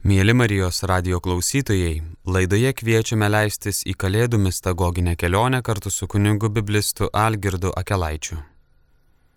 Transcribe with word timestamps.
Mėly 0.00 0.32
Marijos 0.32 0.78
radio 0.88 1.18
klausytojai, 1.20 1.98
laidoje 2.24 2.70
kviečiame 2.72 3.26
leistis 3.28 3.82
į 3.84 3.92
Kalėdų 4.00 4.38
mistagoginę 4.40 5.12
kelionę 5.20 5.58
kartu 5.60 5.90
su 5.92 6.06
kunigu 6.08 6.48
biblistu 6.48 7.10
Algirdu 7.12 7.68
Akelaičiu. 7.76 8.38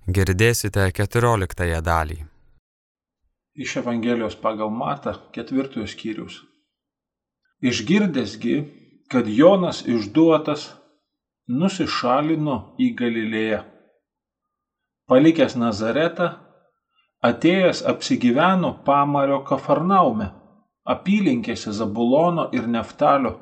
Girdėsite 0.07 0.85
14 0.95 1.81
dalį. 1.83 2.15
Iš 3.59 3.73
Evangelijos 3.81 4.37
pagal 4.39 4.71
Matą 4.71 5.11
ketvirtojo 5.35 5.83
skyrius. 5.83 6.37
Išgirdęsgi, 7.59 8.55
kad 9.11 9.27
Jonas 9.27 9.81
išduotas, 9.83 10.69
nusišalino 11.51 12.55
į 12.79 12.87
Galilėją. 13.01 13.59
Palikęs 15.11 15.59
Nazaretą, 15.59 16.29
atėjęs 17.19 17.83
apsigyveno 17.83 18.71
Pamario 18.87 19.41
Kafarnaume 19.43 20.29
apylinkėse 20.85 21.71
Zabulono 21.71 22.49
ir 22.55 22.67
Neftalio, 22.67 23.37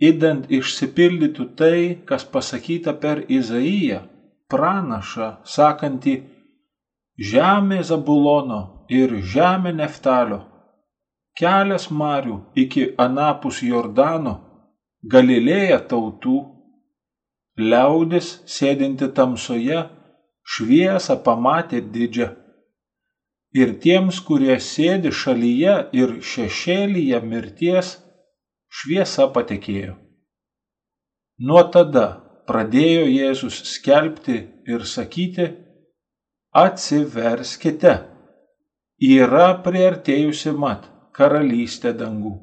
įdant 0.00 0.50
išsipildytų 0.50 1.46
tai, 1.56 1.80
kas 2.08 2.24
pasakyta 2.24 2.94
per 3.02 3.24
Izaiją, 3.28 4.02
pranašą, 4.50 5.30
sakantį, 5.44 6.16
žemė 7.30 7.82
Zabulono 7.86 8.60
ir 8.88 9.14
žemė 9.34 9.74
Neftalio, 9.78 10.40
kelias 11.38 11.90
Marių 11.90 12.40
iki 12.64 12.90
Anapus 12.98 13.62
Jordano, 13.62 14.38
Galilėja 15.00 15.78
tautų, 15.88 16.40
liaudis 17.56 18.34
sėdinti 18.44 19.08
tamsoje, 19.16 19.86
šviesą 20.44 21.16
pamatė 21.24 21.80
didžią 21.94 22.28
ir 23.56 23.74
tiems, 23.82 24.20
kurie 24.26 24.56
sėdi 24.62 25.12
šalyje 25.12 25.76
ir 25.96 26.16
šešėlyje 26.22 27.20
mirties, 27.26 27.96
šviesa 28.70 29.26
patekėjo. 29.34 29.96
Nuo 31.40 31.62
tada 31.74 32.06
pradėjo 32.46 33.06
Jėzus 33.08 33.62
skelbti 33.74 34.36
ir 34.68 34.84
sakyti, 34.86 35.48
atsiverskite, 36.52 37.94
yra 39.00 39.48
priartėjusi 39.64 40.52
mat 40.52 40.86
karalystė 41.16 41.94
dangų. 41.96 42.36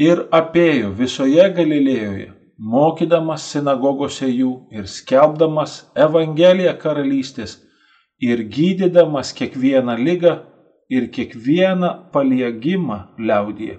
Ir 0.00 0.22
apėjo 0.32 0.92
visoje 0.96 1.44
Galilėjoje, 1.56 2.30
mokydamas 2.56 3.44
sinagogose 3.52 4.28
jų 4.28 4.52
ir 4.72 4.86
skelbdamas 4.88 5.74
Evangeliją 5.96 6.72
karalystės, 6.80 7.58
ir 8.20 8.42
gydydamas 8.56 9.32
kiekvieną 9.32 9.96
lygą 9.96 10.32
ir 10.88 11.10
kiekvieną 11.12 12.10
paliegimą 12.12 12.98
liaudyje. 13.18 13.78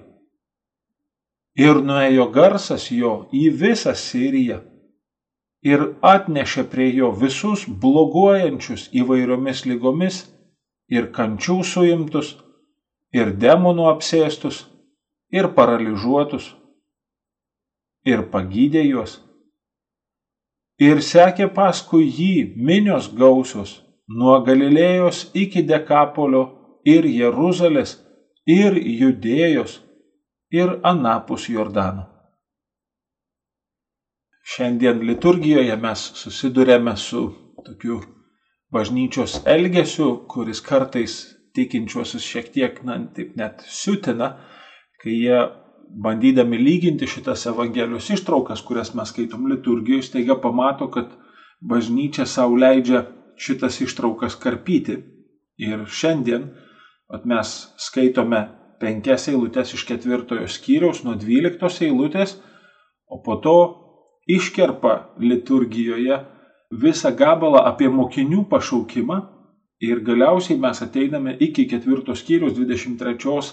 Ir 1.56 1.82
nuėjo 1.88 2.26
garsas 2.32 2.88
jo 2.90 3.12
į 3.32 3.48
visą 3.60 3.92
Siriją 3.94 4.62
ir 5.62 5.82
atnešė 6.02 6.64
prie 6.72 6.88
jo 6.96 7.10
visus 7.22 7.66
bloguojančius 7.82 8.88
įvairiomis 9.00 9.66
lygomis 9.68 10.22
ir 10.90 11.10
kančių 11.12 11.58
suimtus, 11.64 12.34
ir 13.12 13.30
demonų 13.36 13.86
apsėstus, 13.92 14.64
ir 15.30 15.52
paralyžiuotus, 15.56 16.48
ir 18.04 18.24
pagydė 18.32 18.82
juos. 18.88 19.20
Ir 20.82 21.04
sekė 21.04 21.46
paskui 21.54 22.08
jį 22.08 22.56
minios 22.56 23.06
gausios 23.14 23.81
nuo 24.08 24.40
Galilėjos 24.44 25.30
iki 25.34 25.62
Dekapolio 25.66 26.42
ir 26.84 27.06
Jeruzalės 27.06 27.98
ir 28.46 28.74
Judėjos 28.74 29.78
ir 30.52 30.78
Anapus 30.82 31.48
Jordano. 31.48 32.08
Šiandien 34.42 35.04
liturgijoje 35.06 35.76
mes 35.78 36.00
susidurėme 36.18 36.96
su 36.98 37.28
tokiu 37.64 38.00
bažnyčios 38.74 39.38
elgesiu, 39.46 40.26
kuris 40.28 40.60
kartais 40.60 41.14
tikinčiuosius 41.54 42.24
šiek 42.26 42.50
tiek, 42.52 42.80
na, 42.84 42.98
taip 43.14 43.36
net 43.38 43.62
siutina, 43.70 44.32
kai 45.02 45.14
jie 45.14 45.38
bandydami 46.02 46.58
lyginti 46.58 47.06
šitas 47.06 47.46
Evangelijos 47.46 48.10
ištraukas, 48.10 48.64
kurias 48.66 48.94
mes 48.98 49.12
skaitom 49.12 49.46
liturgijoje, 49.52 50.08
staiga 50.08 50.38
pamato, 50.40 50.88
kad 50.90 51.12
bažnyčia 51.60 52.26
savo 52.26 52.56
leidžia 52.58 53.04
šitas 53.42 53.80
ištraukas 53.84 54.36
karpyti. 54.38 54.98
Ir 55.62 55.84
šiandien 55.86 56.48
at 57.12 57.26
mes 57.28 57.50
skaitome 57.78 58.40
penkias 58.80 59.28
eilutes 59.30 59.74
iš 59.76 59.84
ketvirtojo 59.86 60.48
skyriaus 60.50 61.02
nuo 61.04 61.14
dvyliktos 61.18 61.80
eilutės, 61.84 62.38
o 63.06 63.20
po 63.22 63.36
to 63.44 63.56
iškerpa 64.26 64.94
liturgijoje 65.20 66.18
visą 66.82 67.12
gabalą 67.14 67.62
apie 67.68 67.90
mokinių 67.92 68.46
pašaukimą 68.50 69.18
ir 69.82 70.00
galiausiai 70.06 70.58
mes 70.62 70.80
ateiname 70.82 71.36
iki 71.46 71.66
ketvirtos 71.70 72.22
skyriaus 72.22 72.56
23 72.56 73.52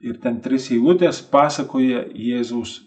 ir 0.00 0.20
ten 0.22 0.40
tris 0.42 0.68
eilutės 0.74 1.22
pasakoja 1.32 2.04
Jėzaus 2.14 2.78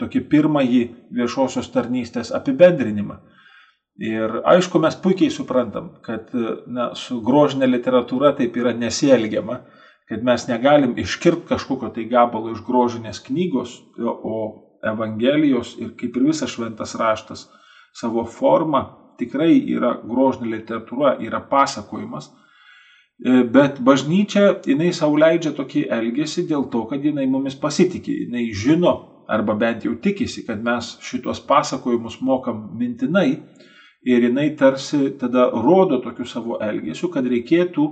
tokį 0.00 0.22
pirmąjį 0.32 0.82
viešosios 1.16 1.68
tarnystės 1.74 2.30
apibendrinimą. 2.36 3.18
Ir 4.00 4.38
aišku, 4.48 4.80
mes 4.80 4.96
puikiai 4.96 5.28
suprantam, 5.32 5.90
kad 6.00 6.30
na, 6.64 6.88
su 6.96 7.18
grožinė 7.20 7.68
literatūra 7.68 8.32
taip 8.38 8.56
yra 8.56 8.72
nesielgiama, 8.72 9.58
kad 10.08 10.24
mes 10.24 10.46
negalim 10.48 10.94
iškirpti 10.98 11.50
kažkokio 11.52 11.90
tai 11.94 12.06
gabalo 12.08 12.54
iš 12.54 12.62
grožinės 12.64 13.20
knygos, 13.26 13.76
o 14.00 14.64
Evangelijos 14.80 15.74
ir 15.76 15.92
kaip 16.00 16.16
ir 16.16 16.30
visas 16.30 16.48
šventas 16.54 16.94
raštas 16.96 17.44
savo 17.92 18.24
forma 18.24 18.86
tikrai 19.20 19.58
yra 19.74 19.92
grožinė 20.00 20.54
literatūra, 20.54 21.18
yra 21.20 21.42
pasakojimas. 21.50 22.30
E, 23.20 23.42
bet 23.44 23.76
bažnyčia, 23.84 24.54
jinai 24.64 24.94
savo 24.96 25.18
leidžia 25.20 25.52
tokį 25.56 25.84
elgesį 25.92 26.46
dėl 26.48 26.64
to, 26.72 26.86
kad 26.88 27.04
jinai 27.04 27.26
mumis 27.28 27.58
pasitikė, 27.60 28.14
jinai 28.24 28.46
žino 28.56 28.94
arba 29.28 29.54
bent 29.54 29.84
jau 29.84 29.92
tikisi, 30.00 30.46
kad 30.46 30.62
mes 30.64 30.94
šitos 31.04 31.44
pasakojimus 31.44 32.16
mokam 32.24 32.64
mintinai 32.80 33.42
ir 34.02 34.22
jinai 34.28 34.50
tarsi 34.56 35.10
tada 35.20 35.50
rodo 35.50 36.00
tokiu 36.00 36.26
savo 36.26 36.58
elgesiu, 36.64 37.10
kad 37.12 37.26
reikėtų 37.28 37.86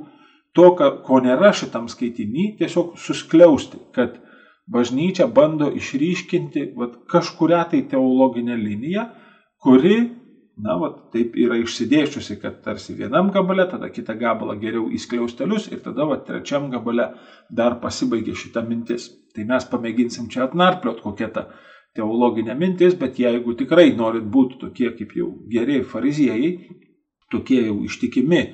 to, 0.56 0.70
ko 1.04 1.20
nėra 1.24 1.52
šitam 1.52 1.88
skaitinį, 1.92 2.54
tiesiog 2.60 2.96
suskliausti, 2.98 3.80
kad 3.94 4.16
bažnyčia 4.69 5.28
bando 5.32 5.69
išryškinti 5.72 6.72
vat, 6.76 6.96
kažkuria 7.10 7.64
tai 7.70 7.82
teologinę 7.91 8.56
liniją, 8.56 9.04
kuri, 9.62 9.98
na, 10.64 10.76
vat, 10.80 10.98
taip 11.12 11.36
yra 11.38 11.60
išsidėščiusi, 11.62 12.38
kad 12.42 12.60
tarsi 12.64 12.96
vienam 12.98 13.30
gabale, 13.34 13.69
tada 13.70 13.90
kitą 13.92 14.16
gabalą 14.19 14.58
geriau 14.60 14.88
įskliaustelius 14.94 15.70
ir 15.72 15.84
tada 15.84 16.08
vat, 16.08 16.26
trečiam 16.26 16.69
gabale 16.72 17.12
dar 17.50 17.78
pasibaigia 17.82 18.36
šita 18.36 18.64
mintis. 18.66 19.10
Tai 19.36 19.44
mes 19.48 19.69
pamėginsim 19.70 20.26
čia 20.32 20.48
atnarpliot 20.48 21.04
kokią 21.04 21.28
tą 21.36 21.48
teologinė 21.98 22.54
mintis, 22.59 22.94
bet 22.98 23.19
jeigu 23.19 23.56
tikrai 23.59 23.91
norit 23.97 24.25
būti 24.25 24.60
tokie 24.62 24.92
kaip 24.97 25.12
jau 25.19 25.32
geri 25.50 25.82
fariziejai, 25.82 26.54
tokie 27.32 27.64
jau 27.66 27.82
ištikimi 27.84 28.47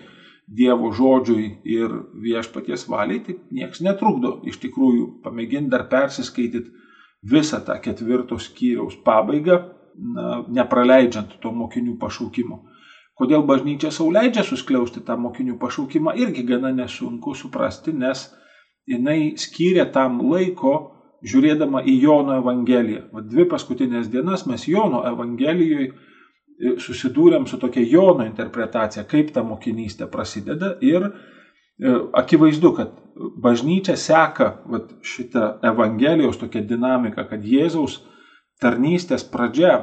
Dievo 0.44 0.90
žodžiui 0.92 1.46
ir 1.72 1.92
viešpaties 2.20 2.82
valiai, 2.92 3.22
tai 3.24 3.38
niekas 3.48 3.80
netrukdo 3.80 4.42
iš 4.44 4.58
tikrųjų 4.60 5.06
pamėginti 5.24 5.72
dar 5.72 5.86
persiskaityti 5.88 6.68
visą 7.24 7.62
tą 7.64 7.78
ketvirto 7.80 8.36
skyriaus 8.36 8.98
pabaigą, 9.06 9.56
na, 9.96 10.42
nepraleidžiant 10.52 11.38
to 11.40 11.52
mokinių 11.52 11.96
pašaukimo. 11.96 12.60
Kodėl 13.16 13.46
bažnyčia 13.46 13.88
sauliaidžia 13.94 14.44
suskliausti 14.44 15.00
tą 15.06 15.16
mokinių 15.16 15.56
pašaukimą, 15.62 16.12
irgi 16.20 16.44
gana 16.44 16.74
nesunku 16.76 17.32
suprasti, 17.38 17.94
nes 17.96 18.26
jinai 18.90 19.38
skyrė 19.40 19.86
tam 19.96 20.20
laiko 20.28 20.74
žiūrėdama 21.24 21.84
į 21.88 21.98
Jono 22.02 22.38
Evangeliją. 22.40 23.08
Va 23.12 23.22
dvi 23.24 23.46
paskutinės 23.48 24.10
dienas 24.12 24.44
mes 24.46 24.66
Jono 24.68 25.04
Evangelijoje 25.08 25.92
susidūrėm 26.80 27.48
su 27.50 27.58
tokia 27.58 27.82
Jono 27.82 28.26
interpretacija, 28.26 29.04
kaip 29.08 29.32
ta 29.34 29.42
mokinystė 29.42 30.06
prasideda 30.10 30.74
ir 30.84 31.08
e, 31.08 31.10
akivaizdu, 32.14 32.70
kad 32.76 32.92
bažnyčia 33.42 33.96
seka 33.98 34.50
vat, 34.70 34.92
šitą 35.02 35.58
Evangelijos 35.66 36.38
tokią 36.38 36.64
dinamiką, 36.68 37.26
kad 37.30 37.42
Jėzaus 37.42 38.00
tarnystės 38.62 39.26
pradžia 39.26 39.80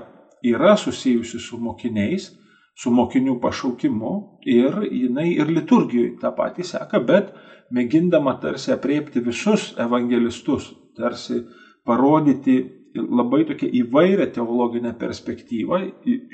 yra 0.47 0.77
susijusi 0.77 1.39
su 1.39 1.59
mokiniais, 1.61 2.31
su 2.75 2.91
mokinių 2.91 3.35
pašaukimu 3.41 4.13
ir 4.47 4.79
jinai 4.87 5.33
ir 5.35 5.51
liturgijoje 5.51 6.15
tą 6.21 6.31
patį 6.37 6.65
seka, 6.65 7.01
bet 7.03 7.33
mėgindama 7.71 8.37
tarsi 8.41 8.71
apriepti 8.73 9.21
visus 9.23 9.71
evangelistus, 9.79 10.71
tarsi 10.97 11.41
parodyti 11.85 12.57
labai 12.95 13.45
tokia 13.47 13.69
įvairią 13.81 14.27
teologinę 14.35 14.93
perspektyvą 14.99 15.79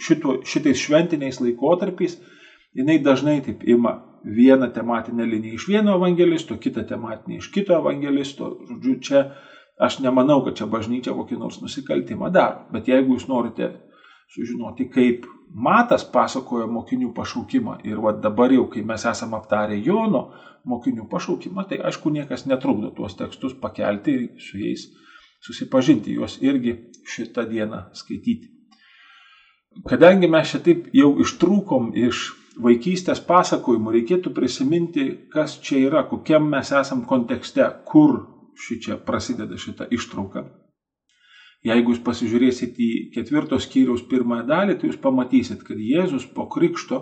šito, 0.01 0.39
šitais 0.45 0.81
šventiniais 0.81 1.39
laikotarpiais 1.43 2.17
jinai 2.77 2.97
dažnai 3.03 3.41
taip 3.45 3.63
ima 3.63 3.93
vieną 4.25 4.71
tematinę 4.73 5.25
liniją 5.25 5.57
iš 5.57 5.67
vieno 5.69 5.95
evangelisto, 5.97 6.57
kitą 6.57 6.83
tematinę 6.87 7.37
iš 7.37 7.51
kito 7.53 7.77
evangelisto. 7.77 8.49
Žodžiu, 8.69 8.95
čia 9.01 9.23
aš 9.79 9.99
nemanau, 10.03 10.41
kad 10.45 10.57
čia 10.57 10.67
bažnyčia 10.69 11.13
kokį 11.15 11.37
nors 11.39 11.61
nusikaltimą 11.61 12.31
daro. 12.33 12.65
Bet 12.73 12.89
jeigu 12.89 13.15
jūs 13.15 13.27
norite 13.29 13.71
sužinoti, 14.33 14.89
kaip 14.91 15.25
Matas 15.47 16.03
pasakojo 16.11 16.65
mokinių 16.67 17.13
pašaukimą 17.15 17.77
ir 17.87 18.01
va 18.03 18.11
dabar 18.11 18.51
jau, 18.51 18.65
kai 18.67 18.83
mes 18.83 19.05
esame 19.07 19.37
aptarę 19.37 19.77
Jono 19.79 20.27
mokinių 20.67 21.07
pašaukimą, 21.09 21.63
tai 21.69 21.79
aišku, 21.87 22.11
niekas 22.11 22.43
netrukdo 22.51 22.91
tuos 22.97 23.15
tekstus 23.15 23.55
pakelti 23.61 24.11
ir 24.17 24.25
su 24.43 24.59
jais 24.59 24.83
susipažinti, 25.47 26.17
juos 26.17 26.35
irgi 26.43 26.75
šitą 27.07 27.47
dieną 27.47 27.85
skaityti. 27.95 28.51
Kadangi 29.87 30.27
mes 30.27 30.51
šitaip 30.51 30.89
jau 30.97 31.13
ištrūkom 31.23 31.93
iš 31.95 32.27
vaikystės 32.61 33.21
pasakojimų, 33.23 33.93
reikėtų 33.99 34.33
prisiminti, 34.35 35.07
kas 35.31 35.59
čia 35.63 35.83
yra, 35.87 36.03
kokiam 36.09 36.49
mes 36.49 36.73
esam 36.73 37.05
kontekste, 37.05 37.67
kur 37.85 38.19
šičia 38.67 38.97
prasideda 39.05 39.57
šita 39.57 39.87
ištrauka. 39.93 40.47
Jeigu 41.65 41.93
jūs 41.93 42.01
pasižiūrėsit 42.05 42.77
į 42.77 42.89
ketvirtos 43.15 43.65
skyriaus 43.65 44.03
pirmąją 44.09 44.45
dalį, 44.47 44.77
tai 44.77 44.91
jūs 44.91 44.99
pamatysit, 45.01 45.63
kad 45.65 45.79
Jėzus 45.81 46.27
po 46.35 46.45
krikšto, 46.53 47.01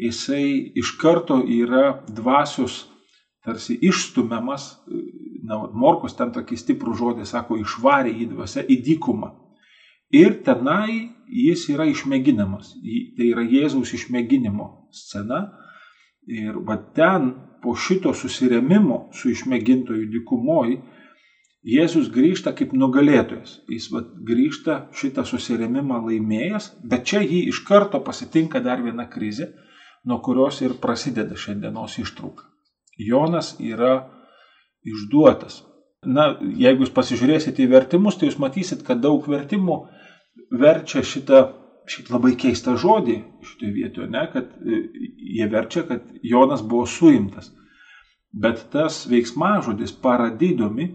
jisai 0.00 0.72
iš 0.78 0.94
karto 1.00 1.40
yra 1.40 2.02
dvasios 2.08 2.82
tarsi 3.42 3.78
išstumiamas, 3.82 4.68
na, 5.42 5.58
Morkos 5.74 6.14
ten 6.18 6.30
tokį 6.34 6.58
stiprų 6.60 6.94
žodį 6.98 7.26
sako, 7.26 7.58
išvarė 7.62 8.12
į 8.22 8.28
dvasę 8.34 8.62
į 8.62 8.78
dykumą. 8.86 9.32
Ir 10.12 10.36
tenai 10.44 11.08
jis 11.26 11.64
yra 11.72 11.88
išmėginamas. 11.88 12.74
Tai 13.16 13.26
yra 13.26 13.42
Jėzaus 13.48 13.94
išmėginimo 13.96 14.68
scena. 14.92 15.46
Ir 16.28 16.60
va 16.68 16.76
ten 16.94 17.32
po 17.62 17.72
šito 17.74 18.12
susiremimo 18.14 19.08
su 19.16 19.32
išmėgintoju 19.32 20.10
dykumoji 20.12 20.76
Jėzus 21.62 22.08
grįžta 22.10 22.50
kaip 22.58 22.72
nugalėtojas. 22.74 23.60
Jis 23.70 23.86
vat, 23.94 24.08
grįžta 24.26 24.78
šitą 24.98 25.22
susiremimą 25.26 26.00
laimėjęs, 26.08 26.72
bet 26.82 27.04
čia 27.06 27.20
jį 27.22 27.44
iš 27.52 27.60
karto 27.68 28.00
pasitinka 28.02 28.60
dar 28.64 28.82
viena 28.82 29.06
krizė, 29.10 29.52
nuo 30.04 30.18
kurios 30.26 30.58
ir 30.66 30.74
prasideda 30.82 31.38
šiandienos 31.38 32.00
ištrauka. 32.02 32.48
Jonas 32.98 33.54
yra 33.62 33.94
išduotas. 34.82 35.62
Na, 36.02 36.32
jeigu 36.42 36.82
jūs 36.82 36.90
pasižiūrėsite 36.96 37.62
į 37.62 37.70
vertimus, 37.70 38.18
tai 38.18 38.26
jūs 38.26 38.40
matysit, 38.42 38.82
kad 38.82 38.98
daug 38.98 39.22
vertimų 39.30 39.76
verčia 40.58 41.04
šitą, 41.06 41.44
šitą 41.86 42.16
labai 42.16 42.34
keistą 42.42 42.74
žodį 42.74 43.20
šitoje 43.46 43.70
vietoje, 43.76 44.08
ne, 44.10 44.24
kad 44.32 44.50
e, 44.58 44.80
jie 45.38 45.46
verčia, 45.52 45.84
kad 45.86 46.10
Jonas 46.26 46.66
buvo 46.66 46.88
suimtas. 46.90 47.52
Bet 48.34 48.66
tas 48.74 49.04
veiksmažodis 49.06 49.94
paradidomi 50.02 50.88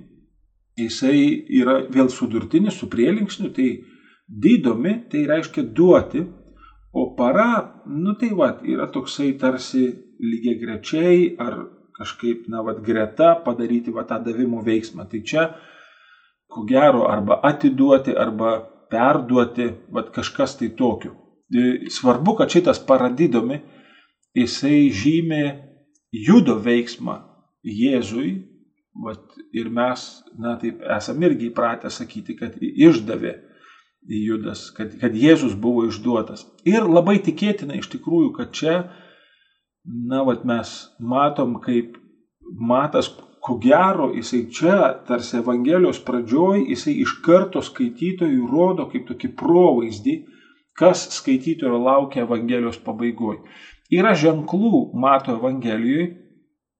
jisai 0.77 1.21
yra 1.59 1.79
vėl 1.93 2.09
sudurtinis 2.13 2.77
su 2.77 2.89
prielinksniu, 2.91 3.49
tai 3.53 3.69
didomi, 4.27 4.93
tai 5.11 5.25
reiškia 5.29 5.63
duoti, 5.73 6.23
o 6.93 7.13
para, 7.17 7.49
nu 7.85 8.13
tai 8.19 8.29
va, 8.37 8.51
yra 8.65 8.87
toksai 8.91 9.33
tarsi 9.41 9.87
lygiai 10.19 10.57
grečiai 10.61 11.19
ar 11.39 11.59
kažkaip, 11.97 12.45
na, 12.51 12.61
va, 12.65 12.73
greta 12.73 13.33
padaryti 13.45 13.93
va 13.93 14.05
tą 14.07 14.19
davimo 14.23 14.61
veiksmą. 14.65 15.07
Tai 15.09 15.21
čia, 15.25 15.47
ko 16.51 16.65
gero, 16.69 17.07
arba 17.09 17.39
atiduoti, 17.49 18.13
arba 18.15 18.57
perduoti, 18.91 19.69
va 19.93 20.05
kažkas 20.13 20.57
tai 20.59 20.71
tokio. 20.77 21.15
E, 21.47 21.89
svarbu, 21.93 22.37
kad 22.37 22.53
šitas 22.53 22.79
paradidomi, 22.85 23.59
jisai 24.37 24.89
žymė 24.93 25.43
judo 26.13 26.57
veiksmą 26.63 27.17
Jėzui 27.67 28.29
Vat, 29.03 29.35
ir 29.53 29.69
mes, 29.69 30.05
na 30.41 30.55
taip, 30.61 30.81
esame 30.97 31.27
irgi 31.29 31.51
įpratę 31.51 31.91
sakyti, 31.93 32.33
kad 32.39 32.55
išdavė 32.61 33.35
Judas, 34.07 34.69
kad, 34.73 34.95
kad 35.01 35.15
Jėzus 35.17 35.53
buvo 35.59 35.85
išduotas. 35.89 36.45
Ir 36.65 36.87
labai 36.87 37.17
tikėtina 37.23 37.77
iš 37.77 37.91
tikrųjų, 37.93 38.31
kad 38.37 38.53
čia, 38.55 38.75
na, 39.85 40.23
vat 40.25 40.45
mes 40.47 40.73
matom, 40.97 41.57
kaip 41.63 41.99
matas, 42.57 43.11
ko 43.43 43.57
gero, 43.63 44.09
jisai 44.15 44.41
čia, 44.51 44.77
tarsi 45.07 45.37
Evangelijos 45.39 45.99
pradžioj, 46.07 46.65
jisai 46.71 46.97
iš 47.03 47.17
karto 47.23 47.61
skaitytojų 47.63 48.47
rodo 48.51 48.87
kaip 48.91 49.05
tokį 49.07 49.33
provaizdį, 49.39 50.15
kas 50.77 51.05
skaitytojo 51.15 51.79
laukia 51.83 52.25
Evangelijos 52.25 52.79
pabaigoje. 52.83 53.43
Yra 53.93 54.13
ženklų, 54.19 54.89
mato 54.99 55.37
Evangelijoje, 55.37 56.09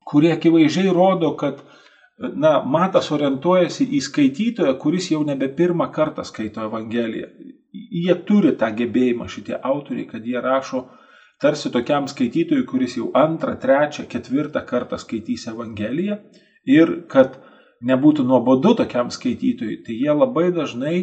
kurie 0.08 0.32
akivaizdžiai 0.36 0.92
rodo, 0.96 1.34
kad 1.40 1.64
na, 2.18 2.58
matas 2.66 3.12
orientuojasi 3.14 3.88
į 3.98 4.02
skaitytoją, 4.08 4.74
kuris 4.82 5.12
jau 5.12 5.22
nebe 5.26 5.50
pirmą 5.54 5.90
kartą 5.94 6.26
skaito 6.26 6.64
Evangeliją. 6.66 7.30
Jie 7.74 8.16
turi 8.26 8.56
tą 8.58 8.72
gebėjimą, 8.78 9.28
šitie 9.30 9.58
autoriai, 9.58 10.08
kad 10.10 10.26
jie 10.26 10.42
rašo 10.42 10.88
tarsi 11.42 11.70
tokiam 11.74 12.08
skaitytojui, 12.10 12.66
kuris 12.66 12.98
jau 12.98 13.12
antrą, 13.14 13.54
trečią, 13.62 14.08
ketvirtą 14.10 14.64
kartą 14.66 14.98
skaitys 14.98 15.46
Evangeliją 15.52 16.18
ir 16.66 16.94
kad 17.12 17.38
nebūtų 17.86 18.26
nuobodu 18.26 18.74
tokiam 18.82 19.12
skaitytojui, 19.14 19.84
tai 19.86 20.00
jie 20.00 20.14
labai 20.14 20.50
dažnai 20.56 20.98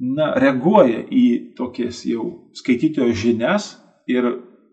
na, 0.00 0.32
reaguoja 0.40 1.04
į 1.12 1.26
tokias 1.58 2.00
jau 2.08 2.48
skaitytojo 2.56 3.12
žinias 3.12 3.74
ir 4.08 4.30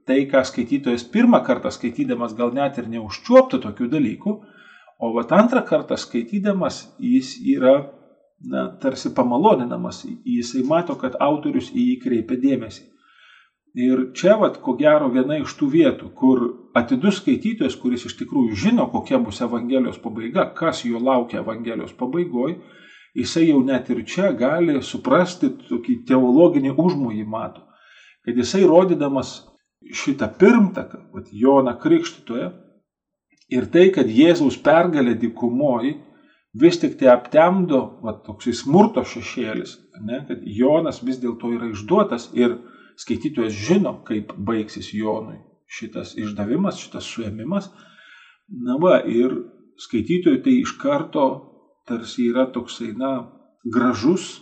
tai, 0.07 0.23
ką 0.31 0.45
skaitytojas 0.47 1.03
pirmą 1.11 1.43
kartą 1.45 1.69
skaitydamas 1.73 2.33
gal 2.39 2.55
net 2.55 2.79
ir 2.79 2.87
neužčiuoptų 2.89 3.59
tokių 3.67 3.91
dalykų, 3.91 4.37
O 5.01 5.09
vat 5.15 5.31
antrą 5.33 5.63
kartą 5.65 5.97
skaitydamas 5.97 6.83
jis 7.01 7.33
yra 7.55 7.79
na, 8.45 8.67
tarsi 8.81 9.09
pamaloninamas, 9.13 10.05
jisai 10.25 10.63
mato, 10.65 10.95
kad 11.01 11.17
autorius 11.19 11.71
į 11.73 11.85
jį 11.91 11.95
kreipia 12.03 12.37
dėmesį. 12.41 12.87
Ir 13.81 14.01
čia, 14.17 14.35
vat, 14.35 14.57
ko 14.59 14.73
gero, 14.75 15.07
viena 15.13 15.37
iš 15.39 15.53
tų 15.55 15.69
vietų, 15.71 16.09
kur 16.17 16.41
atidus 16.75 17.21
skaitytojas, 17.21 17.77
kuris 17.79 18.03
iš 18.09 18.17
tikrųjų 18.19 18.57
žino, 18.65 18.87
kokia 18.91 19.19
bus 19.23 19.39
Evangelijos 19.45 19.99
pabaiga, 20.03 20.49
kas 20.57 20.83
jo 20.83 20.99
laukia 20.99 21.39
Evangelijos 21.39 21.93
pabaigoje, 21.95 22.57
jisai 23.15 23.45
jau 23.47 23.61
net 23.63 23.87
ir 23.93 24.03
čia 24.03 24.33
gali 24.35 24.75
suprasti 24.83 25.53
tokį 25.69 26.01
teologinį 26.09 26.75
užmojį 26.75 27.23
mato. 27.31 27.63
Kad 28.25 28.37
jisai 28.37 28.65
rodydamas 28.67 29.39
šitą 29.87 30.27
pirmtaką, 30.37 31.07
vat, 31.15 31.31
Joną 31.31 31.77
Krikštytoje, 31.79 32.51
Ir 33.51 33.67
tai, 33.71 33.89
kad 33.91 34.07
Jėzaus 34.07 34.55
pergalė 34.63 35.17
dykumoji 35.19 35.97
vis 36.61 36.79
tik 36.79 36.97
tai 36.99 37.09
aptemdo 37.11 37.81
va, 38.03 38.15
toksai 38.25 38.53
smurto 38.55 39.03
šešėlis, 39.07 39.77
ne, 40.07 40.21
kad 40.27 40.43
Jonas 40.43 41.01
vis 41.03 41.19
dėlto 41.19 41.51
yra 41.55 41.71
išduotas 41.71 42.29
ir 42.35 42.57
skaitytojas 42.99 43.55
žino, 43.55 43.97
kaip 44.07 44.31
baigsis 44.37 44.91
Jonui 44.95 45.39
šitas 45.71 46.15
išdavimas, 46.19 46.79
šitas 46.79 47.07
suėmimas. 47.07 47.69
Na 48.51 48.75
va, 48.79 48.99
ir 49.07 49.35
skaitytojui 49.79 50.41
tai 50.43 50.57
iš 50.59 50.75
karto 50.79 51.25
tarsi 51.87 52.27
yra 52.31 52.45
toksai, 52.51 52.91
na, 52.97 53.11
gražus, 53.63 54.41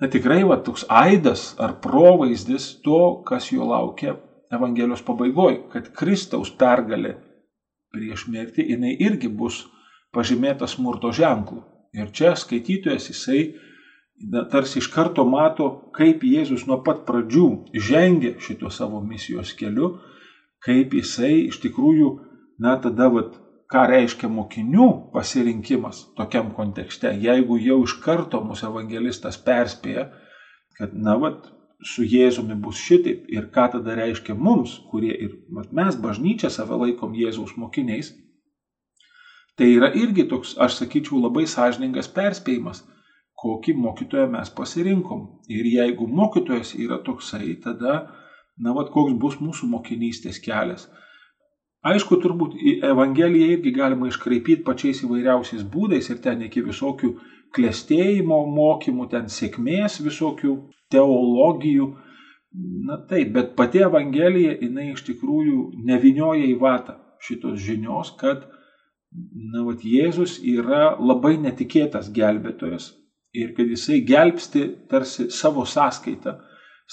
na 0.00 0.08
tikrai 0.10 0.42
va, 0.46 0.58
toks 0.62 0.86
aidas 0.90 1.52
ar 1.62 1.76
provaizdis 1.82 2.70
to, 2.84 3.20
kas 3.26 3.50
jo 3.52 3.66
laukia 3.70 4.16
Evangelijos 4.54 5.02
pabaigoje, 5.02 5.64
kad 5.72 5.90
Kristaus 5.96 6.52
pergalė 6.54 7.16
prieš 7.94 8.26
mirtį, 8.30 8.66
jinai 8.74 8.96
irgi 9.06 9.30
bus 9.30 9.62
pažymėta 10.14 10.68
smurto 10.70 11.12
ženklu. 11.14 11.62
Ir 11.94 12.10
čia 12.14 12.34
skaitytojas 12.38 13.08
jisai 13.12 13.54
na, 14.30 14.44
tarsi 14.50 14.80
iš 14.82 14.88
karto 14.94 15.24
mato, 15.28 15.68
kaip 15.94 16.24
Jėzus 16.26 16.66
nuo 16.68 16.80
pat 16.86 17.04
pradžių 17.08 17.46
žengė 17.88 18.34
šito 18.42 18.70
savo 18.70 19.02
misijos 19.04 19.54
keliu, 19.58 19.94
kaip 20.64 20.94
jisai 20.96 21.46
iš 21.48 21.60
tikrųjų, 21.62 22.10
na 22.62 22.76
tada, 22.82 23.10
vat, 23.12 23.34
ką 23.70 23.86
reiškia 23.90 24.30
mokinių 24.30 24.88
pasirinkimas 25.14 26.04
tokiam 26.18 26.52
kontekste, 26.56 27.14
jeigu 27.20 27.58
jau 27.58 27.80
iš 27.86 27.96
karto 28.04 28.42
mūsų 28.44 28.70
evangelistas 28.70 29.38
perspėja, 29.40 30.08
kad, 30.78 30.94
na, 30.94 31.16
vat, 31.20 31.50
su 31.82 32.04
Jėzumi 32.04 32.56
bus 32.60 32.78
šitaip 32.78 33.26
ir 33.32 33.48
ką 33.54 33.66
tada 33.74 33.96
reiškia 33.98 34.34
mums, 34.34 34.78
kurie 34.90 35.12
ir 35.26 35.36
mat, 35.48 35.72
mes 35.72 35.96
bažnyčia 36.00 36.50
save 36.50 36.78
laikom 36.80 37.14
Jėzaus 37.18 37.56
mokiniais, 37.56 38.12
tai 39.58 39.70
yra 39.76 39.90
irgi 39.94 40.26
toks, 40.30 40.54
aš 40.58 40.80
sakyčiau, 40.80 41.20
labai 41.22 41.46
sąžiningas 41.50 42.10
perspėjimas, 42.14 42.84
kokį 43.44 43.74
mokytoją 43.76 44.28
mes 44.32 44.50
pasirinkom. 44.56 45.24
Ir 45.52 45.66
jeigu 45.68 46.06
mokytojas 46.08 46.74
yra 46.78 47.00
toksai, 47.04 47.56
tada, 47.62 48.04
na, 48.56 48.74
vad, 48.76 48.90
koks 48.94 49.16
bus 49.20 49.40
mūsų 49.42 49.68
mokinystės 49.74 50.40
kelias. 50.42 50.88
Aišku, 51.84 52.16
turbūt 52.22 52.54
Evangeliją 52.88 53.50
irgi 53.58 53.74
galima 53.76 54.08
iškraipyti 54.08 54.64
pačiais 54.64 55.02
įvairiausiais 55.04 55.66
būdais 55.68 56.08
ir 56.08 56.22
ten 56.24 56.46
iki 56.46 56.62
visokių 56.64 57.10
klėstėjimo 57.54 58.38
mokymų, 58.54 59.10
ten 59.12 59.28
sėkmės 59.28 59.98
visokių 60.02 60.54
teologijų, 60.94 61.90
Na 62.86 62.96
taip, 63.10 63.32
bet 63.34 63.54
pati 63.58 63.80
Evangelija, 63.82 64.52
jinai 64.62 64.92
iš 64.92 65.00
tikrųjų 65.08 65.60
nevinioja 65.88 66.44
į 66.46 66.52
vatą 66.60 66.92
šitos 67.26 67.56
žinios, 67.64 68.12
kad 68.20 68.44
na, 69.10 69.64
vat, 69.66 69.80
Jėzus 69.82 70.36
yra 70.52 70.92
labai 71.00 71.32
netikėtas 71.42 72.12
gelbėtojas 72.14 72.92
ir 73.34 73.50
kad 73.56 73.72
jisai 73.74 73.98
gelbsti 74.06 74.62
tarsi 74.90 75.26
savo 75.34 75.64
sąskaitą, 75.66 76.36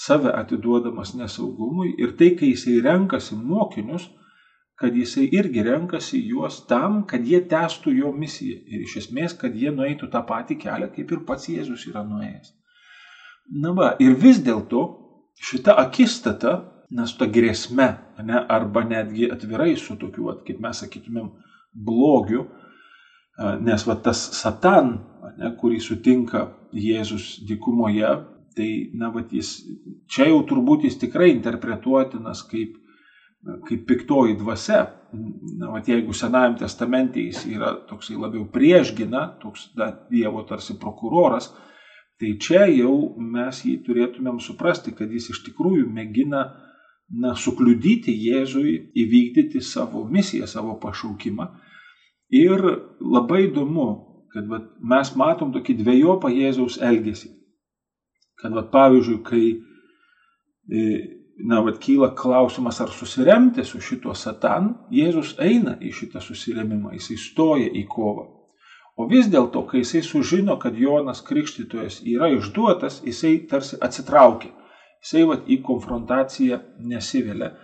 save 0.06 0.32
atiduodamas 0.40 1.12
nesaugumui 1.14 1.92
ir 2.02 2.16
tai, 2.18 2.32
kai 2.40 2.50
jisai 2.56 2.80
renkasi 2.82 3.38
mokinius, 3.38 4.08
kad 4.82 4.98
jisai 4.98 5.28
irgi 5.30 5.62
renkasi 5.68 6.24
juos 6.32 6.58
tam, 6.66 7.04
kad 7.06 7.22
jie 7.22 7.38
testų 7.54 7.94
jo 8.00 8.10
misiją 8.24 8.58
ir 8.66 8.82
iš 8.88 8.96
esmės, 9.04 9.38
kad 9.38 9.54
jie 9.54 9.70
nueitų 9.70 10.10
tą 10.10 10.24
patį 10.26 10.58
kelią, 10.66 10.90
kaip 10.96 11.14
ir 11.14 11.22
pats 11.28 11.46
Jėzus 11.54 11.86
yra 11.92 12.02
nuėjęs. 12.08 12.50
Na 13.50 13.72
va, 13.74 13.92
ir 13.98 14.14
vis 14.14 14.38
dėlto 14.44 14.82
šita 15.42 15.74
akistata, 15.82 16.58
nes 16.92 17.12
ta 17.16 17.26
grėsme, 17.26 17.88
ne, 18.22 18.42
arba 18.52 18.84
netgi 18.84 19.30
atvirai 19.32 19.74
su 19.80 19.96
tokiu, 20.00 20.28
at, 20.32 20.42
kaip 20.46 20.60
mes 20.62 20.82
sakytumėm, 20.84 21.30
blogiu, 21.72 22.46
nes 23.64 23.86
va 23.88 23.96
tas 24.04 24.20
satan, 24.36 24.98
ne, 25.38 25.50
kurį 25.58 25.80
sutinka 25.80 26.46
Jėzus 26.72 27.40
dykumoje, 27.48 28.12
tai, 28.56 28.68
na, 28.96 29.10
va, 29.12 29.24
jis, 29.32 29.54
čia 30.12 30.28
jau 30.28 30.42
turbūt 30.48 30.86
jis 30.86 30.98
tikrai 31.00 31.30
interpretuotinas 31.32 32.44
kaip, 32.48 32.76
kaip 33.68 33.86
piktoji 33.88 34.36
dvasia. 34.38 34.84
Na, 35.58 35.72
va, 35.72 35.80
jeigu 35.84 36.14
Senajam 36.16 36.58
testamente 36.60 37.24
jis 37.24 37.42
yra 37.50 37.72
toksai 37.88 38.16
labiau 38.20 38.46
priešgina, 38.52 39.26
toks 39.42 39.70
da, 39.76 39.90
Dievo 40.12 40.44
tarsi 40.48 40.76
prokuroras, 40.80 41.50
Tai 42.22 42.36
čia 42.38 42.68
jau 42.70 43.16
mes 43.18 43.64
jį 43.66 43.80
turėtumėm 43.82 44.36
suprasti, 44.38 44.92
kad 44.94 45.10
jis 45.10 45.32
iš 45.32 45.40
tikrųjų 45.48 45.88
mėgina 45.90 46.42
na, 47.10 47.32
sukliudyti 47.34 48.12
Jėzui 48.14 48.76
įvykdyti 48.94 49.58
savo 49.58 50.04
misiją, 50.06 50.46
savo 50.46 50.76
pašaukimą. 50.78 51.48
Ir 52.30 52.62
labai 53.02 53.48
įdomu, 53.48 53.88
kad 54.30 54.46
vat, 54.46 54.68
mes 54.78 55.10
matom 55.18 55.50
tokį 55.52 55.74
dviejopą 55.80 56.30
Jėzaus 56.30 56.78
elgesį. 56.78 57.32
Kad 58.38 58.54
vat, 58.54 58.70
pavyzdžiui, 58.70 59.18
kai 59.26 59.42
e, 60.70 60.84
na, 61.42 61.58
vat, 61.66 61.80
kyla 61.82 62.12
klausimas, 62.14 62.78
ar 62.86 62.94
susiremti 62.94 63.66
su 63.66 63.82
šituo 63.82 64.14
satan, 64.14 64.76
Jėzus 64.94 65.34
eina 65.42 65.74
į 65.82 65.90
šitą 65.98 66.22
susiremimą, 66.22 66.94
jis 67.00 67.10
įstoja 67.18 67.66
į 67.82 67.82
kovą. 67.90 68.28
O 69.00 69.06
vis 69.08 69.28
dėlto, 69.32 69.64
kai 69.68 69.80
jisai 69.80 70.02
sužino, 70.04 70.58
kad 70.60 70.76
Jonas 70.76 71.22
Krikštytojas 71.24 72.02
yra 72.04 72.28
išduotas, 72.34 73.00
jisai 73.06 73.38
tarsi 73.48 73.78
atsitraukia. 73.80 74.52
Jisai 75.02 75.22
vat, 75.30 75.46
į 75.48 75.62
konfrontaciją 75.64 76.60
nesivelia. 76.90 77.54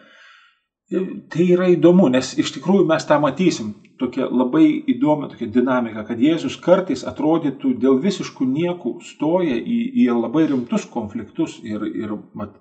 Tai 0.89 1.45
yra 1.45 1.69
įdomu, 1.69 2.09
nes 2.09 2.33
iš 2.41 2.55
tikrųjų 2.55 2.87
mes 2.89 3.05
tą 3.05 3.19
matysim, 3.21 3.75
tokia 4.01 4.25
labai 4.33 4.65
įdomi 4.89 5.29
tokia 5.29 5.51
dinamika, 5.53 6.07
kad 6.09 6.23
Jėzus 6.23 6.57
kartais 6.65 7.05
atrodytų 7.07 7.75
dėl 7.83 8.01
visiškų 8.01 8.47
niekų 8.49 8.95
stoja 9.05 9.59
į, 9.59 9.79
į 10.01 10.09
labai 10.17 10.47
rimtus 10.49 10.89
konfliktus 10.89 11.59
ir, 11.61 11.85
ir 11.93 12.17
mat, 12.33 12.57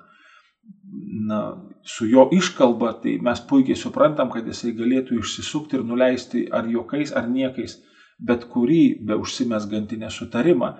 na, 1.30 1.42
su 1.88 2.10
jo 2.12 2.28
iškalba, 2.36 2.98
tai 3.04 3.16
mes 3.24 3.40
puikiai 3.48 3.80
suprantam, 3.80 4.28
kad 4.34 4.46
jisai 4.52 4.76
galėtų 4.76 5.22
išsisukti 5.22 5.80
ir 5.80 5.88
nuleisti 5.88 6.44
ar 6.52 6.68
juokais, 6.68 7.16
ar 7.16 7.32
niekais 7.32 7.80
bet 8.18 8.48
kurį 8.52 8.84
be 9.06 9.18
užsimesgantį 9.22 10.02
nesutarimą. 10.04 10.74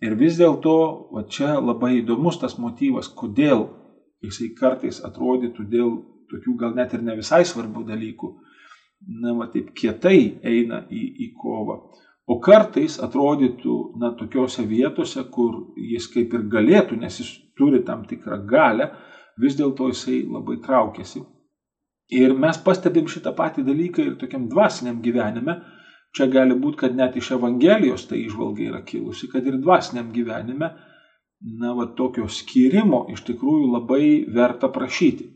Ir 0.00 0.16
vis 0.16 0.38
dėlto, 0.40 0.76
va 1.12 1.26
čia 1.28 1.58
labai 1.60 1.98
įdomus 2.00 2.40
tas 2.40 2.56
motyvas, 2.58 3.10
kodėl 3.12 3.66
jisai 4.24 4.50
kartais 4.56 5.00
atrodytų 5.04 5.66
dėl 5.70 5.90
tokių 6.30 6.54
gal 6.60 6.76
net 6.76 6.94
ir 6.94 7.02
ne 7.04 7.16
visai 7.18 7.42
svarbių 7.44 7.84
dalykų, 7.88 8.30
na, 9.20 9.34
va 9.36 9.48
taip 9.52 9.72
kietai 9.76 10.40
eina 10.46 10.84
į, 10.88 11.02
į 11.26 11.32
kovą. 11.36 11.80
O 12.30 12.38
kartais 12.38 13.00
atrodytų, 13.02 13.76
na, 13.98 14.12
tokiuose 14.18 14.64
vietose, 14.68 15.24
kur 15.34 15.74
jis 15.76 16.06
kaip 16.12 16.34
ir 16.36 16.46
galėtų, 16.52 17.00
nes 17.00 17.18
jis 17.20 17.32
turi 17.58 17.82
tam 17.86 18.04
tikrą 18.06 18.38
galę, 18.46 18.90
vis 19.40 19.56
dėlto 19.58 19.88
jisai 19.90 20.22
labai 20.28 20.60
traukiasi. 20.62 21.24
Ir 22.14 22.34
mes 22.34 22.58
pastebim 22.62 23.08
šitą 23.10 23.32
patį 23.36 23.64
dalyką 23.66 24.04
ir 24.04 24.16
tokiam 24.20 24.48
dvasiniam 24.50 25.00
gyvenime, 25.02 25.58
Čia 26.16 26.26
gali 26.26 26.56
būti, 26.58 26.80
kad 26.82 26.96
net 26.98 27.16
iš 27.16 27.32
Evangelijos 27.36 28.08
ta 28.10 28.16
išvalga 28.18 28.64
yra 28.66 28.80
kilusi, 28.86 29.28
kad 29.30 29.46
ir 29.46 29.60
dvasiniam 29.62 30.08
gyvenime, 30.14 30.72
na, 31.60 31.74
va, 31.76 31.86
tokio 31.96 32.26
skirimo 32.28 33.04
iš 33.12 33.22
tikrųjų 33.28 33.68
labai 33.76 34.06
verta 34.34 34.68
prašyti. 34.74 35.28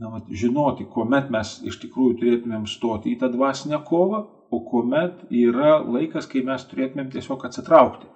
Na, 0.00 0.08
va, 0.14 0.22
žinoti, 0.42 0.86
kuomet 0.88 1.28
mes 1.34 1.58
iš 1.68 1.76
tikrųjų 1.82 2.16
turėtumėm 2.22 2.64
stoti 2.70 3.12
į 3.12 3.18
tą 3.20 3.28
dvasinę 3.34 3.82
kovą, 3.86 4.22
o 4.50 4.62
kuomet 4.70 5.26
yra 5.28 5.76
laikas, 5.84 6.26
kai 6.30 6.42
mes 6.46 6.64
turėtumėm 6.70 7.12
tiesiog 7.12 7.44
atsitraukti. 7.46 8.08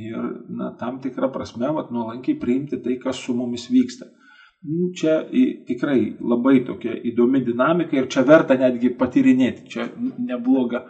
Ir, 0.00 0.24
na, 0.56 0.70
tam 0.80 1.02
tikrą 1.04 1.28
prasme, 1.34 1.68
va, 1.76 1.84
nuolankiai 1.92 2.38
priimti 2.40 2.80
tai, 2.80 2.96
kas 3.02 3.20
su 3.20 3.36
mumis 3.36 3.68
vyksta. 3.68 4.08
Nu, 4.60 4.90
čia 4.96 5.22
tikrai 5.68 6.16
labai 6.20 6.58
tokia 6.64 6.92
įdomi 7.12 7.40
dinamika 7.44 7.96
ir 7.96 8.08
čia 8.12 8.24
verta 8.28 8.56
netgi 8.60 8.90
patyrinėti. 8.96 9.68
Čia 9.72 9.86
nebloga 10.20 10.82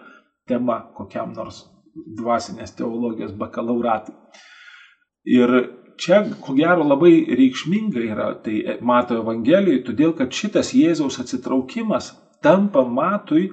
tema 0.51 0.81
kokiam 0.97 1.33
nors 1.37 1.65
dvasinės 1.95 2.75
teologijos 2.79 3.33
bakalauratui. 3.39 4.15
Ir 5.31 5.53
čia, 6.01 6.23
ko 6.43 6.55
gero, 6.57 6.85
labai 6.87 7.13
reikšminga 7.39 8.05
yra 8.07 8.29
tai 8.45 8.79
Mato 8.81 9.19
Evangelijoje, 9.21 9.85
todėl 9.89 10.15
kad 10.17 10.33
šitas 10.35 10.73
Jėzaus 10.77 11.21
atsitraukimas 11.23 12.13
tampa 12.43 12.85
Matui, 12.89 13.51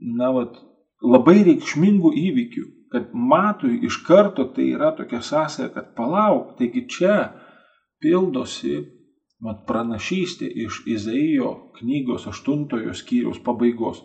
na, 0.00 0.30
vat, 0.32 0.56
labai 1.04 1.42
reikšmingų 1.46 2.12
įvykių. 2.22 2.66
Kad 2.92 3.12
Matui 3.12 3.80
iš 3.84 3.98
karto 4.06 4.46
tai 4.56 4.70
yra 4.76 4.92
tokia 4.96 5.20
sąsaja, 5.20 5.68
kad 5.74 5.92
palauk, 5.98 6.54
taigi 6.58 6.86
čia 6.88 7.16
pildosi 8.00 8.78
mat, 9.42 9.64
pranašystė 9.68 10.48
iš 10.64 10.84
Izaijo 10.88 11.72
knygos 11.80 12.28
8 12.30 12.94
skyriaus 12.96 13.42
pabaigos. 13.44 14.00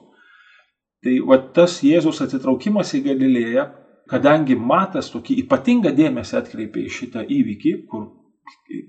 Tai 1.01 1.13
va 1.25 1.37
tas 1.55 1.79
Jėzus 1.81 2.21
atsitraukimas 2.21 2.93
į 2.97 3.03
Galilėją, 3.07 3.65
kadangi 4.11 4.57
Matas 4.57 5.09
tokį 5.13 5.39
ypatingą 5.45 5.93
dėmesį 5.97 6.37
atkreipė 6.41 6.85
į 6.85 6.91
šitą 6.97 7.23
įvykį, 7.25 7.71
kur 7.89 8.09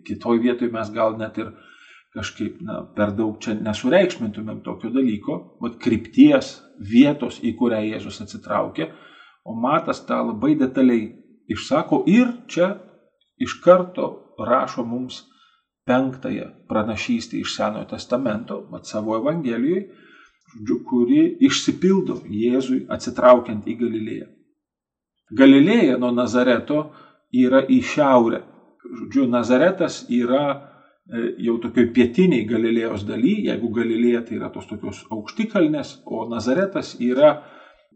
kitoj 0.08 0.40
vietoje 0.42 0.72
mes 0.74 0.90
gal 0.92 1.16
net 1.20 1.38
ir 1.40 1.52
kažkaip 2.12 2.58
na, 2.60 2.82
per 2.96 3.14
daug 3.16 3.38
čia 3.40 3.54
nesureikšmintumėm 3.56 4.60
tokio 4.66 4.90
dalyko, 4.92 5.38
vat 5.64 5.78
krypties, 5.80 6.58
vietos, 6.76 7.40
į 7.40 7.54
kurią 7.56 7.80
Jėzus 7.86 8.20
atsitraukė, 8.26 8.90
o 9.48 9.56
Matas 9.56 10.04
tą 10.04 10.20
labai 10.26 10.52
detaliai 10.60 11.08
išsako 11.50 12.02
ir 12.10 12.34
čia 12.52 12.74
iš 13.40 13.56
karto 13.64 14.36
rašo 14.38 14.84
mums 14.84 15.22
penktąją 15.88 16.50
pranašystę 16.68 17.40
iš 17.40 17.56
Senojo 17.56 17.88
testamento, 17.90 18.60
mat 18.70 18.86
savo 18.86 19.16
Evangelijoje, 19.16 19.88
žodžiu, 20.52 20.78
kuri 20.88 21.22
išsipildo 21.48 22.20
Jėzui 22.28 22.84
atsitraukiant 22.92 23.66
į 23.66 23.76
Galilėją. 23.80 24.28
Galilėja 25.32 25.96
nuo 25.98 26.12
Nazareto 26.12 26.90
yra 27.32 27.62
į 27.64 27.80
šiaurę. 27.82 28.42
Žodžiu, 28.82 29.26
Nazaretas 29.32 30.02
yra 30.12 30.42
e, 30.52 31.22
jau 31.46 31.56
tokioj 31.62 31.88
pietiniai 31.96 32.44
Galilėjos 32.48 33.06
daly, 33.08 33.38
jeigu 33.48 33.70
Galilėja 33.72 34.24
tai 34.26 34.36
yra 34.40 34.50
tos 34.52 34.68
tokios 34.68 35.04
aukštikalnės, 35.10 36.02
o 36.04 36.26
Nazaretas 36.28 36.96
yra 37.00 37.38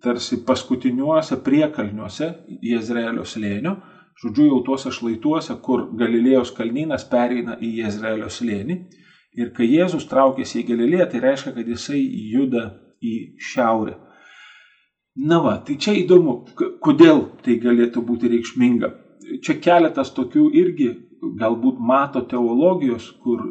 tarsi 0.02 0.40
paskutiniuose 0.46 1.40
priekalniuose 1.44 2.30
Jezreelio 2.62 3.24
slėnio, 3.28 3.76
žodžiu, 4.22 4.46
jau 4.52 4.62
tuose 4.64 4.92
šlaituose, 4.94 5.58
kur 5.64 5.90
Galilėjos 5.98 6.54
kalnynas 6.56 7.04
pereina 7.10 7.58
į 7.60 7.74
Jezreelio 7.82 8.30
slėnį. 8.32 8.78
Ir 9.36 9.52
kai 9.56 9.68
Jėzus 9.68 10.08
traukėsi 10.08 10.62
į 10.62 10.66
Galilėją, 10.70 11.06
tai 11.12 11.22
reiškia, 11.24 11.52
kad 11.56 11.68
jisai 11.68 12.00
juda 12.32 12.66
į 13.04 13.14
šiaurę. 13.52 13.96
Na 15.16 15.40
va, 15.44 15.56
tai 15.64 15.78
čia 15.80 15.94
įdomu, 15.96 16.42
kodėl 16.84 17.22
tai 17.44 17.56
galėtų 17.60 18.02
būti 18.04 18.30
reikšminga. 18.32 18.92
Čia 19.44 19.56
keletas 19.64 20.12
tokių 20.16 20.50
irgi 20.60 20.90
galbūt 21.40 21.78
mato 21.80 22.20
teologijos, 22.28 23.08
kur 23.24 23.42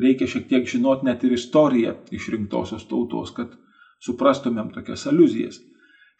reikia 0.00 0.28
šiek 0.28 0.48
tiek 0.50 0.68
žinoti 0.68 1.08
net 1.08 1.24
ir 1.24 1.36
istoriją 1.36 1.94
išrinktosios 2.14 2.84
tautos, 2.90 3.32
kad 3.36 3.54
suprastumėm 4.04 4.70
tokias 4.74 5.06
aluzijas. 5.08 5.60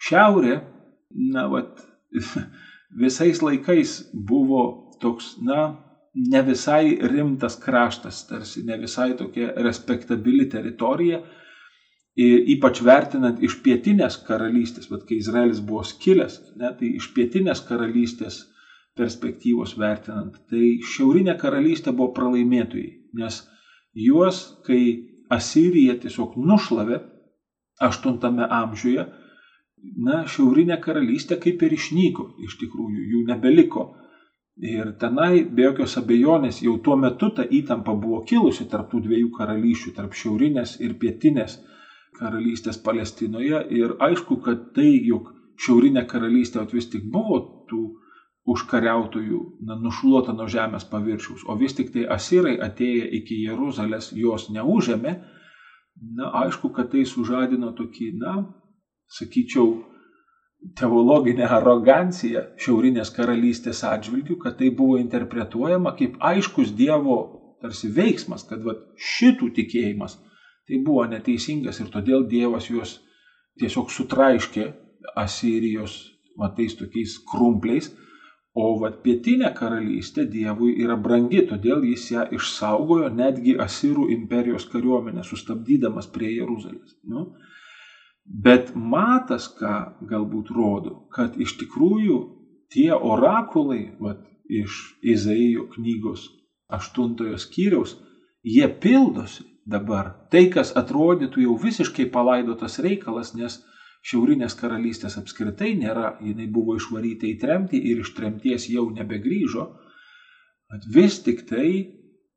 Šiaurė, 0.01 0.59
na, 1.35 1.47
vat, 1.53 1.85
visais 3.05 3.43
laikais 3.45 3.99
buvo 4.13 4.65
toks, 5.03 5.35
na, 5.45 5.84
ne 6.15 6.43
visai 6.47 6.95
rimtas 7.11 7.57
kraštas, 7.61 8.25
tarsi 8.29 8.63
ne 8.67 8.77
visai 8.79 9.15
tokia 9.19 9.53
respektabili 9.57 10.49
teritorija, 10.51 11.23
ir 12.15 12.45
ypač 12.55 12.81
vertinant 12.87 13.41
iš 13.43 13.59
pietinės 13.65 14.21
karalystės, 14.27 14.87
bet 14.91 15.07
kai 15.09 15.19
Izraelis 15.19 15.61
buvo 15.61 15.83
skilęs, 15.87 16.39
ne, 16.61 16.71
tai 16.79 16.93
iš 17.01 17.11
pietinės 17.17 17.65
karalystės 17.67 18.45
perspektyvos 18.95 19.75
vertinant, 19.79 20.37
tai 20.51 20.79
šiaurinė 20.95 21.35
karalystė 21.41 21.91
buvo 21.91 22.13
pralaimėtojai, 22.15 22.93
nes 23.19 23.43
juos, 23.99 24.45
kai 24.67 25.11
Asirija 25.35 25.97
tiesiog 25.99 26.37
nušlavė 26.39 27.01
8 27.83 28.45
amžiuje, 28.45 29.07
na, 30.07 30.23
šiaurinė 30.31 30.79
karalystė 30.85 31.41
kaip 31.43 31.63
ir 31.67 31.75
išnyko, 31.75 32.29
iš 32.47 32.59
tikrųjų, 32.61 33.07
jų 33.11 33.23
nebeliko. 33.33 33.89
Ir 34.63 34.93
tenai, 35.03 35.43
be 35.51 35.65
jokios 35.67 35.97
abejonės, 35.99 36.61
jau 36.63 36.77
tuo 36.79 36.95
metu 36.97 37.33
ta 37.35 37.43
įtampa 37.43 37.95
buvo 37.99 38.21
kilusi 38.23 38.69
tarp 38.71 38.93
tų 38.93 39.01
dviejų 39.09 39.33
karalysčių, 39.35 39.91
tarp 39.97 40.15
šiaurinės 40.15 40.77
ir 40.81 40.95
pietinės 41.01 41.57
karalystės 42.15 42.79
Palestinoje. 42.79 43.65
Ir 43.75 43.97
aišku, 43.99 44.39
kad 44.45 44.71
tai, 44.77 44.93
jog 45.03 45.33
šiaurinė 45.59 46.05
karalystė 46.07 46.63
vis 46.71 46.87
tik 46.87 47.03
buvo 47.11 47.41
tų 47.71 47.83
užkariautojų 48.47 49.41
na, 49.67 49.75
nušluota 49.81 50.35
nuo 50.37 50.47
žemės 50.47 50.85
paviršiaus, 50.87 51.43
o 51.49 51.57
vis 51.59 51.75
tik 51.75 51.91
tai 51.91 52.05
asirai 52.15 52.55
atėję 52.63 53.09
iki 53.19 53.41
Jeruzalės 53.47 54.13
jos 54.15 54.51
neužėmė, 54.55 55.17
na, 56.15 56.31
aišku, 56.45 56.71
kad 56.77 56.93
tai 56.93 57.03
sužadino 57.09 57.73
tokį, 57.75 58.11
na, 58.21 58.37
sakyčiau, 59.19 59.81
teologinę 60.79 61.47
aroganciją 61.59 62.45
šiaurinės 62.61 63.13
karalystės 63.15 63.83
atžvilgių, 63.87 64.39
kad 64.41 64.59
tai 64.59 64.71
buvo 64.71 64.99
interpretuojama 65.01 65.95
kaip 65.99 66.17
aiškus 66.21 66.73
Dievo 66.77 67.19
tarsi 67.63 67.91
veiksmas, 67.93 68.45
kad 68.49 68.65
va, 68.65 68.77
šitų 68.97 69.51
tikėjimas 69.59 70.19
tai 70.69 70.81
buvo 70.85 71.05
neteisingas 71.09 71.81
ir 71.81 71.91
todėl 71.93 72.25
Dievas 72.29 72.71
juos 72.71 72.99
tiesiog 73.61 73.93
sutraiškė 73.93 74.71
Asirijos 75.21 75.99
va, 76.41 76.51
tais 76.57 76.75
tokiais 76.77 77.19
krumpliais, 77.31 77.91
o 78.55 78.71
va, 78.81 78.91
pietinė 79.05 79.51
karalystė 79.57 80.27
Dievui 80.31 80.75
yra 80.83 80.97
brangi, 80.97 81.45
todėl 81.51 81.85
jis 81.89 82.11
ją 82.15 82.27
išsaugojo 82.39 83.11
netgi 83.15 83.57
Asirų 83.61 84.09
imperijos 84.17 84.67
kariuomenę, 84.73 85.25
sustabdydamas 85.27 86.09
prie 86.15 86.33
Jeruzalės. 86.39 86.97
Nu? 87.05 87.29
Bet 88.25 88.73
matas, 88.75 89.51
ką 89.53 90.01
galbūt 90.09 90.51
rodo, 90.57 91.05
kad 91.13 91.37
iš 91.37 91.59
tikrųjų 91.61 92.17
tie 92.73 92.93
orakulai 92.97 93.93
vat, 94.01 94.23
iš 94.49 94.97
Izaijo 95.01 95.69
knygos 95.73 96.27
aštuntojo 96.73 97.37
skyriaus, 97.41 97.95
jie 98.45 98.67
pildosi 98.81 99.45
dabar. 99.65 100.11
Tai, 100.33 100.47
kas 100.53 100.73
atrodytų 100.77 101.45
jau 101.45 101.57
visiškai 101.61 102.09
palaidotas 102.13 102.81
reikalas, 102.85 103.35
nes 103.37 103.61
Šiaurinės 104.05 104.53
karalystės 104.61 105.15
apskritai 105.17 105.71
nėra, 105.81 106.19
jinai 106.21 106.45
buvo 106.53 106.75
išvaryta 106.77 107.25
į 107.25 107.39
tremtį 107.41 107.79
ir 107.89 108.03
iš 108.03 108.11
tremties 108.13 108.67
jau 108.69 108.85
nebegrįžo. 108.93 109.65
Vis 110.93 111.23
tik 111.25 111.47
tai 111.49 111.69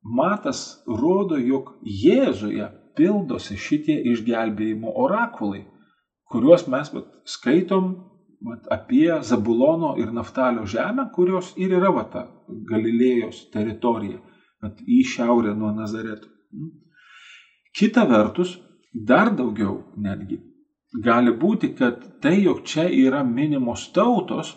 matas 0.00 0.80
rodo, 0.88 1.36
jog 1.36 1.74
Jėzuje 1.84 2.70
pildosi 2.96 3.58
šitie 3.60 3.98
išgelbėjimo 4.14 4.94
orakulai 4.96 5.66
kuriuos 6.32 6.66
mes 6.68 6.92
vat, 6.94 7.08
skaitom 7.24 7.92
vat, 8.48 8.66
apie 8.72 9.10
Zabulono 9.22 9.94
ir 10.00 10.12
Naftalio 10.12 10.66
žemę, 10.66 11.08
kurios 11.14 11.54
ir 11.56 11.76
yra 11.78 11.92
vat, 11.94 12.12
ta 12.12 12.26
Galilėjos 12.72 13.46
teritorija, 13.54 14.20
vat, 14.62 14.82
į 14.86 15.02
šiaurę 15.14 15.54
nuo 15.56 15.72
Nazareto. 15.76 16.28
Mm. 16.52 16.74
Kita 17.78 18.04
vertus, 18.08 18.56
dar 18.92 19.30
daugiau 19.36 19.82
netgi 19.96 20.40
gali 20.94 21.32
būti, 21.32 21.74
kad 21.76 22.00
tai, 22.22 22.40
jog 22.42 22.64
čia 22.64 22.88
yra 22.88 23.22
minimos 23.24 23.88
tautos, 23.92 24.54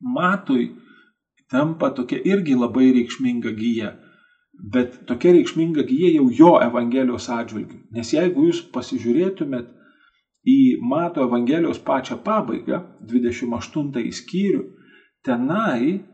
matui 0.00 0.74
tampa 1.50 1.90
tokia 1.90 2.20
irgi 2.24 2.54
labai 2.54 2.92
reikšminga 2.92 3.54
gyja. 3.56 3.94
Bet 4.58 5.06
tokia 5.06 5.32
reikšminga 5.36 5.84
gyja 5.86 6.12
jau 6.16 6.28
jo 6.34 6.52
Evangelijos 6.60 7.28
atžvilgiu. 7.30 7.80
Nes 7.94 8.12
jeigu 8.12 8.48
jūs 8.48 8.64
pasižiūrėtumėt 8.74 9.70
į 10.46 10.78
Mato 10.80 11.24
Evangelijos 11.26 11.80
pačią 11.84 12.18
pabaigą, 12.24 12.82
28 13.08 14.12
skyrių, 14.20 14.64
tenai, 15.26 16.04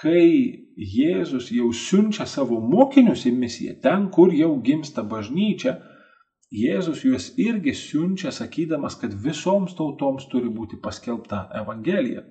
kai 0.00 0.28
Jėzus 0.74 1.52
jau 1.54 1.68
siunčia 1.70 2.26
savo 2.26 2.58
mokinius 2.60 3.26
į 3.28 3.34
misiją, 3.36 3.76
ten, 3.82 4.08
kur 4.10 4.32
jau 4.34 4.56
gimsta 4.62 5.04
bažnyčia, 5.06 5.76
Jėzus 6.54 7.02
juos 7.02 7.32
irgi 7.40 7.72
siunčia, 7.74 8.30
sakydamas, 8.34 8.94
kad 9.00 9.14
visoms 9.14 9.74
tautoms 9.74 10.26
turi 10.30 10.50
būti 10.50 10.78
paskelbta 10.82 11.48
Evangelija. 11.60 12.22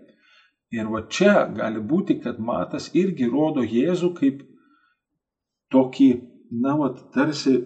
Ir 0.73 0.87
va 0.89 1.03
čia 1.11 1.47
gali 1.53 1.81
būti, 1.83 2.19
kad 2.23 2.39
Matas 2.39 2.89
irgi 2.95 3.27
rodo 3.29 3.63
Jėzų 3.63 4.13
kaip 4.17 4.45
tokį, 5.73 6.09
na, 6.63 6.75
va, 6.79 6.89
tarsi 7.13 7.57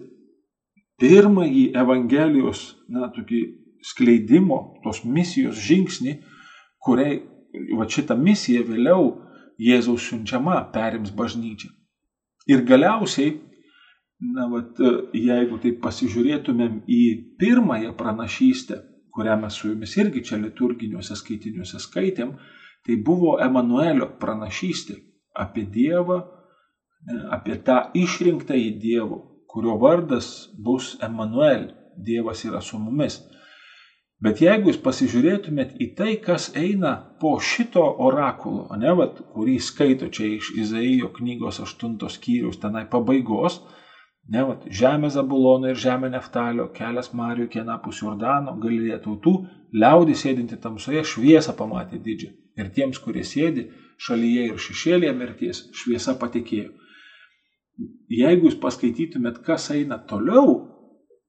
pirmąjį 0.98 1.64
Evangelijos, 1.78 2.74
na, 2.90 3.08
tokį 3.14 3.40
skleidimo, 3.86 4.80
tos 4.82 5.04
misijos 5.06 5.58
žingsnį, 5.68 6.14
kuriai 6.82 7.20
va 7.78 7.86
šitą 7.88 8.16
misiją 8.18 8.64
vėliau 8.68 9.10
Jėzaus 9.58 10.04
siunčiama 10.06 10.58
perims 10.74 11.10
bažnyčia. 11.14 11.70
Ir 12.50 12.62
galiausiai, 12.66 13.32
na, 14.34 14.46
vat, 14.52 14.78
jeigu 15.14 15.58
taip 15.62 15.80
pasižiūrėtumėm 15.82 16.82
į 16.86 17.02
pirmąją 17.40 17.94
pranašystę, 17.98 18.78
kurią 19.14 19.34
mes 19.42 19.58
su 19.58 19.72
jumis 19.72 19.96
irgi 19.98 20.22
čia 20.28 20.38
liturginiuose 20.38 21.16
skaitiniuose 21.18 21.80
skaitėm, 21.82 22.36
tai 22.86 22.98
buvo 23.02 23.36
Emanuelio 23.42 24.06
pranašystė 24.20 24.98
apie 25.38 25.66
Dievą, 25.74 26.20
apie 27.34 27.58
tą 27.66 27.80
išrinktąjį 27.98 28.70
Dievo, 28.82 29.18
kurio 29.48 29.76
vardas 29.80 30.48
bus 30.52 30.96
Emanuel, 31.02 31.68
Dievas 31.96 32.44
yra 32.44 32.60
su 32.60 32.78
mumis. 32.78 33.18
Bet 34.22 34.40
jeigu 34.42 34.72
jūs 34.72 34.80
pasižiūrėtumėt 34.82 35.76
į 35.82 35.86
tai, 35.98 36.12
kas 36.22 36.48
eina 36.58 36.92
po 37.22 37.36
šito 37.38 37.84
orakulo, 38.06 38.66
ne, 38.78 38.90
vat, 38.98 39.20
kurį 39.34 39.58
skaito 39.62 40.08
čia 40.14 40.26
iš 40.36 40.50
Izaijo 40.58 41.12
knygos 41.18 41.60
8 41.62 41.94
skyrius 42.14 42.58
tenai 42.62 42.82
pabaigos, 42.90 43.60
ne, 44.34 44.42
vat, 44.48 44.66
žemė 44.80 45.12
Zabulono 45.14 45.70
ir 45.70 45.78
žemė 45.78 46.10
Neftalio, 46.16 46.66
kelias 46.74 47.12
Marijų, 47.14 47.46
kienapus 47.54 48.02
Jordano, 48.02 48.56
galilėje 48.64 48.98
tautų, 49.06 49.36
liaudį 49.84 50.18
sėdinti 50.18 50.58
tamsoje 50.66 51.04
šviesą 51.06 51.54
pamatė 51.58 52.02
didžią. 52.02 52.34
Ir 52.58 52.74
tiems, 52.74 52.98
kurie 52.98 53.22
sėdi 53.22 53.68
šalyje 54.02 54.50
ir 54.50 54.60
šešėlėje 54.66 55.14
mirties, 55.14 55.64
šviesa 55.78 56.18
patikėjo 56.18 56.74
jeigu 58.12 58.48
jūs 58.48 58.58
paskaitytumėt, 58.62 59.42
kas 59.46 59.70
eina 59.74 59.98
toliau, 60.10 60.54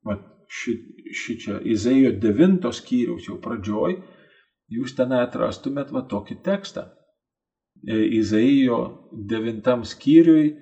va, 0.06 0.18
ši, 0.50 0.76
ši 1.22 1.36
čia 1.44 1.60
Izaijo 1.74 2.14
9 2.22 2.72
skyriaus 2.76 3.28
jau 3.30 3.38
pradžioj, 3.42 4.00
jūs 4.74 4.96
ten 4.98 5.14
atrastumėt 5.18 5.94
va 5.96 6.06
tokį 6.10 6.40
tekstą. 6.46 6.88
E, 7.88 8.00
Izaijo 8.20 8.80
9 9.30 9.86
skyriui 9.88 10.54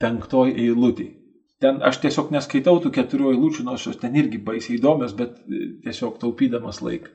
penktoj 0.00 0.52
eilutė. 0.54 1.12
Ten 1.60 1.80
aš 1.88 2.02
tiesiog 2.02 2.34
neskaitau 2.34 2.76
tų 2.84 2.92
keturių 2.92 3.30
eilučių, 3.32 3.64
nors 3.64 3.86
jos 3.88 3.96
ten 4.00 4.16
irgi 4.20 4.42
baisiai 4.44 4.76
įdomios, 4.76 5.16
bet 5.16 5.38
e, 5.40 5.62
tiesiog 5.84 6.20
taupydamas 6.20 6.82
laiką. 6.84 7.12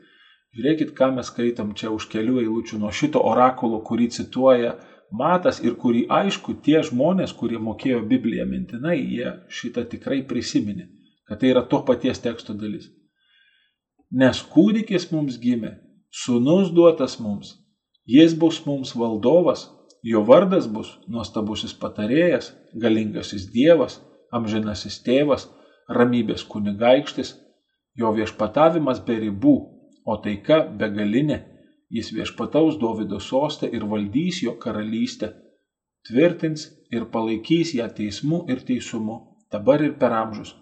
Žiūrėkit, 0.52 0.90
ką 0.98 1.14
mes 1.16 1.30
skaitom 1.32 1.70
čia 1.80 1.94
už 1.96 2.10
kelių 2.12 2.42
eilučių 2.42 2.82
nuo 2.82 2.90
šito 2.92 3.22
orakulo, 3.24 3.80
kurį 3.88 4.10
cituoja 4.12 4.74
matas 5.12 5.60
ir 5.64 5.76
kurį 5.76 6.06
aišku 6.10 6.56
tie 6.66 6.82
žmonės, 6.88 7.34
kurie 7.36 7.60
mokėjo 7.60 8.02
Bibliją 8.08 8.46
mintinai, 8.48 8.98
jie 9.00 9.36
šitą 9.52 9.84
tikrai 9.92 10.22
prisiminė, 10.28 10.88
kad 11.28 11.42
tai 11.42 11.52
yra 11.52 11.64
to 11.68 11.82
paties 11.88 12.24
teksto 12.24 12.56
dalis. 12.58 12.88
Nes 14.12 14.42
kūdikis 14.54 15.10
mums 15.12 15.38
gimė, 15.40 15.76
sunus 16.12 16.72
duotas 16.76 17.20
mums, 17.20 17.56
jis 18.08 18.34
bus 18.36 18.60
mums 18.66 18.96
valdovas, 18.96 19.70
jo 20.04 20.24
vardas 20.28 20.68
bus 20.68 20.98
nuostabusis 21.08 21.76
patarėjas, 21.78 22.52
galingasis 22.74 23.48
Dievas, 23.54 24.00
amžinasis 24.32 25.00
tėvas, 25.06 25.48
ramybės 25.92 26.44
kunigaikštis, 26.48 27.36
jo 28.00 28.12
viešpatavimas 28.16 29.04
be 29.06 29.20
ribų, 29.28 29.56
o 30.08 30.18
taika 30.24 30.64
begalinė 30.66 31.51
Jis 31.92 32.12
viešpataus 32.16 32.78
Dovido 32.80 33.20
sostą 33.20 33.68
ir 33.68 33.84
valdys 33.92 34.42
jo 34.46 34.56
karalystę, 34.60 35.34
tvirtins 36.08 36.70
ir 36.92 37.06
palaikys 37.12 37.74
ją 37.76 37.88
teismu 37.98 38.46
ir 38.52 38.64
teisumu, 38.68 39.18
dabar 39.52 39.84
ir 39.84 39.98
per 40.00 40.16
amžius. 40.16 40.56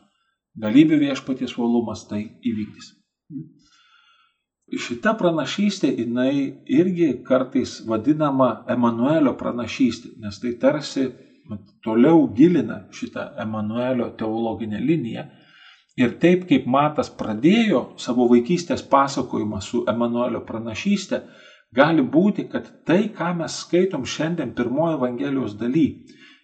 Galybių 0.59 0.97
viešpaties 1.05 1.53
uolumas 1.57 2.07
tai 2.09 2.23
įvykdys. 2.49 2.89
Šita 4.69 5.15
pranašystė, 5.17 5.89
jinai 6.01 6.33
irgi 6.69 7.09
kartais 7.25 7.79
vadinama 7.89 8.65
Emanuelio 8.69 9.33
pranašystė, 9.37 10.15
nes 10.21 10.37
tai 10.41 10.55
tarsi 10.61 11.07
toliau 11.85 12.27
gilina 12.37 12.83
šitą 12.93 13.31
Emanuelio 13.41 14.11
teologinę 14.17 14.81
liniją 14.81 15.25
Ir 15.99 16.15
taip 16.21 16.45
kaip 16.47 16.67
Matas 16.69 17.09
pradėjo 17.11 17.89
savo 17.99 18.29
vaikystės 18.31 18.85
pasakojimą 18.87 19.59
su 19.61 19.83
Emanuelio 19.91 20.39
pranašystė, 20.47 21.23
Gali 21.75 22.01
būti, 22.01 22.47
kad 22.49 22.69
tai, 22.85 23.03
ką 23.13 23.33
mes 23.37 23.59
skaitom 23.63 24.05
šiandien 24.05 24.55
pirmojo 24.57 24.95
Evangelijos 24.97 25.53
daly, 25.57 25.85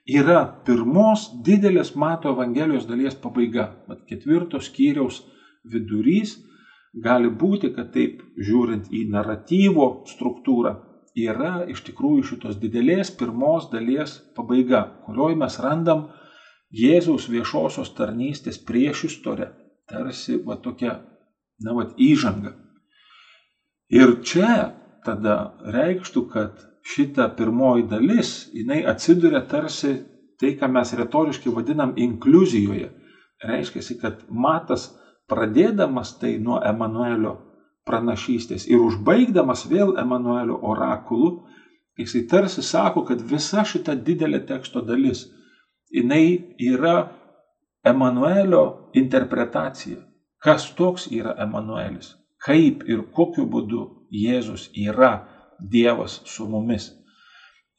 yra 0.06 0.44
pirmos 0.68 1.32
didelės 1.48 1.96
Mato 1.98 2.34
Evangelijos 2.36 2.86
dalies 2.86 3.18
pabaiga. 3.24 3.72
Mat 3.90 4.04
ketvirtos 4.10 4.70
skyriaus 4.70 5.24
vidurys 5.66 6.36
gali 7.08 7.32
būti, 7.42 7.72
kad 7.74 7.90
taip 7.96 8.22
žiūrint 8.38 8.92
į 8.94 9.08
naratyvo 9.16 9.88
struktūrą, 10.12 10.76
yra 11.18 11.66
iš 11.74 11.82
tikrųjų 11.90 12.28
šitos 12.30 12.62
didelės 12.62 13.10
pirmos 13.18 13.72
dalies 13.74 14.20
pabaiga, 14.38 14.84
kurioje 15.08 15.42
mes 15.42 15.58
randam 15.66 16.06
Jėzaus 16.76 17.30
viešosios 17.32 17.94
tarnystės 17.96 18.58
priešistorę, 18.68 19.52
tarsi 19.90 20.40
va 20.44 20.58
tokia, 20.60 20.98
na, 21.64 21.76
va, 21.78 21.86
įžanga. 21.96 22.52
Ir 23.96 24.18
čia 24.26 24.74
tada 25.06 25.56
reikštų, 25.72 26.26
kad 26.34 26.66
šita 26.96 27.30
pirmoji 27.38 27.88
dalis, 27.90 28.34
jinai 28.54 28.82
atsiduria 28.90 29.42
tarsi 29.48 29.94
tai, 30.42 30.56
ką 30.60 30.68
mes 30.72 30.92
retoriškai 31.00 31.54
vadinam 31.54 31.94
inkluzijoje. 31.96 32.92
Reiškia, 33.46 33.84
kad 34.02 34.26
matas 34.30 34.90
pradėdamas 35.30 36.16
tai 36.20 36.36
nuo 36.42 36.60
Emanuelio 36.66 37.38
pranašystės 37.86 38.66
ir 38.70 38.82
užbaigdamas 38.82 39.66
vėl 39.70 39.96
Emanuelio 40.02 40.58
orakulu, 40.66 41.46
jisai 42.00 42.26
tarsi 42.30 42.64
sako, 42.66 43.06
kad 43.08 43.22
visa 43.22 43.64
šita 43.64 43.96
didelė 43.96 44.42
teksto 44.50 44.82
dalis, 44.86 45.28
jinai 45.94 46.56
yra 46.60 46.96
Emanuelio 47.86 48.92
interpretacija. 48.98 50.00
Kas 50.42 50.72
toks 50.78 51.08
yra 51.12 51.36
Emanuelis? 51.42 52.16
Kaip 52.46 52.84
ir 52.90 53.06
kokiu 53.14 53.46
būdu 53.50 53.86
Jėzus 54.14 54.70
yra 54.76 55.28
Dievas 55.60 56.22
su 56.30 56.48
mumis. 56.50 56.92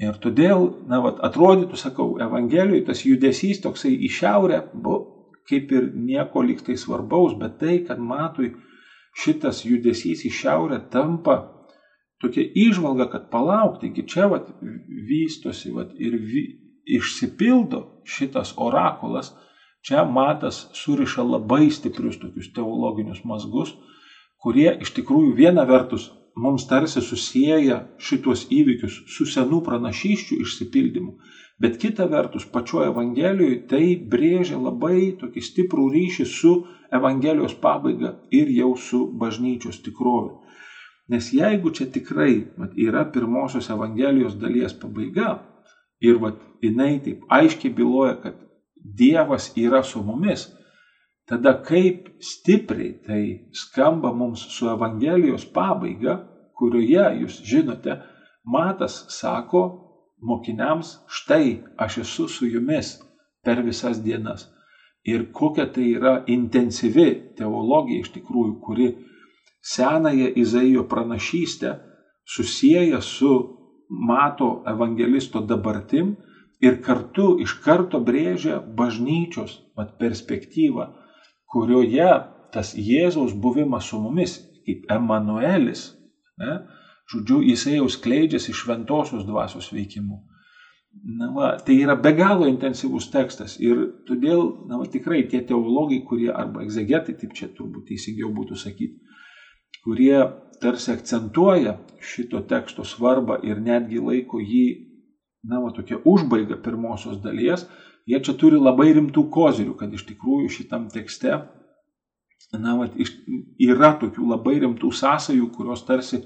Ir 0.03 0.17
todėl, 0.21 0.67
na, 0.89 1.01
vat, 1.01 1.21
atrodytų, 1.25 1.77
sakau, 1.81 2.09
Evangelijoje 2.21 2.85
tas 2.89 3.05
judesys 3.07 3.63
toksai 3.65 3.95
į 3.97 4.11
šiaurę 4.13 4.63
buvo 4.73 5.17
kaip 5.49 5.73
ir 5.73 5.91
nieko 5.95 6.43
liktai 6.43 6.77
svarbaus, 6.79 7.37
bet 7.39 7.59
tai, 7.61 7.79
kad 7.87 8.01
matui 8.03 8.53
šitas 9.17 9.63
judesys 9.65 10.25
į 10.27 10.33
šiaurę 10.41 10.81
tampa 10.93 11.37
tokia 12.23 12.47
išvalga, 12.67 13.09
kad 13.13 13.29
palauk, 13.31 13.81
taigi 13.81 14.07
čia 14.09 14.29
vat, 14.33 14.49
vystosi 15.11 15.73
vat, 15.75 15.93
ir 16.01 16.17
vy, 16.19 16.45
išsipildo 16.87 17.83
šitas 18.07 18.55
orakulas, 18.57 19.33
čia 19.87 20.05
matas 20.05 20.67
suriša 20.75 21.23
labai 21.23 21.71
stiprius 21.71 22.19
tokius 22.23 22.53
teologinius 22.55 23.25
mazgus, 23.25 23.75
kurie 24.43 24.71
iš 24.81 24.93
tikrųjų 24.99 25.35
viena 25.35 25.67
vertus 25.67 26.11
mums 26.37 26.67
tarsi 26.69 27.01
susiję 27.01 27.81
šitos 27.99 28.45
įvykius 28.53 29.01
su 29.17 29.27
senų 29.27 29.63
pranašyščių 29.67 30.39
išsipildymu, 30.45 31.15
bet 31.63 31.79
kita 31.81 32.07
vertus 32.13 32.45
pačioje 32.53 32.91
Evangelijoje 32.93 33.61
tai 33.71 33.85
brėžia 34.13 34.59
labai 34.61 35.17
tokį 35.21 35.45
stiprų 35.49 35.89
ryšį 35.95 36.27
su 36.33 36.53
Evangelijos 36.93 37.57
pabaiga 37.63 38.13
ir 38.31 38.53
jau 38.53 38.75
su 38.77 39.07
bažnyčios 39.23 39.81
tikrove. 39.83 40.37
Nes 41.09 41.31
jeigu 41.33 41.71
čia 41.71 41.87
tikrai 41.87 42.53
vat, 42.59 42.75
yra 42.77 43.05
pirmosios 43.15 43.71
Evangelijos 43.71 44.37
dalies 44.39 44.75
pabaiga 44.75 45.39
ir 46.01 46.19
vat, 46.21 46.41
jinai 46.63 46.99
taip 47.05 47.25
aiškiai 47.29 47.75
byloja, 47.75 48.17
kad 48.23 48.43
Dievas 48.77 49.51
yra 49.59 49.83
su 49.83 50.03
mumis, 50.03 50.47
tada 51.27 51.57
kaip 51.63 52.13
stipriai 52.23 52.93
tai 53.07 53.23
skamba 53.53 54.13
mums 54.15 54.45
su 54.55 54.69
Evangelijos 54.71 55.49
pabaiga, 55.53 56.21
kurioje 56.55 57.09
jūs 57.23 57.41
žinote, 57.45 57.99
Matas 58.47 59.01
sako 59.11 59.63
mokiniams, 60.23 60.93
štai 61.11 61.65
aš 61.83 61.99
esu 62.05 62.29
su 62.29 62.47
jumis 62.47 62.93
per 63.43 63.59
visas 63.67 63.99
dienas. 64.03 64.47
Ir 65.03 65.33
kokia 65.33 65.67
tai 65.73 65.89
yra 65.97 66.13
intensyvi 66.31 67.35
teologija 67.39 68.05
iš 68.05 68.13
tikrųjų, 68.15 68.55
kuri 68.63 68.89
senąją 69.67 70.31
Izaijo 70.39 70.87
pranašystę 70.87 71.75
susiję 72.25 73.03
su 73.03 73.56
Mato 73.89 74.63
evangelisto 74.67 75.41
dabartim 75.41 76.15
ir 76.61 76.81
kartu 76.83 77.37
iš 77.43 77.59
karto 77.63 78.01
brėžia 78.03 78.61
bažnyčios 78.79 79.61
mat, 79.77 79.95
perspektyvą 80.01 80.89
kurioje 81.53 82.09
tas 82.55 82.73
Jėzaus 82.75 83.35
buvimas 83.37 83.91
su 83.91 84.01
mumis, 84.01 84.39
kaip 84.67 84.87
Emanuelis, 84.93 85.91
ne, 86.41 86.61
žodžiu, 87.13 87.43
jisai 87.47 87.77
jau 87.77 87.89
skleidžiasi 87.93 88.55
šventosios 88.57 89.27
dvasios 89.29 89.69
veikimu. 89.73 90.23
Na, 91.19 91.29
va, 91.35 91.51
tai 91.61 91.77
yra 91.83 91.95
be 92.01 92.15
galo 92.17 92.47
intensyvus 92.49 93.11
tekstas 93.13 93.59
ir 93.61 93.83
todėl 94.09 94.47
na, 94.67 94.79
va, 94.81 94.87
tikrai 94.89 95.21
tie 95.29 95.43
teologai, 95.45 96.01
kurie 96.09 96.31
arba 96.33 96.65
egzegetai, 96.65 97.19
taip 97.21 97.35
čia 97.37 97.51
turbūt 97.53 97.91
teisingiau 97.91 98.31
būtų 98.35 98.57
sakyti, 98.57 98.97
kurie 99.85 100.17
tarsi 100.63 100.93
akcentuoja 100.93 101.77
šito 102.01 102.41
teksto 102.49 102.85
svarbą 102.85 103.41
ir 103.45 103.61
netgi 103.63 104.01
laiko 104.03 104.41
jį, 104.41 104.67
na, 105.47 105.61
va, 105.63 105.73
tokia 105.75 106.01
užbaiga 106.05 106.59
pirmosios 106.63 107.21
dalies, 107.23 107.67
jie 108.07 108.21
čia 108.23 108.35
turi 108.39 108.59
labai 108.61 108.93
rimtų 108.97 109.29
kozirių, 109.33 109.77
kad 109.79 109.93
iš 109.95 110.07
tikrųjų 110.09 110.51
šitam 110.61 110.89
tekste 110.93 111.39
na, 112.55 112.77
vat, 112.79 112.97
yra 113.63 113.93
tokių 114.01 114.31
labai 114.31 114.59
rimtų 114.63 114.93
sąsajų, 114.95 115.51
kurios 115.57 115.85
tarsi, 115.89 116.23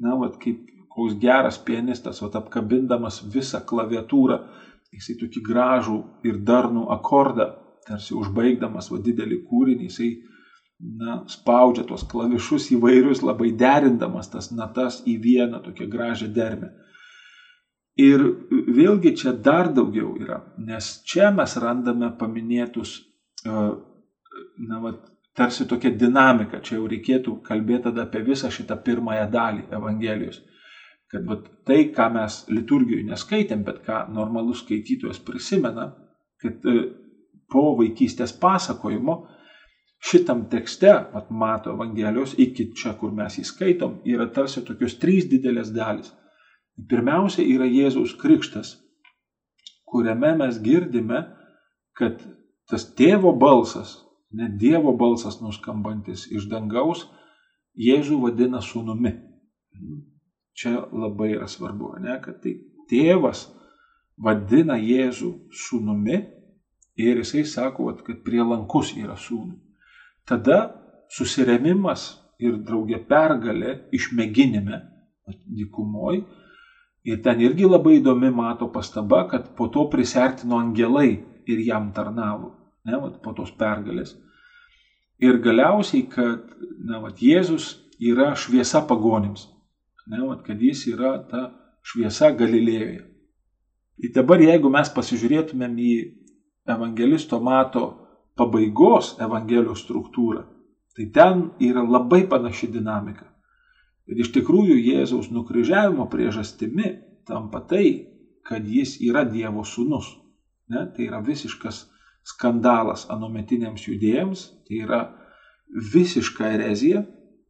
na, 0.00 0.16
vat, 0.20 0.36
kaip 0.42 0.62
koks 0.94 1.16
geras 1.22 1.58
pianistas, 1.58 2.20
vat, 2.22 2.36
apkabindamas 2.38 3.22
visą 3.34 3.62
klaviatūrą, 3.66 4.40
jisai 4.94 5.16
tokį 5.22 5.42
gražų 5.48 5.98
ir 6.28 6.38
darnų 6.46 6.86
akordą, 6.94 7.50
tarsi 7.88 8.14
užbaigdamas 8.16 8.90
vat, 8.92 9.02
didelį 9.06 9.40
kūrinį, 9.48 9.88
jisai 9.90 10.10
na, 10.80 11.22
spaudžia 11.30 11.84
tos 11.88 12.04
klavišus 12.10 12.70
įvairius, 12.74 13.22
labai 13.24 13.52
derindamas 13.58 14.30
tas 14.32 14.50
natas 14.52 15.02
į 15.06 15.18
vieną 15.22 15.62
tokią 15.64 15.88
gražią 15.90 16.30
dermę. 16.34 16.72
Ir 18.00 18.24
vėlgi 18.50 19.14
čia 19.20 19.32
dar 19.38 19.70
daugiau 19.70 20.16
yra, 20.18 20.40
nes 20.58 20.96
čia 21.06 21.30
mes 21.30 21.54
randame 21.62 22.10
paminėtus, 22.18 22.96
e, 23.46 23.52
na, 24.66 24.80
va, 24.82 24.96
tarsi 25.38 25.66
tokia 25.70 25.92
dinamika, 25.94 26.58
čia 26.58 26.80
jau 26.80 26.88
reikėtų 26.90 27.36
kalbėti 27.46 27.88
tada 27.88 28.08
apie 28.08 28.24
visą 28.26 28.50
šitą 28.50 28.80
pirmąją 28.82 29.28
dalį 29.30 29.68
Evangelijos. 29.78 30.40
Kad 31.10 31.26
va, 31.28 31.38
tai, 31.66 31.84
ką 31.94 32.08
mes 32.16 32.40
liturgijoje 32.50 33.06
neskaitėm, 33.12 33.62
bet 33.62 33.84
ką 33.86 34.08
normalus 34.10 34.64
skaitytojas 34.64 35.22
prisimena, 35.22 35.92
kad 36.42 36.66
e, 36.66 36.88
po 37.50 37.76
vaikystės 37.78 38.34
pasakojimo 38.42 39.20
šitam 40.04 40.44
tekste, 40.52 40.92
mat, 41.14 41.30
mato 41.30 41.72
Evangelijos, 41.72 42.34
iki 42.38 42.70
čia, 42.76 42.92
kur 42.98 43.14
mes 43.14 43.38
įskaitom, 43.40 44.02
yra 44.04 44.28
tarsi 44.32 44.62
tokios 44.66 44.98
trys 45.00 45.28
didelės 45.30 45.72
dalis 45.74 46.12
Pirmiausia 46.74 47.44
yra 47.46 47.66
Jėzaus 47.70 48.16
krikštas, 48.18 48.74
kuriame 49.86 50.32
mes 50.40 50.58
girdime, 50.62 51.20
kad 51.94 52.18
tas 52.70 52.88
tėvo 52.98 53.30
balsas, 53.38 54.00
net 54.34 54.56
Dievo 54.58 54.96
balsas 54.98 55.38
nuskambantis 55.42 56.26
iš 56.34 56.48
dangaus, 56.50 57.06
Jėzų 57.78 58.20
vadina 58.22 58.60
sūnumi. 58.62 59.12
Čia 60.54 60.84
labai 60.94 61.32
yra 61.34 61.46
svarbu, 61.50 61.94
ne, 62.02 62.18
kad 62.22 62.40
tai 62.42 62.56
tėvas 62.90 63.48
vadina 64.18 64.76
Jėzų 64.78 65.30
sūnumi 65.64 66.18
ir 66.98 67.22
jisai 67.22 67.42
sako, 67.46 67.92
kad 68.06 68.22
prielankus 68.26 68.92
yra 68.98 69.14
sūnų. 69.18 69.60
Tada 70.28 70.58
susiremimas 71.12 72.06
ir 72.40 72.56
draugė 72.64 72.98
pergalė 73.08 73.76
išmėginime 73.92 74.80
dykumoje 75.44 76.24
Ir 77.04 77.20
ten 77.20 77.40
irgi 77.44 77.66
labai 77.68 77.98
įdomi 77.98 78.30
mato 78.32 78.70
pastaba, 78.72 79.26
kad 79.28 79.50
po 79.56 79.68
to 79.68 79.84
prisertino 79.92 80.56
angelai 80.56 81.10
ir 81.44 81.58
jam 81.60 81.90
tarnavo, 81.92 82.54
ne, 82.88 82.96
vat, 82.96 83.18
po 83.20 83.34
tos 83.36 83.50
pergalės. 83.58 84.14
Ir 85.20 85.36
galiausiai, 85.44 86.06
kad 86.08 86.54
na, 86.80 87.02
vat, 87.04 87.20
Jėzus 87.20 87.74
yra 88.00 88.30
šviesa 88.40 88.80
pagonims, 88.88 89.50
ne, 90.08 90.22
vat, 90.24 90.40
kad 90.46 90.64
jis 90.64 90.86
yra 90.94 91.18
ta 91.28 91.50
šviesa 91.84 92.32
Galilėjoje. 92.32 93.02
Ir 94.00 94.14
dabar, 94.16 94.40
jeigu 94.40 94.72
mes 94.72 94.88
pasižiūrėtumėm 94.96 95.76
į 95.76 95.92
evangelisto 96.72 97.36
mato 97.36 97.84
pabaigos 98.38 99.14
evangelijos 99.22 99.84
struktūrą, 99.84 100.44
tai 100.96 101.06
ten 101.14 101.46
yra 101.62 101.84
labai 101.86 102.24
panaši 102.30 102.70
dinamika. 102.74 103.30
Ir 104.10 104.20
iš 104.20 104.32
tikrųjų 104.34 104.76
Jėzaus 104.76 105.30
nukryžiavimo 105.32 106.06
priežastimi 106.12 106.90
tampa 107.26 107.62
tai, 107.64 108.10
kad 108.44 108.66
jis 108.68 108.98
yra 109.00 109.24
Dievo 109.24 109.64
sūnus. 109.64 110.10
Ne? 110.68 110.84
Tai 110.92 111.06
yra 111.06 111.22
visiškas 111.24 111.86
skandalas 112.24 113.06
anometiniams 113.12 113.86
judėjams, 113.88 114.48
tai 114.68 114.82
yra 114.84 115.00
visiška 115.92 116.50
erezija, 116.56 117.04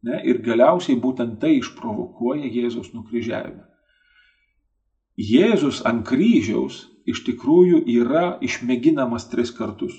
Ne, 0.05 0.19
ir 0.29 0.41
galiausiai 0.45 0.97
būtent 1.01 1.39
tai 1.41 1.55
išprovokuoja 1.57 2.45
Jėzaus 2.53 2.91
nukryžiavimą. 2.93 3.63
Jėzus 5.17 5.79
ant 5.89 6.03
kryžiaus 6.05 6.83
iš 7.09 7.23
tikrųjų 7.25 7.79
yra 7.95 8.25
išmėginamas 8.45 9.25
tris 9.31 9.53
kartus. 9.55 9.95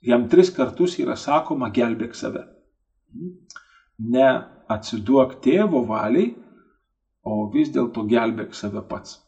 Jam 0.00 0.28
tris 0.28 0.48
kartus 0.56 0.96
yra 1.02 1.16
sakoma 1.16 1.68
gelbėk 1.76 2.14
save. 2.16 2.46
Ne 4.00 4.28
atsiduok 4.72 5.40
tėvo 5.44 5.82
valiai, 5.88 6.30
o 7.26 7.44
vis 7.52 7.68
dėlto 7.74 8.06
gelbėk 8.08 8.56
save 8.56 8.80
pats. 8.88 9.18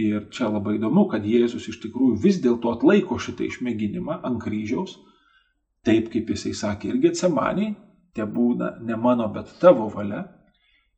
Ir 0.00 0.30
čia 0.32 0.48
labai 0.48 0.78
įdomu, 0.78 1.04
kad 1.12 1.26
Jėzus 1.28 1.68
iš 1.68 1.82
tikrųjų 1.82 2.16
vis 2.22 2.40
dėlto 2.40 2.72
atlaiko 2.72 3.18
šitą 3.20 3.44
išmėginimą 3.44 4.22
ant 4.24 4.40
kryžiaus, 4.40 4.96
taip 5.84 6.08
kaip 6.12 6.32
jisai 6.32 6.54
sakė 6.56 6.94
ir 6.94 7.00
Getsemaniai, 7.04 7.74
te 8.16 8.24
būna 8.24 8.78
ne 8.80 8.96
mano, 8.96 9.28
bet 9.34 9.52
tavo 9.60 9.90
valia. 9.92 10.24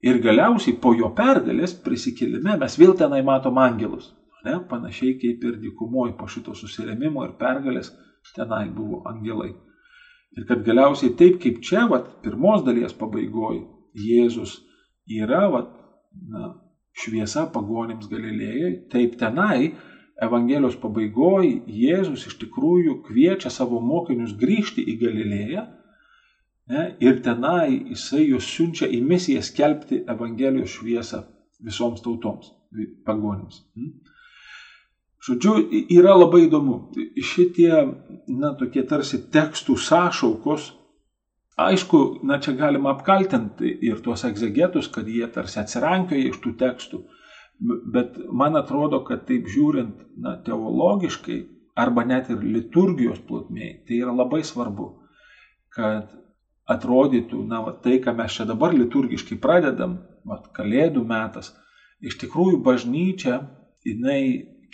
Ir 0.03 0.19
galiausiai 0.23 0.79
po 0.83 0.95
jo 0.99 1.11
pergalės 1.15 1.75
prisikėlime 1.75 2.57
mes 2.59 2.79
vėl 2.79 2.95
tenai 2.99 3.21
matom 3.27 3.59
angelus. 3.63 4.13
Ne? 4.47 4.57
Panašiai 4.71 5.19
kaip 5.19 5.45
ir 5.47 5.59
dykumoji 5.63 6.17
po 6.19 6.27
šito 6.31 6.55
susiremimo 6.59 7.23
ir 7.27 7.37
pergalės 7.39 7.93
tenai 8.37 8.69
buvo 8.71 9.03
angelai. 9.09 9.53
Ir 10.37 10.47
kad 10.49 10.65
galiausiai 10.65 11.13
taip 11.19 11.39
kaip 11.43 11.61
čia, 11.65 11.87
vat, 11.91 12.09
pirmos 12.25 12.65
dalies 12.65 12.95
pabaigoje, 12.97 13.67
Jėzus 13.93 14.57
yra 15.21 15.45
vat, 15.53 15.73
na, 16.33 16.55
šviesa 16.97 17.47
pagonims 17.53 18.09
Galilėjai, 18.09 18.73
taip 18.93 19.19
tenai 19.21 19.73
Evangelijos 20.23 20.77
pabaigoje 20.81 21.63
Jėzus 21.67 22.27
iš 22.29 22.39
tikrųjų 22.45 23.01
kviečia 23.07 23.51
savo 23.51 23.81
mokinius 23.83 24.35
grįžti 24.39 24.85
į 24.93 24.97
Galilėją 25.01 25.65
ne, 26.71 26.85
ir 27.03 27.21
tenai 27.25 27.73
jisai 27.91 28.27
juos 28.29 28.49
siunčia 28.49 28.89
į 28.93 29.01
misiją 29.09 29.43
skelbti 29.45 30.03
Evangelijos 30.15 30.77
šviesą 30.77 31.25
visoms 31.65 32.05
tautoms, 32.05 32.53
pagonims. 33.07 33.63
Hm? 33.77 33.91
Žodžiu, 35.23 35.57
yra 35.95 36.17
labai 36.19 36.47
įdomu. 36.49 36.79
Šitie, 37.23 37.71
na, 38.27 38.55
tokie 38.59 38.83
tarsi 38.83 39.21
tekstų 39.31 39.77
sąšaukos 39.79 40.73
Aišku, 41.57 42.21
na 42.25 42.39
čia 42.41 42.55
galima 42.57 42.95
apkaltinti 42.95 43.69
ir 43.85 44.01
tuos 44.01 44.25
egzegetus, 44.25 44.89
kad 44.89 45.09
jie 45.09 45.27
tarsi 45.35 45.61
atsirankioja 45.61 46.31
iš 46.31 46.39
tų 46.41 46.53
tekstų, 46.63 47.01
bet 47.93 48.17
man 48.33 48.57
atrodo, 48.57 49.03
kad 49.05 49.27
taip 49.29 49.51
žiūrint, 49.53 50.01
na, 50.17 50.39
teologiškai 50.47 51.39
arba 51.77 52.07
net 52.09 52.31
ir 52.33 52.41
liturgijos 52.41 53.21
plotmėje, 53.29 53.83
tai 53.89 54.01
yra 54.01 54.15
labai 54.17 54.41
svarbu, 54.49 54.89
kad 55.77 56.09
atrodytų, 56.73 57.43
na, 57.51 57.61
va, 57.67 57.77
tai, 57.85 57.99
ką 58.01 58.17
mes 58.17 58.33
čia 58.33 58.49
dabar 58.49 58.73
liturgiškai 58.73 59.37
pradedam, 59.43 59.99
va, 60.25 60.41
kalėdų 60.57 61.05
metas, 61.05 61.53
iš 62.01 62.17
tikrųjų 62.23 62.63
bažnyčia, 62.65 63.43
jinai 63.85 64.23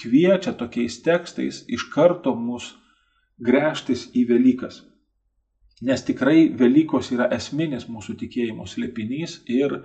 kviečia 0.03 0.53
tokiais 0.59 1.01
tekstais 1.03 1.65
iš 1.69 1.89
karto 1.95 2.35
mus 2.35 2.75
grėžtis 3.39 4.09
į 4.19 4.27
Velykas. 4.33 4.83
Nes 5.83 6.03
tikrai 6.03 6.49
Velykos 6.59 7.13
yra 7.15 7.29
esminis 7.35 7.87
mūsų 7.87 8.17
tikėjimo 8.23 8.67
slėpinys 8.67 9.39
ir 9.55 9.77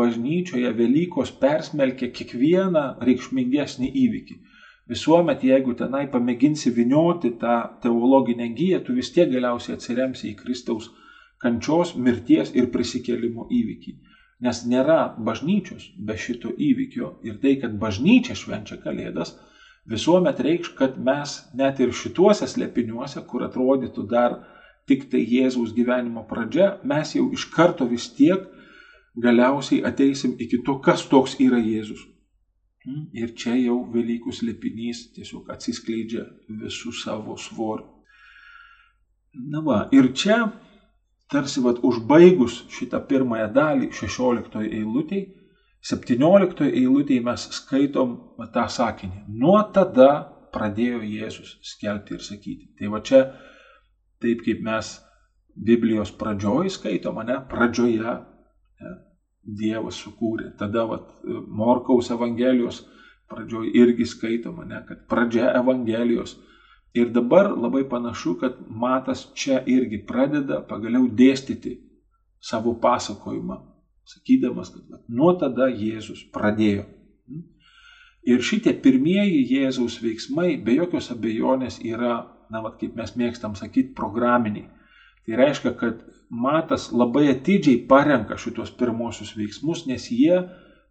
bažnyčioje 0.00 0.72
Velykos 0.76 1.32
persmelkia 1.40 2.10
kiekvieną 2.16 2.82
reikšmingesnį 3.08 3.88
įvykį. 4.04 4.36
Visuomet, 4.90 5.44
jeigu 5.46 5.72
tenai 5.78 6.06
pamėginsi 6.12 6.72
vinioti 6.76 7.30
tą 7.40 7.56
teologinę 7.82 8.50
gyją, 8.58 8.80
tu 8.84 8.96
vis 8.96 9.12
tiek 9.14 9.30
galiausiai 9.32 9.76
atsiremsi 9.78 10.32
į 10.32 10.36
Kristaus 10.42 10.90
kančios, 11.40 11.94
mirties 11.96 12.52
ir 12.58 12.68
prisikėlimo 12.74 13.46
įvykį. 13.60 13.94
Nes 14.44 14.64
nėra 14.72 14.98
bažnyčios 15.28 15.86
be 16.08 16.16
šito 16.20 16.52
įvykio 16.68 17.14
ir 17.28 17.38
tai, 17.40 17.54
kad 17.62 17.76
bažnyčia 17.80 18.36
švenčia 18.36 18.80
Kalėdas, 18.82 19.36
visuomet 19.90 20.40
reikš, 20.40 20.72
kad 20.78 20.98
mes 20.98 21.36
net 21.58 21.80
ir 21.82 21.92
šituose 21.96 22.46
slėpiniuose, 22.50 23.22
kur 23.26 23.44
atrodytų 23.46 24.06
dar 24.10 24.38
tik 24.90 25.08
tai 25.10 25.22
Jėzaus 25.26 25.74
gyvenimo 25.74 26.24
pradžia, 26.30 26.76
mes 26.84 27.14
jau 27.16 27.28
iš 27.34 27.46
karto 27.54 27.86
vis 27.90 28.08
tiek 28.14 28.46
galiausiai 29.20 29.82
ateisim 29.86 30.36
iki 30.38 30.62
to, 30.66 30.78
kas 30.84 31.06
toks 31.10 31.36
yra 31.42 31.58
Jėzus. 31.58 32.06
Hmm? 32.84 33.08
Ir 33.12 33.34
čia 33.36 33.56
jau 33.60 33.82
Velykų 33.92 34.32
slėpinys 34.32 35.10
tiesiog 35.16 35.50
atsiskleidžia 35.52 36.24
visų 36.62 36.94
savo 36.96 37.36
svoriu. 37.36 37.90
Na 39.52 39.60
va, 39.62 39.82
ir 39.94 40.10
čia, 40.16 40.38
tarsi 41.30 41.62
vad 41.62 41.82
užbaigus 41.86 42.64
šitą 42.72 43.02
pirmąją 43.10 43.50
dalį 43.54 43.90
16 43.94 44.64
eilutėje, 44.64 45.28
17 45.86 46.66
eilutėje 46.68 47.24
mes 47.24 47.46
skaitom 47.56 48.16
va, 48.38 48.48
tą 48.52 48.66
sakinį. 48.68 49.24
Nuo 49.40 49.60
tada 49.74 50.10
pradėjo 50.52 51.00
Jėzus 51.06 51.54
skelbti 51.64 52.16
ir 52.16 52.24
sakyti. 52.24 52.66
Tai 52.78 52.90
va 52.92 53.00
čia 53.00 53.22
taip 54.20 54.42
kaip 54.44 54.60
mes 54.66 54.98
Biblijos 55.56 56.12
pradžioj 56.20 56.70
skaitom, 56.76 57.22
ne, 57.26 57.38
pradžioje 57.50 58.00
ne, 58.00 58.92
Dievas 59.40 59.96
sukūrė. 60.04 60.52
Tada 60.60 60.84
vat, 60.86 61.08
Morkaus 61.24 62.10
Evangelijos 62.12 62.84
pradžioj 63.30 63.72
irgi 63.80 64.06
skaitoma, 64.06 64.66
ne, 64.68 64.82
kad 64.88 65.06
pradžia 65.08 65.54
Evangelijos. 65.58 66.36
Ir 66.94 67.12
dabar 67.14 67.52
labai 67.54 67.84
panašu, 67.88 68.34
kad 68.40 68.58
Matas 68.68 69.28
čia 69.38 69.60
irgi 69.66 70.02
pradeda 70.06 70.60
pagaliau 70.66 71.06
dėstyti 71.06 71.76
savo 72.42 72.74
pasakojimą, 72.82 73.58
sakydamas, 74.10 74.72
kad 74.74 74.86
vat, 74.90 75.04
nuo 75.08 75.32
tada 75.38 75.68
Jėzus 75.70 76.24
pradėjo. 76.34 76.86
Ir 78.28 78.42
šitie 78.44 78.74
pirmieji 78.84 79.46
Jėzaus 79.48 79.96
veiksmai 80.02 80.58
be 80.60 80.74
jokios 80.76 81.08
abejonės 81.14 81.78
yra 81.80 82.18
na, 82.50 82.60
vat, 82.64 82.76
kaip 82.80 82.96
mes 82.98 83.14
mėgstam 83.16 83.54
sakyti, 83.56 83.94
programiniai. 83.96 84.68
Tai 85.26 85.38
reiškia, 85.38 85.72
kad 85.78 86.02
matas 86.30 86.88
labai 86.92 87.28
atidžiai 87.30 87.80
parenka 87.88 88.36
šitos 88.40 88.72
pirmosius 88.76 89.32
veiksmus, 89.38 89.86
nes 89.86 90.08
jie 90.12 90.42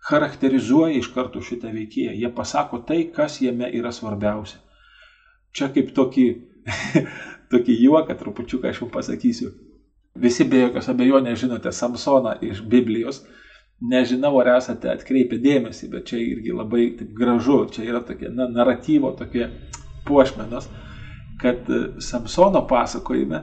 charakterizuoja 0.10 0.96
iš 1.00 1.10
karto 1.14 1.42
šitą 1.44 1.74
veikėją. 1.76 2.16
Jie 2.16 2.32
pasako 2.36 2.82
tai, 2.88 3.04
kas 3.16 3.40
jame 3.44 3.68
yra 3.76 3.92
svarbiausia. 3.96 4.62
Čia 5.56 5.72
kaip 5.76 5.92
tokį, 5.98 6.28
tokį 7.52 7.80
juoką 7.84 8.16
trupučiuką 8.20 8.72
aš 8.72 8.84
jums 8.84 8.96
pasakysiu. 8.96 9.52
Visi 10.16 10.44
be 10.44 10.66
jokios 10.66 10.90
abejonės 10.90 11.40
žinote 11.44 11.72
Samsoną 11.72 12.36
iš 12.42 12.64
Biblijos. 12.66 13.22
Nežinau, 13.80 14.34
ar 14.42 14.58
esate 14.58 14.90
atkreipę 14.92 15.38
dėmesį, 15.40 15.88
bet 15.94 16.10
čia 16.10 16.18
irgi 16.20 16.52
labai 16.52 16.90
taip, 16.98 17.14
gražu. 17.16 17.62
Čia 17.72 17.86
yra 17.88 18.02
tokie 18.04 18.28
na, 18.34 18.50
naratyvo, 18.52 19.14
tokie 19.16 19.48
puošmenos 20.08 20.68
kad 21.42 21.56
e, 21.70 21.88
Samsono 22.00 22.68
pasakojime 22.68 23.42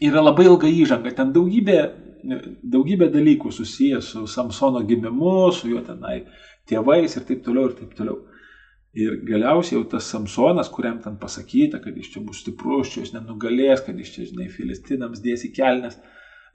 yra 0.00 0.20
labai 0.22 0.46
ilga 0.46 0.68
įžanga, 0.70 1.10
ten 1.16 1.32
daugybė, 1.34 1.78
daugybė 2.62 3.08
dalykų 3.10 3.50
susijęs 3.54 4.12
su 4.12 4.26
Samsono 4.30 4.82
gimimu, 4.86 5.50
su 5.52 5.70
jo 5.72 5.82
tenai 5.84 6.20
tėvais 6.68 7.16
ir 7.16 7.24
taip 7.26 7.42
toliau 7.46 7.70
ir 7.70 7.78
taip 7.80 7.96
toliau. 7.98 8.20
Ir 8.96 9.18
galiausiai 9.28 9.76
jau 9.76 9.84
tas 9.90 10.06
Samsonas, 10.08 10.70
kuriam 10.72 10.96
ten 11.02 11.18
pasakyta, 11.20 11.80
kad 11.82 11.96
iš 11.96 12.08
čia 12.14 12.22
bus 12.24 12.40
stiprus, 12.40 12.88
čia 12.92 13.04
jis 13.04 13.12
nenugalės, 13.14 13.82
kad 13.84 13.98
iš 14.00 14.14
čia, 14.14 14.26
žinai, 14.30 14.48
filistinams 14.52 15.20
dėsi 15.24 15.52
kelnes. 15.54 15.98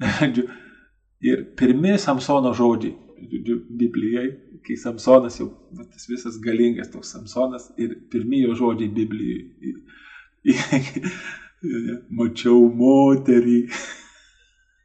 ir 1.29 1.43
pirmi 1.59 1.93
Samsono 2.01 2.55
žodžiai, 2.57 2.97
žodžiu, 3.29 3.59
Biblijai, 3.69 4.25
kai 4.65 4.79
Samsonas 4.81 5.37
jau, 5.39 5.51
tas 5.77 6.09
visas 6.09 6.41
galingas 6.41 6.89
toks 6.91 7.13
Samsonas 7.13 7.69
ir 7.77 7.93
pirmi 8.11 8.41
jo 8.41 8.57
žodžiai 8.57 8.89
Biblijai 8.97 9.77
Mačiau 12.17 12.65
moterį. 12.67 13.59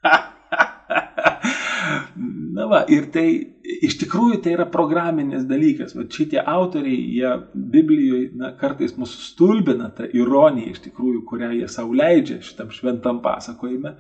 Na 2.59 2.67
va, 2.71 2.85
ir 2.91 3.07
tai 3.15 3.29
iš 3.69 3.99
tikrųjų 4.01 4.41
tai 4.45 4.55
yra 4.57 4.67
programinis 4.73 5.47
dalykas. 5.49 5.95
Va 5.97 6.07
šitie 6.13 6.41
autoriai, 6.41 6.99
jie 7.19 7.33
Biblijoje 7.55 8.31
na, 8.39 8.53
kartais 8.59 8.97
mus 9.01 9.13
stulbina 9.29 9.91
tą 9.95 10.09
ironiją, 10.17 10.73
iš 10.73 10.85
tikrųjų, 10.89 11.25
kurią 11.29 11.53
jie 11.59 11.69
savo 11.73 11.97
leidžia 11.99 12.41
šitam 12.45 12.73
šventam 12.75 13.23
pasakojime. 13.25 13.97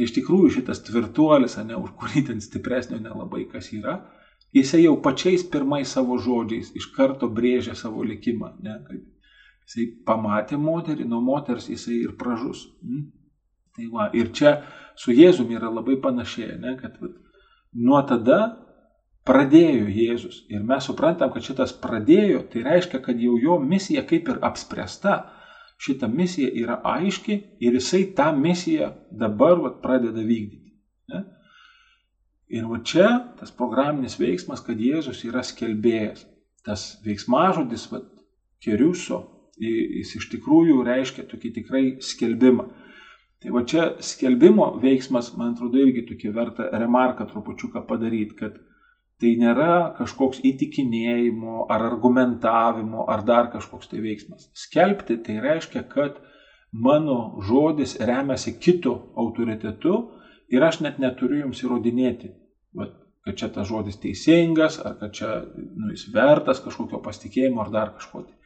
Iš 0.00 0.14
tikrųjų 0.16 0.56
šitas 0.58 0.82
tvirtuolis, 0.86 1.58
ne, 1.66 1.76
už 1.76 1.94
kurį 1.98 2.26
ten 2.30 2.40
stipresnio 2.40 3.00
nelabai 3.02 3.44
kas 3.50 3.72
yra, 3.76 3.98
jisai 4.56 4.84
jau 4.86 4.94
pačiais 5.04 5.44
pirmais 5.52 5.90
savo 5.90 6.16
žodžiais 6.20 6.72
iš 6.78 6.88
karto 6.96 7.28
brėžia 7.28 7.76
savo 7.78 8.06
likimą. 8.06 8.54
Ne, 8.62 8.78
Jisai 9.62 9.84
pamatė 10.06 10.56
moterį, 10.58 11.04
nuo 11.06 11.20
moters 11.22 11.68
jisai 11.70 12.00
ir 12.02 12.16
pražus. 12.18 12.64
Mm? 12.82 13.04
Tai 13.76 13.84
va, 13.92 14.08
ir 14.12 14.32
čia 14.36 14.56
su 14.98 15.14
Jėzumi 15.14 15.56
yra 15.56 15.70
labai 15.72 15.94
panašiai, 16.02 16.58
ne, 16.60 16.74
kad 16.80 16.98
vat, 17.00 17.14
nuo 17.72 18.00
tada 18.08 18.40
pradėjo 19.28 19.86
Jėzus. 19.92 20.42
Ir 20.50 20.64
mes 20.66 20.88
suprantam, 20.88 21.30
kad 21.34 21.44
šitas 21.46 21.74
pradėjo, 21.82 22.42
tai 22.52 22.64
reiškia, 22.66 23.02
kad 23.04 23.20
jau 23.20 23.36
jo 23.40 23.58
misija 23.62 24.04
kaip 24.08 24.28
ir 24.32 24.42
apspręsta. 24.42 25.20
Šita 25.82 26.06
misija 26.06 26.50
yra 26.54 26.78
aiški 26.86 27.38
ir 27.62 27.74
jisai 27.74 28.04
tą 28.18 28.28
misiją 28.38 28.92
dabar 29.10 29.58
vat, 29.62 29.80
pradeda 29.82 30.22
vykdyti. 30.22 30.76
Ne? 31.10 31.24
Ir 32.52 32.68
va 32.70 32.78
čia 32.86 33.08
tas 33.38 33.50
programinis 33.56 34.18
veiksmas, 34.20 34.62
kad 34.62 34.78
Jėzus 34.78 35.24
yra 35.26 35.42
skelbėjas. 35.46 36.26
Tas 36.62 37.00
veiksmažodis, 37.02 37.88
va, 37.90 38.04
keriuso, 38.62 39.18
jis 39.58 40.14
iš 40.18 40.28
tikrųjų 40.36 40.82
reiškia 40.86 41.26
tokį 41.30 41.50
tikrai 41.58 41.84
skelbimą. 42.04 42.68
Tai 43.42 43.54
va 43.56 43.64
čia 43.66 43.88
skelbimo 43.98 44.68
veiksmas, 44.82 45.32
man 45.34 45.56
atrodo, 45.56 45.80
irgi 45.82 46.04
tokia 46.06 46.30
verta 46.36 46.68
remarką 46.78 47.26
trupučiuką 47.32 47.82
padaryti, 47.88 48.36
kad 48.38 48.60
tai 49.22 49.36
nėra 49.38 49.94
kažkoks 49.94 50.42
įtikinėjimo 50.48 51.68
ar 51.70 51.84
argumentavimo 51.86 53.06
ar 53.12 53.22
dar 53.26 53.52
kažkoks 53.52 53.92
tai 53.92 54.02
veiksmas. 54.02 54.48
Skelbti 54.58 55.20
tai 55.22 55.38
reiškia, 55.44 55.84
kad 55.88 56.18
mano 56.72 57.38
žodis 57.46 57.94
remiasi 58.00 58.56
kito 58.58 58.96
autoritetu 59.16 59.94
ir 60.50 60.66
aš 60.66 60.80
net 60.82 60.98
neturiu 60.98 61.44
jums 61.44 61.62
įrodinėti, 61.62 62.32
vat, 62.76 62.96
kad 63.22 63.38
čia 63.38 63.48
tas 63.54 63.68
žodis 63.70 64.00
teisingas, 64.02 64.80
ar 64.82 64.98
kad 64.98 65.14
čia 65.14 65.30
nu, 65.46 65.92
jis 65.94 66.08
vertas 66.14 66.60
kažkokio 66.64 66.98
pasitikėjimo 67.04 67.62
ar 67.62 67.70
dar 67.70 67.94
kažko. 67.94 68.24
Tai. 68.26 68.38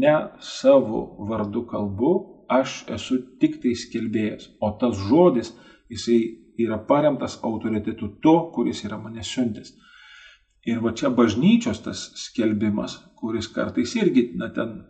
Ne 0.00 0.16
savo 0.42 1.02
vardu 1.28 1.66
kalbu, 1.68 2.14
aš 2.50 2.84
esu 2.96 3.20
tik 3.40 3.60
tai 3.62 3.76
skelbėjas, 3.78 4.48
o 4.64 4.72
tas 4.80 4.96
žodis, 5.10 5.52
jisai 5.92 6.18
yra 6.58 6.78
paremtas 6.88 7.36
autoritetu 7.44 8.16
to, 8.24 8.38
kuris 8.54 8.82
yra 8.88 8.98
mane 8.98 9.22
siuntęs. 9.22 9.74
Ir 10.66 10.82
va 10.82 10.90
čia 10.98 11.12
bažnyčios 11.14 11.78
tas 11.84 12.08
skelbimas, 12.18 12.98
kuris 13.14 13.46
kartais 13.54 13.92
irgi, 13.94 14.32
na 14.34 14.48
ten 14.50 14.80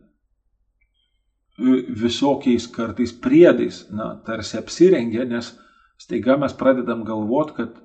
visokiais 2.02 2.66
kartais 2.72 3.12
priedais, 3.12 3.86
na 3.90 4.14
tarsi 4.24 4.56
apsirengia, 4.58 5.24
nes 5.24 5.52
staiga 6.00 6.36
mes 6.36 6.52
pradedam 6.52 7.04
galvoti, 7.04 7.56
kad 7.56 7.76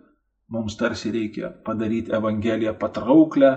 mums 0.51 0.75
tarsi 0.79 1.11
reikia 1.11 1.51
padaryti 1.65 2.11
Evangeliją 2.11 2.73
patrauklę, 2.79 3.51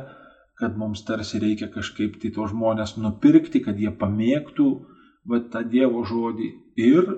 kad 0.59 0.77
mums 0.79 1.05
tarsi 1.05 1.39
reikia 1.39 1.71
kažkaip 1.71 2.21
tai 2.23 2.31
to 2.35 2.47
žmonės 2.51 2.97
nupirkti, 2.99 3.63
kad 3.63 3.79
jie 3.79 3.91
pamėgtų 3.91 4.69
va, 5.31 5.41
tą 5.51 5.65
Dievo 5.67 6.05
žodį. 6.07 6.51
Ir 6.79 7.11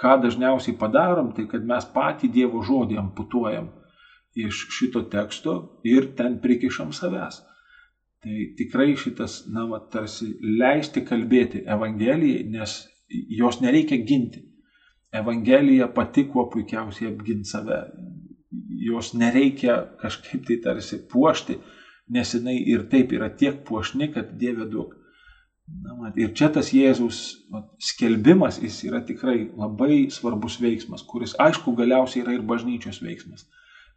ką 0.00 0.16
dažniausiai 0.24 0.76
padarom, 0.80 1.34
tai 1.36 1.44
kad 1.48 1.64
mes 1.64 1.84
patį 1.92 2.32
Dievo 2.32 2.64
žodį 2.64 3.00
amputuojam 3.00 3.68
iš 4.46 4.66
šito 4.76 5.04
teksto 5.12 5.56
ir 5.84 6.12
ten 6.18 6.38
prikišam 6.42 6.92
savęs. 6.96 7.42
Tai 8.20 8.38
tikrai 8.56 8.94
šitas, 9.00 9.46
na, 9.48 9.64
va, 9.68 9.80
tarsi 9.92 10.34
leisti 10.42 11.02
kalbėti 11.08 11.64
Evangelijai, 11.64 12.44
nes 12.52 12.82
jos 13.08 13.60
nereikia 13.64 13.96
ginti. 14.06 14.44
Evangelija 15.12 15.88
pati 15.94 16.26
kuo 16.28 16.44
puikiausiai 16.52 17.10
apgint 17.10 17.48
save 17.48 17.80
jos 18.80 19.14
nereikia 19.14 19.84
kažkaip 20.00 20.46
tai 20.46 20.56
tarsi 20.64 20.98
puošti, 21.12 21.58
nes 22.10 22.34
jinai 22.34 22.56
ir 22.72 22.86
taip 22.90 23.12
yra 23.12 23.28
tiek 23.30 23.62
puošni, 23.66 24.10
kad 24.14 24.32
Dieve 24.40 24.66
duok. 24.70 24.96
Na, 25.84 25.94
mat, 25.94 26.16
ir 26.18 26.32
čia 26.34 26.48
tas 26.50 26.72
Jėzus 26.74 27.20
mat, 27.52 27.68
skelbimas, 27.78 28.58
jis 28.58 28.80
yra 28.88 29.04
tikrai 29.06 29.44
labai 29.54 30.08
svarbus 30.10 30.58
veiksmas, 30.62 31.04
kuris 31.06 31.36
aišku 31.38 31.76
galiausiai 31.78 32.24
yra 32.24 32.34
ir 32.34 32.46
bažnyčios 32.46 32.98
veiksmas. 33.04 33.46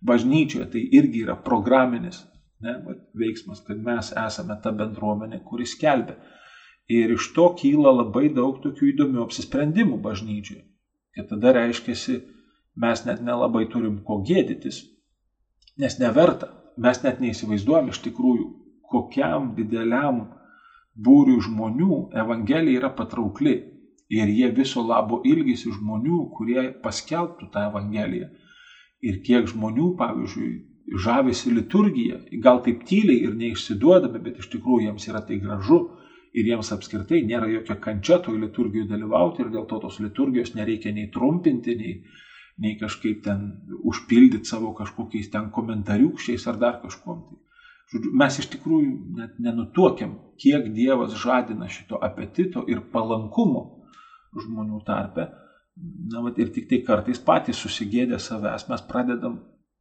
Bažnyčioje 0.03 0.69
tai 0.71 0.83
irgi 0.99 1.23
yra 1.23 1.35
programinis 1.39 2.23
ne, 2.63 2.77
mat, 2.85 3.01
veiksmas, 3.19 3.61
kad 3.67 3.79
mes 3.83 4.11
esame 4.25 4.57
ta 4.63 4.71
bendruomenė, 4.75 5.41
kuris 5.47 5.75
skelbia. 5.77 6.17
Ir 6.91 7.13
iš 7.15 7.29
to 7.35 7.49
kyla 7.59 7.93
labai 7.95 8.29
daug 8.35 8.59
tokių 8.63 8.89
įdomių 8.91 9.23
apsisprendimų 9.23 9.99
bažnyčioje. 10.03 10.63
Ir 11.17 11.27
tada 11.29 11.53
reiškia, 11.55 12.19
mes 12.83 13.05
net 13.07 13.21
nelabai 13.23 13.67
turim 13.71 13.99
ko 14.07 14.19
gėdytis, 14.27 14.81
nes 15.79 15.99
neverta. 16.01 16.51
Mes 16.83 17.03
net 17.03 17.19
neįsivaizduojam 17.21 17.91
iš 17.91 17.99
tikrųjų, 18.07 18.47
kokiam 18.89 19.51
dideliam 19.57 20.23
būriui 21.05 21.43
žmonių 21.45 21.99
Evangelija 22.23 22.81
yra 22.81 22.89
patraukli 22.97 23.53
ir 24.13 24.29
jie 24.29 24.49
viso 24.57 24.81
labo 24.85 25.21
ilgisi 25.25 25.71
žmonių, 25.73 26.19
kurie 26.33 26.65
paskelbtų 26.83 27.49
tą 27.53 27.67
Evangeliją. 27.69 28.31
Ir 29.03 29.19
kiek 29.25 29.49
žmonių, 29.51 29.93
pavyzdžiui, 29.99 30.51
žavisi 31.03 31.51
liturgija, 31.51 32.19
gal 32.43 32.61
taip 32.63 32.83
tyliai 32.87 33.23
ir 33.27 33.35
neišsiduodami, 33.39 34.21
bet 34.23 34.39
iš 34.43 34.49
tikrųjų 34.53 34.87
jiems 34.87 35.07
yra 35.09 35.21
tai 35.27 35.39
gražu 35.43 35.79
ir 36.33 36.49
jiems 36.49 36.71
apskritai 36.75 37.21
nėra 37.27 37.49
jokia 37.51 37.77
kančia 37.81 38.19
toj 38.23 38.39
liturgijoje 38.41 38.89
dalyvauti 38.89 39.43
ir 39.43 39.51
dėl 39.53 39.67
to 39.69 39.79
tos 39.83 39.99
liturgijos 40.03 40.53
nereikia 40.57 40.93
nei 40.95 41.09
trumpinti, 41.13 41.75
nei, 41.79 41.93
nei 42.63 42.75
kažkaip 42.79 43.21
ten 43.25 43.45
užpildyti 43.91 44.49
savo 44.49 44.73
kažkokiais 44.77 45.29
ten 45.33 45.51
komentariukščiais 45.53 46.47
ar 46.49 46.59
dar 46.65 46.81
kažkuom. 46.83 47.21
Tai, 47.29 47.39
žodžiu, 47.93 48.15
mes 48.23 48.39
iš 48.41 48.49
tikrųjų 48.55 48.91
net 49.19 49.37
nenutuokiam, 49.43 50.17
kiek 50.41 50.71
Dievas 50.73 51.15
žadina 51.21 51.69
šito 51.69 51.99
apetito 52.01 52.65
ir 52.67 52.81
palankumo 52.93 53.65
žmonių 54.33 54.81
tarpe. 54.87 55.29
Na, 55.81 56.21
vat, 56.21 56.37
ir 56.37 56.51
tik 56.53 56.67
tai 56.69 56.79
kartais 56.85 57.19
patys 57.19 57.57
susigėdę 57.63 58.19
savęs 58.21 58.67
mes 58.69 58.83
pradedam 58.85 59.39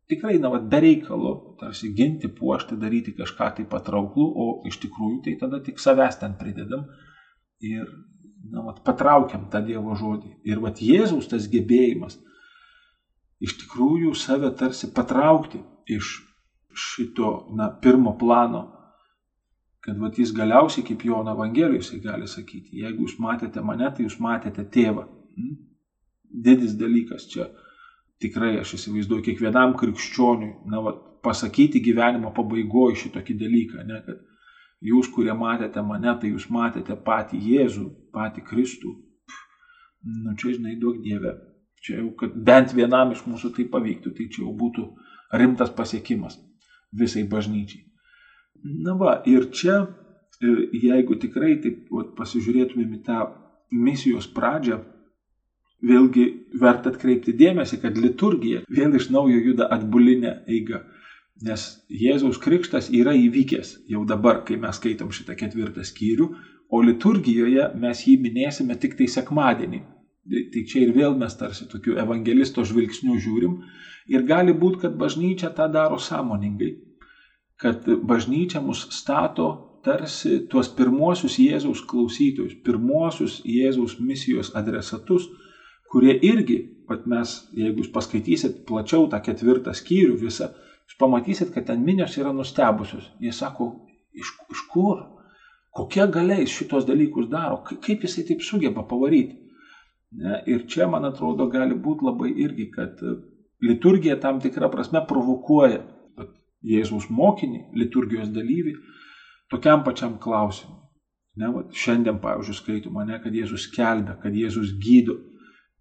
tikrai, 0.08 0.38
na, 0.40 0.48
vat, 0.52 0.64
be 0.68 0.80
reikalo, 0.80 1.32
tarsi 1.60 1.92
ginti, 1.96 2.30
puošti, 2.32 2.78
daryti 2.80 3.12
kažką 3.16 3.50
tai 3.58 3.66
patrauklų, 3.68 4.24
o 4.24 4.46
iš 4.68 4.78
tikrųjų 4.82 5.20
tai 5.26 5.36
tada 5.40 5.60
tik 5.64 5.80
savęs 5.82 6.18
ten 6.20 6.36
pridedam 6.40 6.86
ir, 7.60 7.86
na, 8.50 8.64
vat, 8.66 8.80
patraukiam 8.86 9.48
tą 9.52 9.60
Dievo 9.64 9.96
žodį. 9.98 10.38
Ir, 10.48 10.60
vat, 10.64 10.80
Jėzaus 10.80 11.28
tas 11.30 11.48
gebėjimas 11.52 12.18
iš 13.42 13.56
tikrųjų 13.62 14.14
save 14.16 14.52
tarsi 14.58 14.88
patraukti 14.94 15.60
iš 15.90 16.20
šito, 16.72 17.32
na, 17.58 17.68
pirmo 17.82 18.14
plano, 18.18 18.62
kad 19.82 19.98
vat, 20.00 20.16
jis 20.18 20.32
galiausiai 20.32 20.86
kaip 20.86 21.04
Jono 21.04 21.34
Evangelijos 21.34 21.90
jis 21.92 22.00
gali 22.04 22.28
sakyti, 22.30 22.80
jeigu 22.80 23.04
jūs 23.04 23.18
matėte 23.20 23.60
mane, 23.64 23.90
tai 23.92 24.06
jūs 24.06 24.16
matėte 24.22 24.64
tėvą. 24.64 25.04
Hmm? 25.36 25.58
Didis 26.32 26.74
dalykas 26.78 27.28
čia. 27.30 27.48
Tikrai 28.22 28.56
aš 28.62 28.76
įsivaizduoju 28.78 29.26
kiekvienam 29.26 29.76
krikščioniui, 29.78 30.52
na, 30.70 30.80
vat, 30.84 31.00
pasakyti 31.22 31.82
gyvenimo 31.82 32.32
pabaigoje 32.34 32.98
šitokį 33.04 33.38
dalyką, 33.38 33.84
ne, 33.86 34.00
kad 34.06 34.20
jūs, 34.82 35.10
kurie 35.14 35.34
matėte 35.38 35.82
mane, 35.86 36.16
tai 36.18 36.32
jūs 36.32 36.48
matėte 36.50 36.96
patį 37.06 37.38
Jėzų, 37.52 37.86
patį 38.14 38.44
Kristų. 38.48 38.92
Nu, 40.02 40.34
čia, 40.38 40.56
žinai, 40.56 40.74
daug 40.80 40.98
Dieve, 41.02 41.36
Čia 41.82 41.98
jau, 41.98 42.12
kad 42.14 42.34
bent 42.46 42.70
vienam 42.78 43.10
iš 43.10 43.24
mūsų 43.26 43.50
tai 43.56 43.66
pavyktų, 43.70 44.12
tai 44.14 44.28
čia 44.30 44.44
jau 44.44 44.52
būtų 44.54 44.84
rimtas 45.40 45.72
pasiekimas 45.74 46.36
visai 46.94 47.24
bažnyčiai. 47.26 47.82
Na 48.86 48.94
va, 48.94 49.16
ir 49.26 49.48
čia, 49.50 49.80
e, 50.38 50.52
jeigu 50.78 51.16
tikrai 51.18 51.56
taip 51.64 51.90
vat, 51.90 52.12
pasižiūrėtumėm 52.20 52.92
į 52.94 53.00
tą 53.08 53.24
misijos 53.74 54.28
pradžią, 54.30 54.78
vėlgi 55.82 56.24
verta 56.60 56.92
atkreipti 56.92 57.34
dėmesį, 57.38 57.80
kad 57.82 57.98
liturgija 57.98 58.62
vėl 58.70 58.96
iš 58.98 59.10
naujo 59.14 59.38
juda 59.48 59.68
atbulinę 59.76 60.42
eigą. 60.48 60.82
Nes 61.42 61.64
Jėzaus 61.90 62.38
krikštas 62.38 62.90
yra 62.94 63.14
įvykęs 63.18 63.72
jau 63.90 64.04
dabar, 64.06 64.44
kai 64.46 64.60
mes 64.62 64.78
skaitom 64.78 65.10
šitą 65.14 65.34
ketvirtą 65.38 65.82
skyrių, 65.86 66.28
o 66.72 66.82
liturgijoje 66.86 67.72
mes 67.82 68.04
jį 68.06 68.14
minėsime 68.22 68.78
tik 68.80 68.94
tai 69.00 69.08
sekmadienį. 69.10 69.82
Tai 70.52 70.62
čia 70.70 70.84
ir 70.84 70.92
vėl 70.94 71.16
mes 71.18 71.34
tarsi 71.34 71.66
tokiu 71.66 71.96
evangelisto 71.98 72.62
žvilgsniu 72.62 73.18
žiūrim. 73.18 73.58
Ir 74.12 74.22
gali 74.26 74.54
būti, 74.54 74.84
kad 74.84 74.94
bažnyčia 74.98 75.50
tą 75.56 75.66
daro 75.72 75.98
sąmoningai. 75.98 76.76
Kad 77.58 77.88
bažnyčia 78.06 78.62
mus 78.62 78.86
stato 78.94 79.48
tarsi 79.82 80.44
tuos 80.50 80.70
pirmuosius 80.78 81.40
Jėzaus 81.42 81.82
klausytojus, 81.90 82.54
pirmuosius 82.62 83.40
Jėzaus 83.42 83.98
misijos 83.98 84.52
adresatus, 84.58 85.26
kurie 85.92 86.14
irgi, 86.24 86.58
pat 86.88 87.06
mes, 87.10 87.34
jeigu 87.56 87.82
jūs 87.82 87.92
paskaitysit 87.94 88.62
plačiau 88.68 89.08
tą 89.12 89.20
ketvirtą 89.24 89.74
skyrių 89.76 90.18
visą, 90.24 90.50
jūs 90.88 90.98
pamatysit, 91.00 91.52
kad 91.54 91.68
ten 91.68 91.84
minios 91.84 92.16
yra 92.20 92.32
nustebusios. 92.36 93.10
Jie 93.20 93.32
sako, 93.36 93.70
iš, 94.16 94.32
iš 94.52 94.64
kur? 94.72 95.04
Kokie 95.72 96.04
galiais 96.12 96.52
šitos 96.52 96.84
dalykus 96.88 97.30
daro? 97.32 97.62
Kaip 97.64 98.04
jisai 98.04 98.26
taip 98.28 98.42
sugeba 98.44 98.84
pavaryti? 98.88 99.38
Ne? 100.20 100.42
Ir 100.52 100.66
čia, 100.68 100.88
man 100.92 101.08
atrodo, 101.08 101.46
gali 101.52 101.76
būti 101.86 102.04
labai 102.04 102.32
irgi, 102.44 102.68
kad 102.74 103.00
e, 103.00 103.14
liturgija 103.64 104.18
tam 104.20 104.40
tikrą 104.44 104.68
prasme 104.72 105.00
provokuoja 105.08 105.80
Jėzaus 106.62 107.08
mokinį, 107.10 107.64
liturgijos 107.74 108.28
dalyvį, 108.30 108.76
tokiam 109.50 109.82
pačiam 109.86 110.18
klausimui. 110.22 110.78
Ne, 111.40 111.48
va, 111.48 111.62
šiandien, 111.72 112.18
pavyzdžiui, 112.22 112.58
skaitoma, 112.58 113.06
ne, 113.08 113.16
kad 113.22 113.34
Jėzus 113.34 113.64
kelbė, 113.72 114.18
kad 114.22 114.36
Jėzus 114.36 114.74
gydo. 114.82 115.16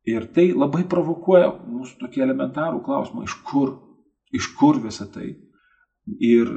Ir 0.10 0.26
tai 0.34 0.50
labai 0.58 0.84
provokuoja 0.90 1.52
mūsų 1.70 2.00
tokį 2.02 2.24
elementarų 2.26 2.82
klausimą, 2.86 3.26
iš 3.28 3.36
kur, 3.46 3.76
iš 4.34 4.50
kur 4.58 4.80
visa 4.82 5.06
tai. 5.06 5.36
Ir 6.18 6.50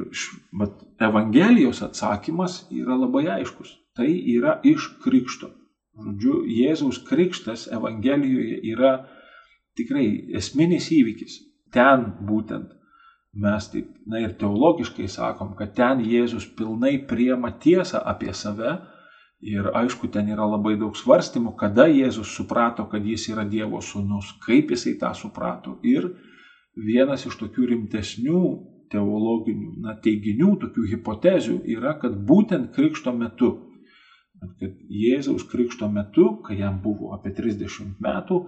vat, 0.56 0.78
Evangelijos 1.04 1.82
atsakymas 1.84 2.62
yra 2.72 2.96
labai 2.96 3.26
aiškus. 3.36 3.74
Tai 3.94 4.08
yra 4.08 4.56
iš 4.64 4.88
krikšto. 5.04 5.50
Žodžiu, 5.94 6.40
Jėzaus 6.50 7.02
krikštas 7.06 7.68
Evangelijoje 7.70 8.56
yra 8.72 8.94
tikrai 9.78 10.06
esminis 10.40 10.88
įvykis. 10.90 11.42
ten 11.74 12.04
būtent 12.22 12.70
mes 13.34 13.66
taip, 13.70 13.88
na 14.06 14.20
ir 14.22 14.36
teologiškai 14.38 15.08
sakom, 15.10 15.54
kad 15.58 15.74
ten 15.74 16.02
Jėzus 16.06 16.46
pilnai 16.58 17.00
priema 17.08 17.50
tiesą 17.50 17.98
apie 17.98 18.32
save 18.32 18.76
ir 19.40 19.70
aišku, 19.74 20.08
ten 20.12 20.28
yra 20.32 20.46
labai 20.48 20.76
daug 20.80 20.96
svarstymų, 20.96 21.54
kada 21.58 21.86
Jėzus 21.90 22.34
suprato, 22.36 22.86
kad 22.90 23.04
jis 23.04 23.28
yra 23.32 23.44
Dievo 23.48 23.80
sūnus, 23.82 24.34
kaip 24.44 24.70
jisai 24.74 24.94
tą 25.00 25.12
suprato. 25.16 25.78
Ir 25.82 26.10
vienas 26.76 27.26
iš 27.26 27.36
tokių 27.40 27.68
rimtesnių 27.72 28.44
teologinių 28.92 29.74
na, 29.82 29.96
teiginių, 29.98 30.54
tokių 30.64 30.88
hipotezių 30.94 31.60
yra, 31.76 31.96
kad 31.98 32.16
būtent 32.28 32.72
krikšto 32.74 33.12
metu, 33.16 33.52
kad 34.60 34.74
Jėzaus 34.90 35.46
krikšto 35.50 35.88
metu, 35.88 36.34
kai 36.44 36.58
jam 36.60 36.80
buvo 36.82 37.14
apie 37.16 37.32
30 37.34 37.96
metų, 38.02 38.42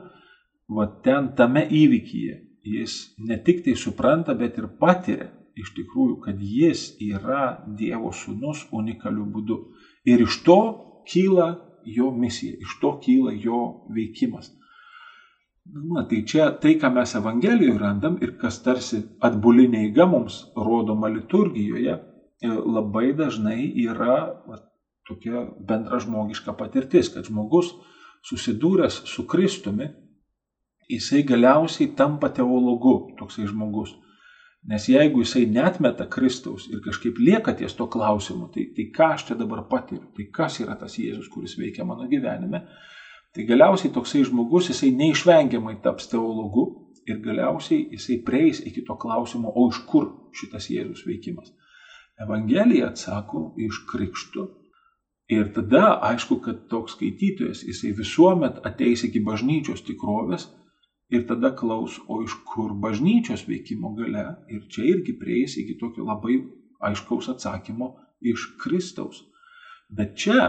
va 0.76 0.90
ten 1.02 1.32
tame 1.38 1.64
įvykyje 1.66 2.42
jis 2.66 3.14
ne 3.18 3.38
tik 3.44 3.64
tai 3.64 3.74
supranta, 3.74 4.34
bet 4.34 4.58
ir 4.58 4.68
patiria 4.80 5.30
iš 5.56 5.72
tikrųjų, 5.76 6.18
kad 6.24 6.40
jis 6.40 6.90
yra 7.00 7.62
Dievo 7.78 8.10
sūnus 8.12 8.66
unikaliu 8.76 9.24
būdu. 9.32 9.56
Ir 10.06 10.22
iš 10.22 10.42
to 10.46 10.60
kyla 11.10 11.48
jo 11.86 12.10
misija, 12.14 12.54
iš 12.60 12.78
to 12.80 12.96
kyla 13.02 13.34
jo 13.34 13.86
veikimas. 13.94 14.52
Na, 15.66 16.04
tai 16.06 16.22
čia 16.26 16.52
tai, 16.62 16.76
ką 16.78 16.92
mes 16.94 17.14
Evangelijoje 17.18 17.78
randam 17.78 18.18
ir 18.22 18.36
kas 18.38 18.60
tarsi 18.62 19.00
atbulinė 19.26 19.88
įga 19.88 20.06
mums 20.06 20.44
rodoma 20.54 21.10
liturgijoje, 21.10 21.96
e, 21.96 22.48
labai 22.48 23.10
dažnai 23.18 23.58
yra 23.82 24.18
va, 24.46 24.60
tokia 25.08 25.42
bendra 25.66 25.98
žmogiška 26.02 26.54
patirtis, 26.58 27.10
kad 27.10 27.26
žmogus 27.26 27.72
susidūręs 28.26 29.02
su 29.10 29.26
Kristumi 29.26 29.90
jisai 30.90 31.24
galiausiai 31.26 31.90
tampa 31.98 32.30
teologu, 32.30 33.16
toksai 33.18 33.46
žmogus. 33.50 33.94
Nes 34.66 34.88
jeigu 34.88 35.22
jisai 35.22 35.44
netmeta 35.46 36.08
Kristaus 36.10 36.66
ir 36.66 36.80
kažkaip 36.82 37.20
lieka 37.22 37.52
ties 37.54 37.76
to 37.78 37.86
klausimu, 37.86 38.48
tai, 38.54 38.64
tai 38.74 38.88
ką 38.96 39.12
aš 39.14 39.28
čia 39.28 39.36
dabar 39.38 39.62
patiriu, 39.70 40.08
tai 40.16 40.26
kas 40.34 40.58
yra 40.64 40.74
tas 40.80 40.96
Jėzus, 40.98 41.28
kuris 41.30 41.54
veikia 41.58 41.86
mano 41.86 42.08
gyvenime, 42.10 42.64
tai 43.34 43.46
galiausiai 43.46 43.92
toksai 43.94 44.24
žmogus, 44.26 44.72
jisai 44.72 44.90
neišvengiamai 44.98 45.76
taps 45.84 46.10
teologu 46.10 46.66
ir 47.06 47.22
galiausiai 47.22 47.86
jisai 47.94 48.18
prieis 48.26 48.58
iki 48.66 48.82
to 48.82 48.98
klausimo, 48.98 49.54
o 49.54 49.68
iš 49.70 49.84
kur 49.86 50.10
šitas 50.34 50.66
Jėzus 50.72 51.06
veikimas. 51.06 51.54
Evangelija 52.18 52.90
atsako 52.90 53.52
iš 53.60 53.84
krikšto. 53.90 54.48
Ir 55.30 55.50
tada 55.54 55.96
aišku, 56.06 56.40
kad 56.42 56.66
toks 56.70 56.94
skaitytojas, 56.94 57.62
jisai 57.66 57.92
visuomet 57.98 58.58
ateis 58.66 59.02
iki 59.06 59.22
bažnyčios 59.22 59.82
tikrovės 59.86 60.50
ir 61.08 61.26
tada 61.26 61.52
klaus, 61.54 62.00
o 62.08 62.22
iš 62.24 62.34
kur 62.48 62.74
bažnyčios 62.82 63.46
veikimo 63.48 63.94
gale. 63.98 64.26
Ir 64.50 64.66
čia 64.72 64.86
irgi 64.92 65.16
prieis 65.18 65.56
iki 65.60 65.78
tokio 65.78 66.06
labai 66.06 66.40
aiškaus 66.88 67.28
atsakymo 67.34 67.92
iš 68.20 68.46
Kristaus. 68.62 69.22
Bet 69.88 70.16
čia 70.18 70.48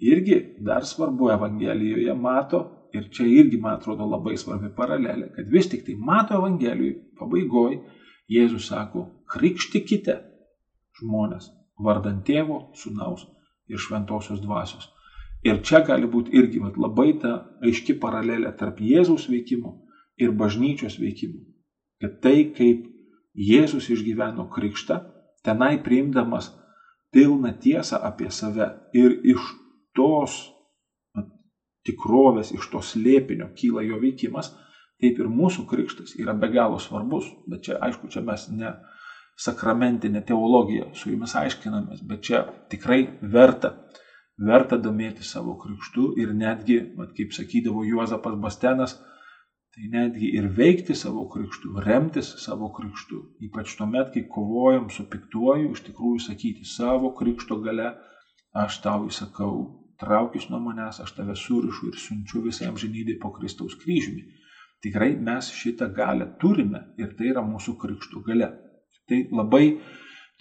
irgi 0.00 0.56
dar 0.58 0.86
svarbu 0.86 1.30
Evangelijoje 1.36 2.14
mato, 2.14 2.62
ir 2.92 3.08
čia 3.12 3.26
irgi 3.26 3.60
man 3.60 3.78
atrodo 3.78 4.06
labai 4.08 4.36
svarbi 4.36 4.72
paralelė, 4.76 5.30
kad 5.36 5.48
vis 5.52 5.68
tik 5.68 5.84
tai 5.86 5.96
mato 5.96 6.36
Evangelijoje 6.40 6.98
pabaigoje 7.18 7.82
Jėzus 8.32 8.68
sako, 8.70 9.06
krikštikite 9.28 10.14
žmonės 11.00 11.50
vardant 11.82 12.22
tėvo, 12.24 12.72
sunaus 12.78 13.26
ir 13.68 13.80
šventosios 13.80 14.40
dvasios. 14.40 14.88
Ir 15.42 15.58
čia 15.66 15.82
gali 15.84 16.06
būti 16.06 16.36
irgi 16.38 16.60
vat, 16.62 16.76
labai 16.78 17.16
ta 17.20 17.32
aiški 17.64 17.96
paralelė 18.00 18.52
tarp 18.58 18.78
Jėzaus 18.80 19.26
veikimo 19.28 19.81
ir 20.20 20.32
bažnyčios 20.36 20.98
veikimo. 21.00 21.40
Kad 22.02 22.20
tai, 22.24 22.52
kaip 22.56 22.88
Jėzus 23.32 23.88
išgyveno 23.88 24.48
krikštą, 24.52 24.98
tenai 25.46 25.78
priimdamas 25.82 26.50
pilną 27.12 27.54
tiesą 27.62 28.00
apie 28.04 28.28
save 28.30 28.68
ir 28.92 29.14
iš 29.24 29.46
tos 29.96 30.36
tikrovės, 31.86 32.52
iš 32.54 32.68
to 32.70 32.82
slėpinio 32.84 33.48
kyla 33.56 33.82
jo 33.86 33.98
veikimas, 34.02 34.52
taip 35.00 35.18
ir 35.18 35.30
mūsų 35.32 35.64
krikštas 35.70 36.14
yra 36.20 36.34
be 36.36 36.50
galo 36.52 36.78
svarbus. 36.78 37.26
Bet 37.48 37.64
čia, 37.66 37.78
aišku, 37.80 38.12
čia 38.12 38.22
mes 38.22 38.46
ne 38.52 38.76
sakramentinę 39.40 40.20
teologiją 40.28 40.92
su 40.94 41.10
jumis 41.10 41.34
aiškinamės, 41.40 42.04
bet 42.06 42.22
čia 42.28 42.44
tikrai 42.70 43.06
verta 43.22 43.72
verta 44.38 44.78
domėti 44.78 45.24
savo 45.24 45.56
krikštu 45.60 46.12
ir 46.20 46.32
netgi, 46.34 46.78
mat, 46.96 47.12
kaip 47.16 47.34
sakydavo 47.36 47.84
Juozapas 47.84 48.38
Bastenas, 48.40 48.96
tai 49.72 49.88
netgi 49.88 50.28
ir 50.36 50.50
veikti 50.52 50.94
savo 50.94 51.24
krikštu, 51.32 51.70
remtis 51.86 52.34
savo 52.44 52.68
krikštu, 52.76 53.20
ypač 53.48 53.76
tuomet, 53.78 54.10
kai 54.12 54.26
kovojam 54.28 54.90
su 54.92 55.06
piktuoju, 55.08 55.70
iš 55.72 55.84
tikrųjų 55.86 56.20
sakyti 56.26 56.68
savo 56.68 57.14
krikšto 57.16 57.56
gale, 57.64 57.94
aš 58.64 58.82
tau 58.84 59.06
įsakau, 59.08 59.54
traukis 60.02 60.48
nuo 60.50 60.60
manęs, 60.60 61.00
aš 61.00 61.14
tave 61.16 61.36
surišu 61.38 61.88
ir 61.88 61.98
siunčiu 62.04 62.44
visai 62.44 62.68
amžinybė 62.68 63.16
po 63.22 63.32
Kristaus 63.32 63.78
kryžiumi. 63.80 64.26
Tikrai 64.82 65.12
mes 65.16 65.48
šitą 65.54 65.88
galę 65.94 66.26
turime 66.42 66.88
ir 67.00 67.14
tai 67.16 67.30
yra 67.32 67.44
mūsų 67.46 67.76
krikšto 67.80 68.20
gale. 68.26 68.50
Tai 69.08 69.18
labai 69.38 69.66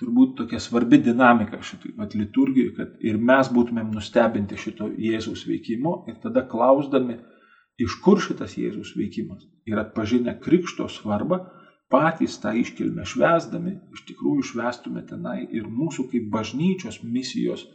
turbūt 0.02 0.34
tokia 0.40 0.60
svarbi 0.60 0.98
dinamika 1.06 1.62
šitoj 1.62 1.94
vat, 2.00 2.16
liturgijai, 2.18 2.74
kad 2.78 2.96
ir 3.06 3.20
mes 3.32 3.52
būtumėm 3.54 3.94
nustebinti 3.94 4.58
šito 4.58 4.90
Jėzaus 4.90 5.46
veikimo 5.48 6.02
ir 6.10 6.18
tada 6.24 6.44
klausdami, 6.52 7.20
iš 7.86 7.98
kur 8.04 8.22
šitas 8.22 8.58
Jėzaus 8.60 8.94
veikimas 8.98 9.48
ir 9.70 9.80
atpažinę 9.82 10.38
krikšto 10.44 10.88
svarbą, 10.92 11.42
patys 11.92 12.38
tą 12.44 12.54
iškilmę 12.56 13.06
švesdami, 13.08 13.78
iš 13.96 14.06
tikrųjų 14.10 14.46
švestume 14.54 15.04
tenai 15.08 15.42
ir 15.52 15.68
mūsų 15.68 16.08
kaip 16.12 16.30
bažnyčios 16.34 17.02
misijos 17.04 17.66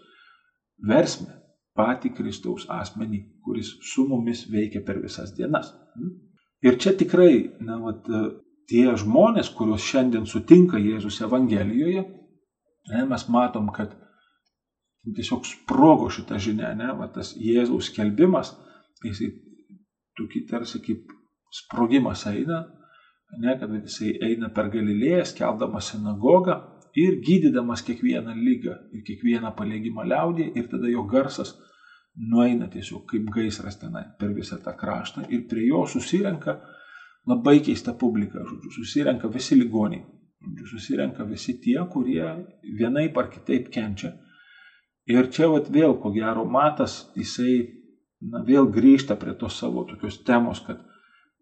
versmę 0.88 1.42
patį 1.76 2.14
Kristaus 2.16 2.64
asmenį, 2.72 3.20
kuris 3.44 3.74
su 3.84 4.06
mumis 4.08 4.46
veikia 4.52 4.80
per 4.84 5.02
visas 5.02 5.34
dienas. 5.36 5.74
Ir 6.64 6.78
čia 6.80 6.94
tikrai, 6.96 7.58
na, 7.60 7.76
vat, 7.82 8.08
tie 8.70 8.86
žmonės, 8.98 9.52
kuriuos 9.54 9.84
šiandien 9.84 10.24
sutinka 10.26 10.80
Jėzus 10.80 11.20
Evangelijoje, 11.26 12.06
ne, 12.92 13.04
mes 13.10 13.26
matom, 13.32 13.68
kad 13.76 13.92
tiesiog 15.16 15.44
sprogo 15.46 16.08
šitą 16.10 16.40
žinę, 16.42 16.72
ne, 16.80 16.88
va, 16.98 17.10
tas 17.12 17.34
Jėzaus 17.38 17.92
skelbimas, 17.92 18.54
jisai 19.04 19.30
tokį 20.18 20.46
tarsi 20.50 20.80
kaip 20.84 21.12
sprogimas 21.52 22.24
eina, 22.30 22.64
ne, 23.42 23.56
kad 23.60 23.72
jisai 23.76 24.14
eina 24.28 24.50
per 24.54 24.70
Galilėją, 24.72 25.24
skeldamas 25.32 25.92
sinagogą 25.92 26.56
ir 26.96 27.20
gydydamas 27.24 27.84
kiekvieną 27.86 28.34
lygą 28.36 28.76
ir 28.96 29.04
kiekvieną 29.06 29.52
palėgimą 29.58 30.06
liaudį 30.08 30.50
ir 30.56 30.68
tada 30.72 30.88
jo 30.88 31.04
garsas 31.10 31.54
nueina 32.16 32.68
tiesiog 32.72 33.04
kaip 33.10 33.28
gaisras 33.34 33.76
tenai 33.80 34.06
per 34.18 34.32
visą 34.36 34.58
tą 34.64 34.72
kraštą 34.80 35.26
ir 35.28 35.44
prie 35.50 35.66
jo 35.68 35.84
susirenka 35.86 36.56
labai 37.26 37.58
keista 37.60 37.92
publika, 37.98 38.44
žodžiu, 38.46 38.70
susirenka 38.78 39.28
visi 39.32 39.58
ligoniai, 39.58 40.04
žodžiu, 40.44 40.66
susirenka 40.72 41.26
visi 41.26 41.56
tie, 41.62 41.78
kurie 41.92 42.22
vienaip 42.78 43.18
ar 43.18 43.30
kitaip 43.32 43.68
kenčia. 43.74 44.12
Ir 45.10 45.28
čia 45.34 45.48
vat 45.50 45.68
vėl, 45.70 45.96
ko 46.02 46.12
gero, 46.14 46.44
matas, 46.50 47.10
jisai 47.18 47.56
na, 48.20 48.42
vėl 48.46 48.68
grįžta 48.72 49.16
prie 49.20 49.34
tos 49.38 49.58
savo 49.60 49.84
tokios 49.88 50.22
temos, 50.24 50.62
kad 50.66 50.82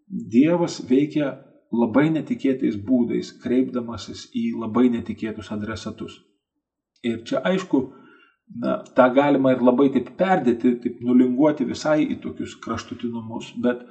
Dievas 0.07 0.83
veikia 0.85 1.31
labai 1.75 2.09
netikėtais 2.13 2.77
būdais, 2.89 3.33
kreipdamasis 3.43 4.29
į 4.37 4.51
labai 4.61 4.89
netikėtus 4.93 5.51
adresatus. 5.55 6.19
Ir 7.05 7.23
čia 7.29 7.41
aišku, 7.45 7.81
na, 8.61 8.79
tą 8.97 9.09
galima 9.17 9.55
ir 9.55 9.65
labai 9.65 9.89
taip 9.95 10.13
perdėti, 10.19 10.77
taip 10.83 11.01
nulinguoti 11.05 11.67
visai 11.69 12.03
į 12.05 12.21
tokius 12.23 12.57
kraštutinumus, 12.65 13.55
bet 13.65 13.85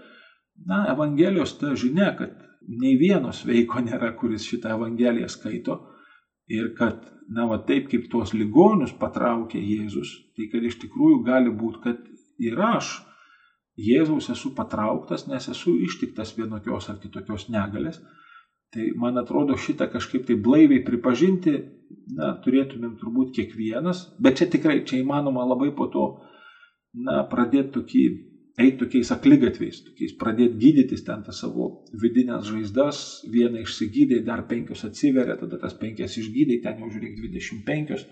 na, 0.70 0.86
Evangelijos 0.94 1.58
ta 1.60 1.74
žinia, 1.76 2.14
kad 2.20 2.38
nei 2.68 2.96
vienos 3.00 3.44
veiko 3.46 3.82
nėra, 3.84 4.14
kuris 4.20 4.46
šitą 4.48 4.78
Evangeliją 4.78 5.30
skaito 5.30 5.80
ir 6.48 6.72
kad, 6.78 7.04
na, 7.30 7.48
va 7.50 7.60
taip 7.68 7.90
kaip 7.92 8.10
tuos 8.12 8.34
ligonius 8.38 8.94
patraukė 9.00 9.60
Jėzus, 9.60 10.14
tai 10.38 10.50
kad 10.54 10.64
iš 10.64 10.80
tikrųjų 10.86 11.24
gali 11.28 11.54
būti, 11.54 11.84
kad 11.84 12.02
ir 12.42 12.60
aš 12.60 13.00
Jėzaus 13.80 14.28
esu 14.30 14.52
patrauktas, 14.54 15.26
nes 15.26 15.48
esu 15.50 15.74
ištiktas 15.82 16.36
vienokios 16.38 16.92
ar 16.92 17.00
kitokios 17.02 17.48
negalės. 17.50 17.98
Tai 18.74 18.90
man 19.02 19.18
atrodo 19.18 19.58
šitą 19.58 19.88
kažkaip 19.90 20.28
tai 20.28 20.36
blaiviai 20.38 20.84
pripažinti, 20.86 21.54
na, 22.18 22.34
turėtumėm 22.44 22.96
turbūt 23.02 23.34
kiekvienas, 23.34 24.08
bet 24.22 24.38
čia 24.38 24.48
tikrai, 24.50 24.82
čia 24.86 25.00
įmanoma 25.02 25.46
labai 25.46 25.72
po 25.78 25.90
to, 25.94 26.06
na, 26.94 27.22
pradėti 27.30 27.74
tokį 27.80 28.04
eiti 28.62 28.78
tokiais 28.84 29.10
aklygatviais, 29.14 29.80
tokiais 29.88 30.14
pradėti 30.22 30.60
gydytis 30.62 31.06
ten 31.06 31.24
tą 31.26 31.34
savo 31.34 31.70
vidinės 32.02 32.46
žaizdas, 32.50 33.00
vieną 33.34 33.64
išsigydai, 33.64 34.22
dar 34.26 34.46
penkios 34.50 34.86
atsiveria, 34.86 35.38
tada 35.40 35.58
tas 35.62 35.74
penkias 35.78 36.18
išgydai, 36.22 36.60
ten 36.62 36.84
jau 36.84 36.92
žiūrėk 36.94 37.18
25 37.24 38.06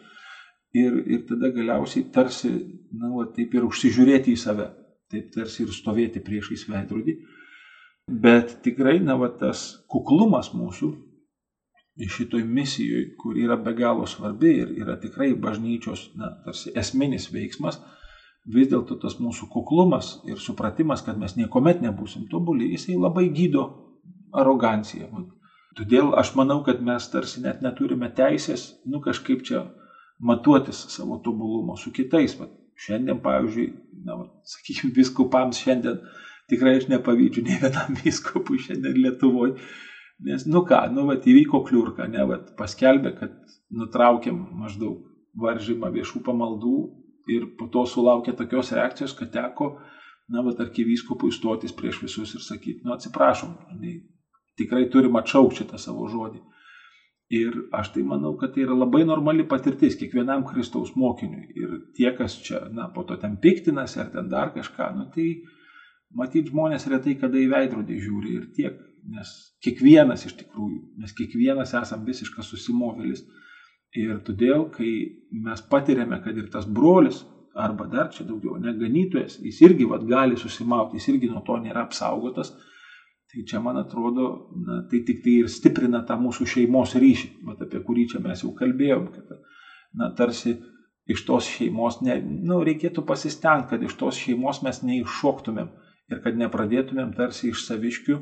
ir, 0.73 0.97
ir 1.07 1.25
tada 1.29 1.51
galiausiai 1.53 2.07
tarsi, 2.13 2.51
na, 2.95 3.11
va, 3.15 3.27
taip 3.35 3.53
ir 3.55 3.67
užsižiūrėti 3.67 4.35
į 4.35 4.39
save, 4.39 4.67
taip 5.11 5.31
tarsi 5.35 5.65
ir 5.65 5.71
stovėti 5.75 6.23
priešais 6.23 6.67
veidrodį. 6.69 7.17
Bet 8.11 8.59
tikrai, 8.65 8.99
na, 9.03 9.15
va, 9.19 9.29
tas 9.39 9.83
kuklumas 9.91 10.51
mūsų 10.55 10.91
šitoj 12.01 12.43
misijoje, 12.47 13.11
kur 13.19 13.37
yra 13.37 13.57
be 13.61 13.73
galo 13.77 14.07
svarbi 14.07 14.53
ir 14.63 14.71
yra 14.79 14.95
tikrai 14.99 15.33
bažnyčios, 15.37 16.09
na, 16.17 16.31
tarsi 16.45 16.71
esminis 16.75 17.27
veiksmas, 17.33 17.77
vis 18.47 18.71
dėlto 18.71 18.97
tas 19.01 19.19
mūsų 19.21 19.49
kuklumas 19.51 20.15
ir 20.25 20.39
supratimas, 20.41 21.03
kad 21.05 21.19
mes 21.19 21.35
niekuomet 21.37 21.83
nebūsim 21.83 22.25
tobuli, 22.31 22.71
jisai 22.73 22.97
labai 22.97 23.27
gydo 23.29 23.67
aroganciją. 24.33 25.11
Todėl 25.77 26.15
aš 26.17 26.33
manau, 26.35 26.61
kad 26.65 26.81
mes 26.83 27.05
tarsi 27.11 27.43
net 27.43 27.61
neturime 27.61 28.09
teisės, 28.15 28.71
nu 28.85 28.99
kažkaip 29.03 29.43
čia 29.45 29.67
matuotis 30.21 30.85
savo 30.93 31.17
tobulumo 31.23 31.75
su 31.77 31.91
kitais. 31.95 32.37
Va, 32.39 32.47
šiandien, 32.81 33.19
pavyzdžiui, 33.23 33.67
na, 34.05 34.17
va, 34.19 34.27
sakykime, 34.55 34.93
viskupams 34.99 35.61
šiandien 35.61 36.01
tikrai 36.51 36.77
aš 36.79 36.89
nepavydžiu 36.91 37.45
ne 37.47 37.57
vienam 37.61 37.97
viskupui 38.03 38.59
šiandien 38.61 38.99
Lietuvoje. 39.05 39.55
Nes, 40.21 40.45
nu 40.45 40.61
ką, 40.67 40.83
nu, 40.93 41.07
va, 41.09 41.17
įvyko 41.17 41.63
kliurka, 41.65 42.05
ne, 42.11 42.25
va, 42.29 42.37
paskelbė, 42.59 43.15
kad 43.17 43.33
nutraukėm 43.73 44.37
maždaug 44.59 44.99
varžymą 45.41 45.89
viešų 45.95 46.21
pamaldų 46.25 46.75
ir 47.31 47.47
po 47.57 47.67
to 47.71 47.85
sulaukė 47.89 48.35
tokios 48.37 48.69
reakcijos, 48.75 49.15
kad 49.17 49.31
teko, 49.33 49.71
na, 50.29 50.43
va, 50.45 50.53
arkivyskupui 50.65 51.31
stotis 51.33 51.73
prieš 51.73 52.03
visus 52.05 52.35
ir 52.37 52.45
sakyti, 52.45 52.83
nu, 52.85 52.93
atsiprašom, 52.93 53.55
tikrai 54.59 54.85
turim 54.93 55.17
atšaukti 55.17 55.63
šitą 55.63 55.79
savo 55.81 56.05
žodį. 56.11 56.41
Ir 57.31 57.53
aš 57.71 57.93
tai 57.95 58.01
manau, 58.03 58.33
kad 58.39 58.51
tai 58.51 58.65
yra 58.65 58.75
labai 58.75 59.05
normali 59.07 59.45
patirtis 59.47 59.95
kiekvienam 59.95 60.43
Kristaus 60.49 60.91
mokiniui. 60.99 61.45
Ir 61.55 61.75
tie, 61.95 62.09
kas 62.17 62.35
čia, 62.43 62.65
na, 62.75 62.89
po 62.91 63.05
to 63.07 63.15
ten 63.21 63.37
piktinasi 63.39 64.01
ar 64.03 64.09
ten 64.11 64.27
dar 64.31 64.51
kažką, 64.51 64.89
nu, 64.97 65.05
tai 65.13 65.27
matyti 66.17 66.51
žmonės 66.51 66.89
retai 66.91 67.15
kada 67.21 67.39
į 67.39 67.47
veidrodį 67.53 67.99
žiūri 68.03 68.33
ir 68.35 68.49
tiek. 68.57 68.81
Nes 69.11 69.31
kiekvienas 69.63 70.27
iš 70.27 70.35
tikrųjų, 70.41 70.81
mes 70.99 71.15
kiekvienas 71.17 71.71
esam 71.79 72.03
visiškas 72.05 72.51
susimovėlis. 72.51 73.23
Ir 73.97 74.19
todėl, 74.27 74.67
kai 74.75 74.91
mes 75.31 75.63
patiriame, 75.71 76.19
kad 76.23 76.35
ir 76.37 76.51
tas 76.51 76.67
brolis, 76.67 77.23
arba 77.55 77.87
dar 77.91 78.11
čia 78.11 78.23
daugiau, 78.27 78.57
neganytojas, 78.59 79.39
jis 79.43 79.57
irgi 79.65 79.87
vat, 79.87 80.03
gali 80.07 80.37
susimauti, 80.39 80.99
jis 80.99 81.09
irgi 81.11 81.31
nuo 81.31 81.41
to 81.47 81.57
nėra 81.63 81.85
apsaugotas, 81.87 82.53
Tai 83.31 83.45
čia, 83.47 83.61
man 83.63 83.77
atrodo, 83.79 84.25
na, 84.65 84.81
tai 84.91 84.99
tik 85.07 85.21
tai 85.23 85.37
ir 85.43 85.47
stiprina 85.51 86.01
tą 86.07 86.17
mūsų 86.19 86.47
šeimos 86.51 86.97
ryšį, 86.99 87.29
bet 87.47 87.61
apie 87.63 87.79
kurį 87.87 88.09
čia 88.11 88.19
mes 88.23 88.43
jau 88.43 88.51
kalbėjom, 88.57 89.05
kad 89.13 89.29
na, 89.95 90.09
tarsi 90.17 90.57
iš 91.11 91.23
tos 91.27 91.47
šeimos, 91.47 92.01
ne, 92.03 92.17
nu, 92.21 92.59
reikėtų 92.67 93.05
pasistengti, 93.07 93.69
kad 93.71 93.85
iš 93.87 93.95
tos 93.99 94.19
šeimos 94.19 94.59
mes 94.65 94.81
neiššoktumėm 94.83 95.71
ir 96.11 96.19
kad 96.25 96.37
nepradėtumėm 96.41 97.13
tarsi 97.15 97.53
iš 97.53 97.63
saviškių, 97.69 98.17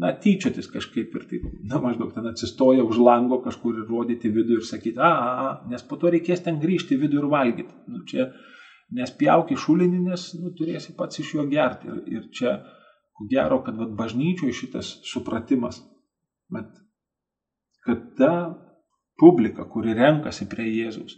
na, 0.00 0.14
tyčiotis 0.24 0.68
kažkaip 0.72 1.14
ir 1.16 1.28
taip, 1.28 1.44
na, 1.68 1.80
maždaug 1.82 2.14
ten 2.16 2.28
atsistoja 2.30 2.84
už 2.84 3.00
lango 3.00 3.42
kažkur 3.44 3.82
ir 3.82 3.92
rodyti 3.92 4.32
vidų 4.32 4.60
ir 4.60 4.66
sakyti, 4.68 5.00
a, 5.00 5.12
a, 5.12 5.36
a, 5.44 5.68
nes 5.68 5.84
po 5.84 6.00
to 6.00 6.12
reikės 6.12 6.44
ten 6.44 6.60
grįžti 6.62 6.96
vidų 7.00 7.22
ir 7.22 7.28
valgyti. 7.32 7.76
Nu, 7.92 8.02
čia 8.08 8.30
nespjauki 8.96 9.56
šulinį, 9.58 10.02
nes 10.10 10.26
nu, 10.40 10.52
turėsi 10.56 10.96
pats 10.96 11.20
iš 11.20 11.36
jo 11.38 11.46
gerti. 11.50 11.92
Ir, 11.92 12.02
ir 12.18 12.26
čia 12.32 12.58
ko 13.16 13.26
gero, 13.30 13.62
kad 13.64 13.78
vat, 13.80 13.92
bažnyčioje 13.96 14.52
šitas 14.52 14.92
supratimas, 15.08 15.80
bet 16.52 16.68
kad 17.86 18.02
ta 18.18 18.32
publika, 19.20 19.64
kuri 19.70 19.94
renkasi 19.96 20.48
prie 20.50 20.66
Jėzus, 20.68 21.16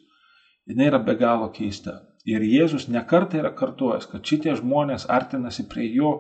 jinai 0.68 0.90
yra 0.92 1.01
be 1.03 1.16
galo 1.18 1.49
keista. 1.55 1.99
Ir 2.28 2.44
Jėzus 2.44 2.88
nekartą 2.92 3.40
yra 3.40 3.51
kartuojęs, 3.57 4.07
kad 4.11 4.26
šitie 4.26 4.55
žmonės 4.59 5.09
artinasi 5.09 5.64
prie 5.70 5.88
jo 5.94 6.18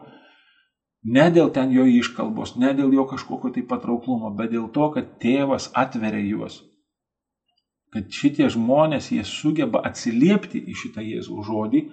ne 1.04 1.28
dėl 1.30 1.52
ten 1.54 1.70
jo 1.74 1.84
iškalbos, 1.86 2.56
ne 2.56 2.72
dėl 2.74 2.94
jo 2.96 3.04
kažkokio 3.10 3.52
tai 3.54 3.62
patrauklumo, 3.68 4.32
bet 4.34 4.50
dėl 4.54 4.70
to, 4.74 4.88
kad 4.96 5.14
tėvas 5.22 5.70
atveria 5.76 6.24
juos. 6.24 6.62
Kad 7.92 8.10
šitie 8.12 8.48
žmonės, 8.52 9.12
jie 9.12 9.22
sugeba 9.24 9.80
atsiliepti 9.84 10.60
į 10.60 10.74
šitą 10.76 11.04
Jėzų 11.04 11.44
žodį, 11.46 11.84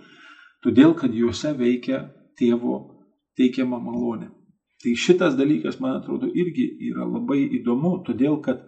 todėl 0.64 0.96
kad 0.98 1.14
juose 1.14 1.54
veikia 1.56 2.02
tėvo 2.40 2.95
teikiama 3.38 3.80
malonė. 3.82 4.32
Tai 4.84 4.94
šitas 5.00 5.38
dalykas, 5.40 5.80
man 5.82 6.00
atrodo, 6.00 6.28
irgi 6.28 6.66
yra 6.90 7.08
labai 7.08 7.46
įdomu, 7.60 7.98
todėl 8.06 8.38
kad, 8.44 8.66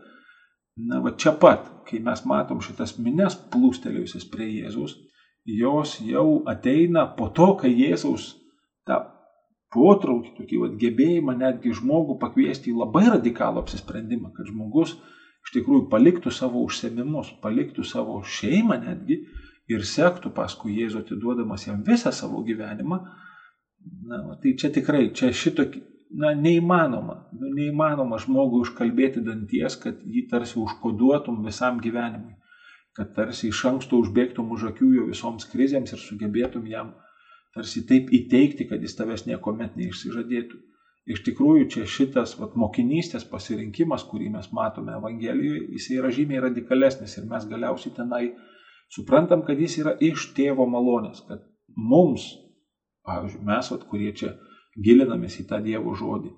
na, 0.79 1.01
va 1.03 1.13
čia 1.19 1.35
pat, 1.37 1.67
kai 1.89 1.99
mes 2.03 2.23
matom 2.25 2.61
šitas 2.63 2.95
mines 3.01 3.35
plūstelėjusias 3.51 4.25
prie 4.31 4.47
Jėzaus, 4.61 4.95
jos 5.47 5.97
jau 6.03 6.41
ateina 6.49 7.05
po 7.17 7.29
to, 7.35 7.51
kai 7.59 7.71
Jėzaus 7.75 8.33
tą 8.87 9.01
potraukį, 9.73 10.33
tokį 10.39 10.61
va, 10.63 10.71
gebėjimą 10.81 11.35
netgi 11.37 11.75
žmogų 11.75 12.17
pakviesti 12.21 12.71
į 12.71 12.79
labai 12.81 13.05
radikalų 13.11 13.63
apsisprendimą, 13.63 14.31
kad 14.35 14.49
žmogus 14.49 14.95
iš 15.45 15.53
tikrųjų 15.55 15.87
paliktų 15.91 16.31
savo 16.33 16.63
užsiemimus, 16.67 17.33
paliktų 17.43 17.85
savo 17.87 18.19
šeimą 18.23 18.79
netgi 18.83 19.21
ir 19.71 19.83
sektų 19.87 20.31
paskui 20.35 20.75
Jėzų 20.79 21.03
atiduodamas 21.03 21.67
jam 21.67 21.83
visą 21.87 22.11
savo 22.15 22.41
gyvenimą, 22.47 23.01
Na, 24.07 24.21
tai 24.41 24.53
čia 24.59 24.71
tikrai, 24.73 25.09
čia 25.15 25.29
šitokį, 25.35 25.81
na, 26.21 26.31
neįmanoma, 26.35 27.17
nu, 27.39 27.51
neįmanoma 27.55 28.19
žmogui 28.23 28.63
užkalbėti 28.65 29.23
danties, 29.25 29.75
kad 29.81 29.99
jį 30.03 30.27
tarsi 30.31 30.57
užkoduotum 30.61 31.43
visam 31.45 31.81
gyvenimui, 31.83 32.37
kad 32.97 33.11
tarsi 33.15 33.51
iš 33.51 33.65
anksto 33.71 33.99
užbėgtum 34.03 34.49
už 34.55 34.69
akių 34.71 34.93
jo 34.95 35.09
visoms 35.11 35.47
krizėms 35.51 35.93
ir 35.93 36.01
sugebėtum 36.03 36.65
jam 36.71 36.93
tarsi 37.57 37.83
taip 37.89 38.11
įteikti, 38.13 38.67
kad 38.69 38.81
jis 38.83 38.95
tavęs 38.97 39.25
niekuomet 39.27 39.77
neišsižadėtų. 39.79 40.59
Iš 41.07 41.21
tikrųjų, 41.23 41.67
čia 41.71 41.85
šitas 41.87 42.33
vat, 42.39 42.57
mokinystės 42.59 43.23
pasirinkimas, 43.29 44.03
kurį 44.09 44.33
mes 44.33 44.49
matome 44.55 44.95
Evangelijoje, 44.97 45.61
jis 45.77 45.87
yra 45.95 46.11
žymiai 46.11 46.43
radikalesnis 46.43 47.15
ir 47.17 47.29
mes 47.29 47.47
galiausiai 47.47 47.93
tenai 47.95 48.25
suprantam, 48.91 49.45
kad 49.47 49.59
jis 49.59 49.79
yra 49.83 49.95
iš 50.03 50.33
tėvo 50.35 50.67
malonės, 50.67 51.23
kad 51.29 51.45
mums 51.79 52.27
Pavyzdžiui, 53.07 53.45
mes, 53.47 53.71
vat, 53.71 53.85
kurie 53.89 54.11
čia 54.19 54.33
gilinamės 54.83 55.39
į 55.41 55.47
tą 55.49 55.61
Dievo 55.63 55.95
žodį. 55.97 56.33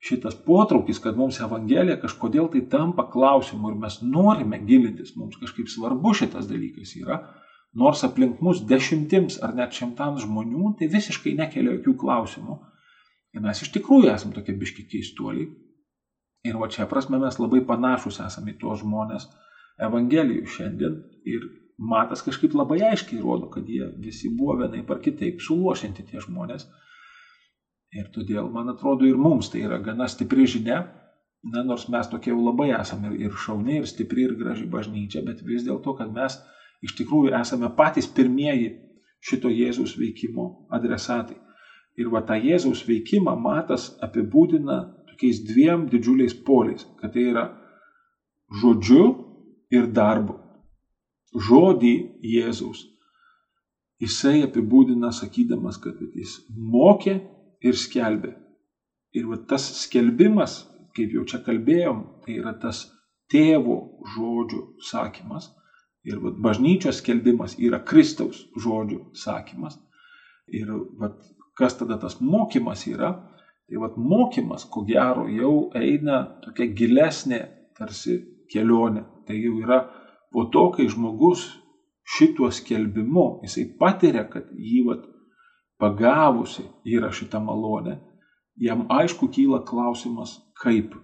Šitas 0.00 0.34
potraukis, 0.46 0.98
kad 1.04 1.18
mums 1.20 1.38
Evangelija 1.44 1.98
kažkodėl 2.00 2.48
tai 2.52 2.62
tampa 2.72 3.04
klausimu 3.12 3.70
ir 3.70 3.76
mes 3.82 3.98
norime 4.00 4.58
gilintis, 4.64 5.12
mums 5.16 5.36
kažkaip 5.40 5.68
svarbu 5.68 6.14
šitas 6.16 6.48
dalykas 6.48 6.94
yra, 6.96 7.18
nors 7.76 8.02
aplink 8.08 8.40
mus 8.40 8.62
dešimtims 8.66 9.38
ar 9.44 9.52
net 9.58 9.76
šimtams 9.76 10.24
žmonių 10.24 10.74
tai 10.78 10.88
visiškai 10.94 11.36
nekelia 11.38 11.76
jokių 11.76 11.96
klausimų. 12.00 12.56
Ir 13.36 13.44
mes 13.44 13.60
iš 13.62 13.70
tikrųjų 13.76 14.08
esame 14.14 14.34
tokie 14.34 14.56
biški 14.56 14.88
keistuoliai. 14.90 15.50
Ir 16.48 16.56
va 16.56 16.70
čia 16.72 16.88
prasme 16.88 17.20
mes 17.20 17.36
labai 17.38 17.60
panašus 17.68 18.22
esame 18.24 18.54
į 18.54 18.60
tuos 18.62 18.80
žmonės 18.80 19.28
Evangelijų 19.80 20.48
šiandien 20.48 20.96
ir 21.28 21.44
matas 21.80 22.22
kažkaip 22.22 22.54
labai 22.54 22.82
aiškiai 22.90 23.22
rodo, 23.24 23.48
kad 23.48 23.68
jie 23.68 23.88
visi 24.04 24.28
buvo 24.28 24.58
vienai 24.60 24.82
par 24.86 25.00
kitaip 25.00 25.40
suluošinti 25.40 26.04
tie 26.10 26.20
žmonės. 26.20 26.66
Ir 27.96 28.10
todėl, 28.14 28.50
man 28.52 28.68
atrodo, 28.70 29.06
ir 29.08 29.16
mums 29.18 29.48
tai 29.50 29.64
yra 29.64 29.80
gana 29.82 30.06
stipri 30.08 30.44
žinia, 30.46 30.82
na, 31.42 31.64
nors 31.64 31.88
mes 31.88 32.10
tokie 32.12 32.30
jau 32.30 32.42
labai 32.44 32.68
esame 32.76 33.10
ir, 33.10 33.16
ir 33.26 33.38
šauni, 33.44 33.80
ir 33.80 33.88
stipri, 33.88 34.28
ir 34.28 34.36
graži 34.38 34.68
bažnyčia, 34.70 35.24
bet 35.26 35.40
vis 35.46 35.64
dėlto, 35.66 35.96
kad 35.98 36.12
mes 36.12 36.36
iš 36.84 36.94
tikrųjų 37.00 37.32
esame 37.40 37.72
patys 37.76 38.06
pirmieji 38.06 38.74
šito 39.24 39.48
Jėzaus 39.48 39.96
veikimo 39.98 40.68
adresatai. 40.76 41.38
Ir 41.98 42.12
va 42.12 42.20
tą 42.28 42.36
Jėzaus 42.38 42.84
veikimą 42.86 43.34
matas 43.40 43.88
apibūdina 44.04 44.78
tokiais 45.08 45.40
dviem 45.48 45.88
didžiuliais 45.90 46.36
poliais, 46.44 46.84
kad 47.00 47.16
tai 47.16 47.26
yra 47.32 47.48
žodžiu 48.60 49.08
ir 49.72 49.88
darbu 49.96 50.38
žodį 51.34 51.94
Jėzaus. 52.26 52.86
Jisai 54.00 54.40
apibūdina 54.46 55.10
sakydamas, 55.12 55.76
kad 55.78 55.98
jis 56.16 56.38
mokė 56.56 57.18
ir 57.60 57.76
skelbė. 57.76 58.32
Ir 59.12 59.26
va, 59.28 59.36
tas 59.36 59.66
skelbimas, 59.82 60.62
kaip 60.96 61.12
jau 61.14 61.26
čia 61.28 61.42
kalbėjom, 61.44 62.04
tai 62.24 62.38
yra 62.38 62.54
tas 62.56 62.86
tėvo 63.30 63.76
žodžių 64.14 64.62
sakymas. 64.88 65.50
Ir 66.08 66.22
va, 66.22 66.32
bažnyčios 66.32 67.02
skelbimas 67.02 67.58
yra 67.60 67.82
Kristaus 67.84 68.46
žodžių 68.56 69.02
sakymas. 69.18 69.76
Ir 70.48 70.70
va, 70.98 71.12
kas 71.58 71.76
tada 71.76 71.98
tas 72.00 72.16
mokymas 72.24 72.86
yra? 72.88 73.12
Tai 73.68 73.82
va, 73.82 73.92
mokymas, 73.94 74.64
ko 74.64 74.82
gero, 74.88 75.28
jau 75.30 75.68
eina 75.76 76.22
tokia 76.42 76.70
gilesnė 76.72 77.44
tarsi 77.78 78.16
kelionė. 78.50 79.04
Tai 79.28 79.36
jau 79.36 79.58
yra 79.60 79.82
po 80.32 80.46
to, 80.52 80.70
kai 80.74 80.88
žmogus 80.88 81.46
šituo 82.16 82.50
skelbimu, 82.50 83.40
jisai 83.44 83.66
patiria, 83.78 84.24
kad 84.30 84.50
jį 84.54 84.84
vat, 84.88 85.04
pagavusi 85.80 86.66
yra 86.84 87.10
šitą 87.14 87.40
malonę, 87.42 87.96
jam 88.60 88.86
aišku 88.92 89.30
kyla 89.32 89.62
klausimas, 89.66 90.36
kaip. 90.62 90.94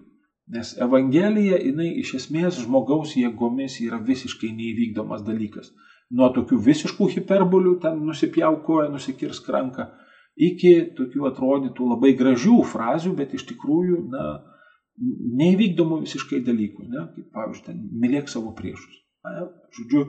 Nes 0.47 0.75
Evangelija, 0.79 1.57
jinai 1.59 1.89
iš 1.99 2.13
esmės 2.21 2.61
žmogaus 2.63 3.17
jėgomis 3.19 3.81
yra 3.83 3.99
visiškai 3.99 4.53
neįvykdomas 4.55 5.25
dalykas. 5.27 5.73
Nuo 6.15 6.29
tokių 6.31 6.59
visiškų 6.69 7.09
hiperbolių, 7.17 7.73
ten 7.83 7.97
nusipjau 8.07 8.53
koją, 8.63 8.87
nusikirs 8.93 9.41
ranką, 9.51 9.89
iki 10.37 10.93
tokių 10.95 11.25
atrodytų 11.33 11.89
labai 11.89 12.13
gražių 12.15 12.61
frazių, 12.71 13.11
bet 13.17 13.33
iš 13.35 13.43
tikrųjų, 13.49 14.05
na, 14.13 14.27
neįvykdomų 15.41 15.99
visiškai 16.05 16.39
dalykų, 16.45 16.87
ne? 16.93 17.03
kaip 17.15 17.27
pavyzdžiui, 17.35 17.65
ten, 17.67 17.83
mylėk 18.05 18.31
savo 18.31 18.53
priešus. 18.55 19.03
Na, 19.35 19.47
žodžiu, 19.75 20.03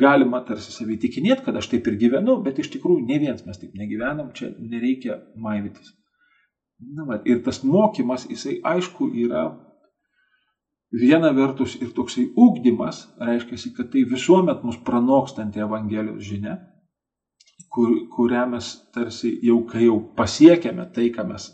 galima 0.00 0.42
tarsi 0.46 0.72
savį 0.74 0.98
tikinėti, 1.04 1.44
kad 1.46 1.56
aš 1.56 1.70
taip 1.72 1.88
ir 1.88 1.96
gyvenu, 2.00 2.36
bet 2.44 2.60
iš 2.62 2.70
tikrųjų 2.74 3.06
ne 3.08 3.18
vienas 3.22 3.46
mes 3.46 3.58
taip 3.60 3.74
negyvenam, 3.78 4.30
čia 4.36 4.52
nereikia 4.58 5.20
maivytis. 5.36 5.94
Na, 6.96 7.04
va, 7.08 7.20
ir 7.28 7.42
tas 7.44 7.62
mokymas, 7.64 8.26
jisai 8.30 8.58
aišku 8.64 9.10
yra 9.24 9.50
viena 10.96 11.30
vertus 11.36 11.76
ir 11.80 11.92
toksai 11.96 12.26
ūkdymas, 12.38 13.04
reiškia, 13.20 13.74
kad 13.76 13.92
tai 13.92 14.04
visuomet 14.08 14.64
mus 14.66 14.80
pranokstanti 14.86 15.62
Evangelijos 15.62 16.24
žinia, 16.26 16.56
kur, 17.70 17.92
kurią 18.14 18.46
mes 18.54 18.72
tarsi 18.94 19.36
jau, 19.46 19.60
kai 19.68 19.86
jau 19.86 20.00
pasiekėme 20.16 20.88
tai, 20.94 21.10
ką 21.14 21.28
mes 21.28 21.50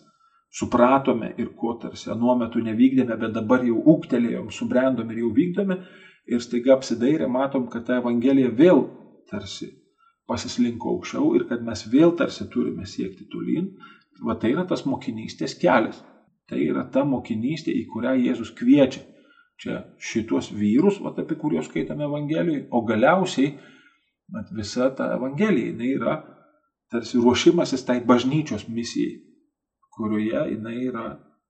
supratome 0.52 1.32
ir 1.38 1.52
ko 1.58 1.74
tarsi 1.82 2.10
anuo 2.10 2.36
metu 2.38 2.62
nevykdėme, 2.64 3.16
bet 3.20 3.34
dabar 3.34 3.64
jau 3.66 3.80
ūktelėjom, 3.94 4.50
subrendom 4.54 5.10
ir 5.12 5.24
jau 5.24 5.32
vykdome, 5.36 5.80
ir 6.26 6.42
staiga 6.42 6.76
apsidairę 6.76 7.28
matom, 7.30 7.66
kad 7.70 7.86
ta 7.86 8.00
Evangelija 8.00 8.50
vėl 8.50 8.86
tarsi 9.30 9.72
pasislinko 10.26 10.96
aukščiau 10.96 11.34
ir 11.38 11.46
kad 11.50 11.62
mes 11.66 11.84
vėl 11.90 12.14
tarsi 12.18 12.48
turime 12.50 12.86
siekti 12.86 13.28
tolyn, 13.30 13.68
va 14.26 14.34
tai 14.40 14.54
yra 14.54 14.64
tas 14.66 14.86
mokinystės 14.86 15.54
kelias. 15.60 16.02
Tai 16.46 16.58
yra 16.62 16.84
ta 16.94 17.02
mokinystė, 17.02 17.72
į 17.74 17.88
kurią 17.90 18.14
Jėzus 18.22 18.52
kviečia 18.54 19.02
čia 19.60 19.80
šitos 19.98 20.50
vyrus, 20.52 21.00
vat, 21.00 21.18
apie 21.18 21.36
kuriuos 21.40 21.68
skaitame 21.70 22.04
Evangelijoje, 22.04 22.66
o 22.70 22.82
galiausiai 22.84 23.54
vat, 24.32 24.50
visa 24.56 24.90
ta 24.96 25.10
Evangelija, 25.16 25.72
jinai 25.72 25.92
yra 25.96 26.16
tarsi 26.92 27.18
ruošimasis 27.18 27.86
tai 27.88 27.98
bažnyčios 28.04 28.66
misijai, 28.68 29.16
kurioje 29.96 30.42
jinai 30.52 30.76
yra 30.88 31.06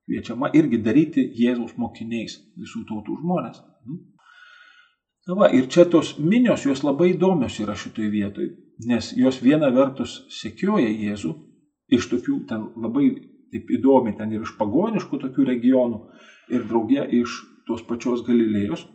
kviečiama 0.06 0.52
irgi 0.54 0.78
daryti 0.82 1.24
Jėzaus 1.34 1.74
mokiniais 1.80 2.38
visų 2.58 2.84
tautų 2.88 3.18
žmonės. 3.22 3.62
Mhm. 3.86 4.04
Na 5.26 5.34
va, 5.34 5.48
ir 5.50 5.66
čia 5.66 5.84
tos 5.90 6.14
minios, 6.22 6.62
jos 6.68 6.84
labai 6.86 7.10
įdomios 7.16 7.58
yra 7.58 7.74
šitoj 7.74 8.10
vietoj, 8.12 8.50
nes 8.86 9.10
jos 9.18 9.40
viena 9.42 9.72
vertus 9.74 10.20
sekioja 10.30 10.86
Jėzų 10.86 11.32
iš 11.96 12.06
tokių 12.12 12.36
ten 12.46 12.68
labai 12.78 13.08
taip 13.50 13.70
įdomi, 13.74 14.14
ten 14.18 14.30
ir 14.34 14.44
iš 14.46 14.54
pagoniškų 14.58 15.18
tokių 15.24 15.46
regionų, 15.50 16.00
ir 16.54 16.66
draugė 16.70 17.06
iš 17.22 17.40
tos 17.66 17.82
pačios 17.86 18.22
Galilėjos. 18.26 18.86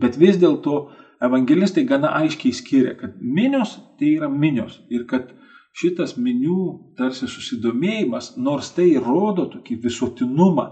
Bet 0.00 0.16
vis 0.20 0.40
dėlto 0.40 0.86
evangelistai 1.22 1.84
gana 1.88 2.14
aiškiai 2.20 2.56
skiria, 2.56 2.94
kad 2.98 3.16
minios 3.20 3.76
tai 4.00 4.14
yra 4.16 4.28
minios 4.32 4.80
ir 4.92 5.04
kad 5.08 5.30
šitas 5.76 6.16
minių 6.16 6.94
tarsi 6.96 7.28
susidomėjimas, 7.28 8.34
nors 8.40 8.72
tai 8.76 8.94
rodo 8.96 9.46
tokį 9.52 9.78
visuotinumą, 9.84 10.66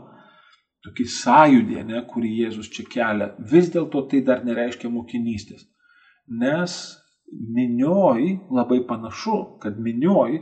tokį 0.85 1.07
sąjūdį, 1.17 1.79
ne, 1.89 2.01
kurį 2.09 2.33
Jėzus 2.43 2.71
čia 2.73 2.85
kelia, 2.89 3.31
vis 3.53 3.71
dėlto 3.73 4.05
tai 4.11 4.23
dar 4.25 4.45
nereiškia 4.45 4.91
mokinystės. 4.93 5.67
Nes 6.29 6.77
minioj 7.29 8.39
labai 8.53 8.81
panašu, 8.89 9.59
kad 9.61 9.81
minioj 9.81 10.41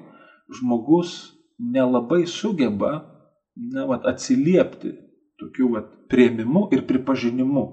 žmogus 0.53 1.33
nelabai 1.59 2.25
sugeba 2.27 2.93
na, 3.57 3.87
vat, 3.87 4.07
atsiliepti 4.07 4.95
tokiu 5.41 5.73
vat, 5.77 5.91
prieimimu 6.11 6.69
ir 6.75 6.85
pripažinimu 6.87 7.65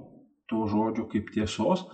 to 0.49 0.65
žodžio 0.69 1.05
kaip 1.11 1.29
tiesos. 1.33 1.85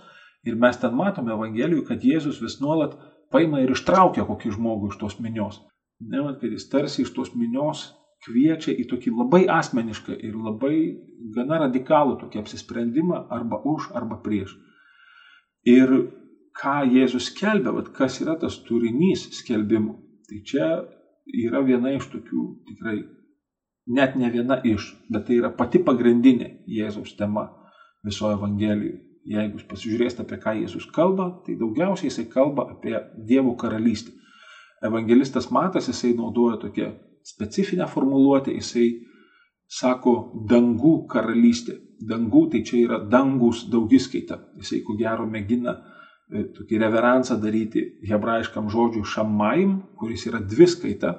Ir 0.46 0.56
mes 0.60 0.78
ten 0.78 0.94
matome 0.94 1.34
Evangelijų, 1.34 1.82
kad 1.88 2.04
Jėzus 2.06 2.38
vis 2.40 2.60
nuolat 2.62 2.94
paima 3.32 3.62
ir 3.62 3.72
ištraukia 3.74 4.26
kokį 4.28 4.54
žmogų 4.56 4.92
iš 4.92 4.98
tos 5.00 5.18
minios. 5.22 5.60
Ne, 6.00 6.22
kad 6.40 6.52
jis 6.52 6.68
tarsi 6.72 7.02
iš 7.04 7.12
tos 7.16 7.32
minios 7.34 7.88
kviečia 8.26 8.74
į 8.74 8.86
tokį 8.90 9.12
labai 9.16 9.42
asmenišką 9.52 10.16
ir 10.28 10.36
labai 10.36 10.76
gana 11.34 11.60
radikalų 11.64 12.18
tokį 12.22 12.42
apsisprendimą 12.42 13.26
arba 13.32 13.60
už, 13.64 13.90
arba 13.96 14.18
prieš. 14.24 14.56
Ir 15.66 15.92
ką 16.56 16.78
Jėzus 16.92 17.30
skelbia, 17.30 17.72
vat, 17.76 17.90
kas 17.96 18.20
yra 18.22 18.36
tas 18.40 18.58
turinys 18.66 19.26
skelbimų. 19.40 19.96
Tai 20.26 20.40
čia 20.48 20.68
yra 21.46 21.62
viena 21.66 21.92
iš 21.96 22.08
tokių 22.12 22.46
tikrai 22.70 22.98
net 23.86 24.16
ne 24.18 24.30
viena 24.30 24.58
iš, 24.64 24.90
bet 25.12 25.28
tai 25.28 25.40
yra 25.40 25.52
pati 25.54 25.82
pagrindinė 25.82 26.48
Jėzaus 26.66 27.14
tema 27.18 27.48
visoje 28.06 28.38
Evangelijoje. 28.38 29.02
Jeigu 29.26 29.58
jūs 29.58 29.66
pasižiūrėsite, 29.70 30.22
apie 30.22 30.38
ką 30.42 30.54
Jėzus 30.60 30.86
kalba, 30.94 31.30
tai 31.46 31.56
daugiausiai 31.58 32.10
jisai 32.10 32.28
kalba 32.30 32.68
apie 32.76 32.94
Dievo 33.26 33.56
karalystę. 33.58 34.14
Evangelistas 34.86 35.50
Matas, 35.50 35.88
jisai 35.90 36.12
naudoja 36.14 36.60
tokią 36.62 36.92
specifinę 37.26 37.88
formuluotę, 37.90 38.54
jisai 38.54 38.86
sako 39.66 40.14
dangų 40.50 40.94
karalystė. 41.10 41.80
Dangų 42.06 42.46
tai 42.52 42.62
čia 42.62 42.82
yra 42.84 43.00
dangus 43.02 43.64
daugiskaita. 43.72 44.38
Jisai 44.60 44.82
ko 44.86 44.94
gero 45.00 45.26
mėgina 45.26 45.74
e, 45.74 46.44
tokį 46.54 46.82
reveransą 46.84 47.38
daryti 47.42 47.82
hebrajiškam 48.06 48.68
žodžiui 48.70 49.06
šamaim, 49.10 49.78
kuris 49.98 50.26
yra 50.28 50.42
dviskaita 50.44 51.16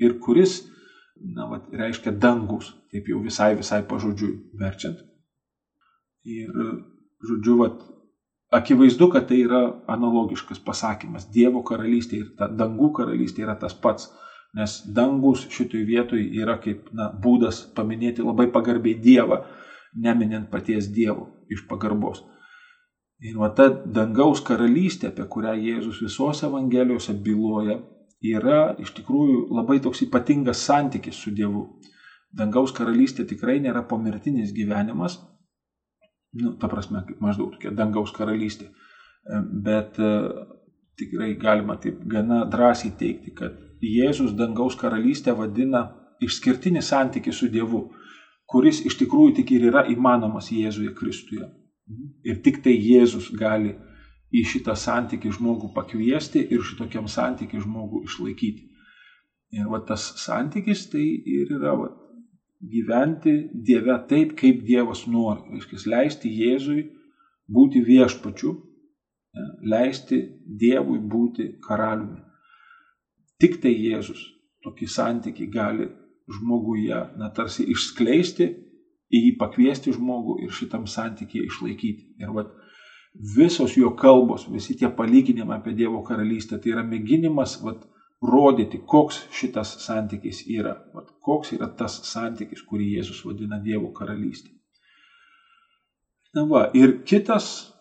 ir 0.00 0.16
kuris 0.22 0.62
na, 1.22 1.46
vat, 1.50 1.68
reiškia 1.72 2.14
dangus, 2.18 2.72
taip 2.92 3.08
jau 3.10 3.20
visai, 3.22 3.52
visai 3.58 3.82
pažodžiui 3.88 4.32
verčiant. 4.58 5.02
Ir, 6.24 6.50
žodžiu, 7.28 7.56
vat, 7.62 7.82
akivaizdu, 8.52 9.08
kad 9.12 9.28
tai 9.28 9.42
yra 9.46 9.62
analogiškas 9.90 10.60
pasakymas. 10.64 11.28
Dievo 11.32 11.62
karalystė 11.66 12.20
ir 12.20 12.28
ta 12.38 12.48
dangų 12.48 12.92
karalystė 12.98 13.46
yra 13.46 13.56
tas 13.58 13.74
pats. 13.74 14.10
Nes 14.52 14.82
dangus 14.84 15.46
šitoj 15.48 15.86
vietoj 15.88 16.20
yra 16.36 16.58
kaip 16.60 16.90
na, 16.92 17.08
būdas 17.24 17.62
paminėti 17.76 18.24
labai 18.24 18.50
pagarbiai 18.52 18.98
Dievą, 19.00 19.40
neminint 19.96 20.50
paties 20.52 20.90
Dievo 20.92 21.30
iš 21.48 21.64
pagarbos. 21.70 22.20
Ir 23.22 23.38
va 23.38 23.48
ta 23.56 23.70
dangaus 23.70 24.42
karalystė, 24.44 25.08
apie 25.12 25.24
kurią 25.30 25.54
Jėzus 25.56 26.02
visos 26.02 26.42
Evangelijose 26.44 27.14
byloja, 27.14 27.78
yra 28.22 28.74
iš 28.82 28.92
tikrųjų 28.98 29.46
labai 29.56 29.78
toks 29.80 30.02
ypatingas 30.04 30.60
santykis 30.66 31.16
su 31.16 31.32
Dievu. 31.32 31.68
Dangaus 32.32 32.72
karalystė 32.76 33.24
tikrai 33.28 33.58
nėra 33.60 33.84
pomirtinis 33.88 34.52
gyvenimas, 34.56 35.18
nu, 36.40 36.54
ta 36.60 36.68
prasme, 36.68 37.04
kaip 37.06 37.20
maždaug 37.20 37.52
tokia 37.54 37.72
dangaus 37.76 38.12
karalystė, 38.16 38.70
bet 39.64 39.98
e, 40.00 40.12
tikrai 40.98 41.34
galima 41.40 41.76
taip 41.80 42.00
gana 42.08 42.44
drąsiai 42.48 42.94
teikti, 42.98 43.34
kad 43.36 43.58
Jėzus 43.82 44.36
dangaus 44.38 44.76
karalystę 44.78 45.34
vadina 45.34 45.88
išskirtinį 46.22 46.82
santykį 46.86 47.32
su 47.34 47.48
Dievu, 47.50 47.82
kuris 48.46 48.82
iš 48.86 48.98
tikrųjų 49.00 49.34
tik 49.40 49.54
ir 49.56 49.68
yra 49.72 49.82
įmanomas 49.90 50.52
Jėzuje 50.54 50.92
Kristuje. 50.94 51.48
Ir 52.22 52.38
tik 52.44 52.60
tai 52.62 52.76
Jėzus 52.76 53.32
gali 53.34 53.74
į 54.32 54.44
šitą 54.48 54.76
santykį 54.78 55.32
žmogų 55.36 55.72
pakviesti 55.74 56.44
ir 56.54 56.62
šitokiam 56.64 57.08
santykį 57.10 57.64
žmogų 57.64 58.04
išlaikyti. 58.06 58.68
Ir 59.58 59.66
va 59.68 59.82
tas 59.84 60.04
santykis 60.22 60.86
tai 60.92 61.02
ir 61.02 61.50
yra 61.58 61.74
va, 61.76 61.90
gyventi 62.62 63.32
Dieve 63.52 63.96
taip, 64.08 64.36
kaip 64.38 64.62
Dievas 64.66 65.06
nori. 65.10 65.56
Reiškia, 65.56 65.80
leisti 65.90 66.30
Jėzui 66.30 66.84
būti 67.50 67.82
viešpačiu, 67.84 68.52
leisti 69.66 70.20
Dievui 70.46 71.00
būti 71.00 71.56
karaliumi. 71.64 72.20
Tik 73.42 73.58
tai 73.62 73.72
Jėzus 73.74 74.22
tokį 74.62 74.86
santykį 74.86 75.46
gali 75.50 75.88
žmoguje, 76.30 76.98
na, 77.18 77.30
tarsi 77.34 77.66
išskleisti, 77.72 78.46
į 79.12 79.22
jį 79.26 79.32
pakviesti 79.40 79.92
žmogų 79.92 80.38
ir 80.46 80.52
šitam 80.54 80.86
santykį 80.88 81.42
išlaikyti. 81.48 82.04
Ir 82.22 82.30
vat, 82.36 82.52
visos 83.34 83.74
jo 83.76 83.90
kalbos, 83.98 84.46
visi 84.48 84.76
tie 84.78 84.88
palyginimai 84.88 85.58
apie 85.58 85.74
Dievo 85.76 86.00
karalystę, 86.06 86.60
tai 86.62 86.72
yra 86.76 86.84
mėginimas 86.86 87.58
vat, 87.64 87.82
rodyti, 88.22 88.78
koks 88.86 89.24
šitas 89.34 89.76
santykis 89.82 90.44
yra, 90.46 90.76
vat, 90.94 91.10
koks 91.20 91.52
yra 91.56 91.68
tas 91.78 91.98
santykis, 92.06 92.62
kurį 92.68 92.92
Jėzus 92.96 93.22
vadina 93.26 93.58
Dievo 93.62 93.90
karalystė. 93.96 94.52
Na 96.32 96.46
va, 96.48 96.68
ir 96.74 97.02
kitas 97.08 97.72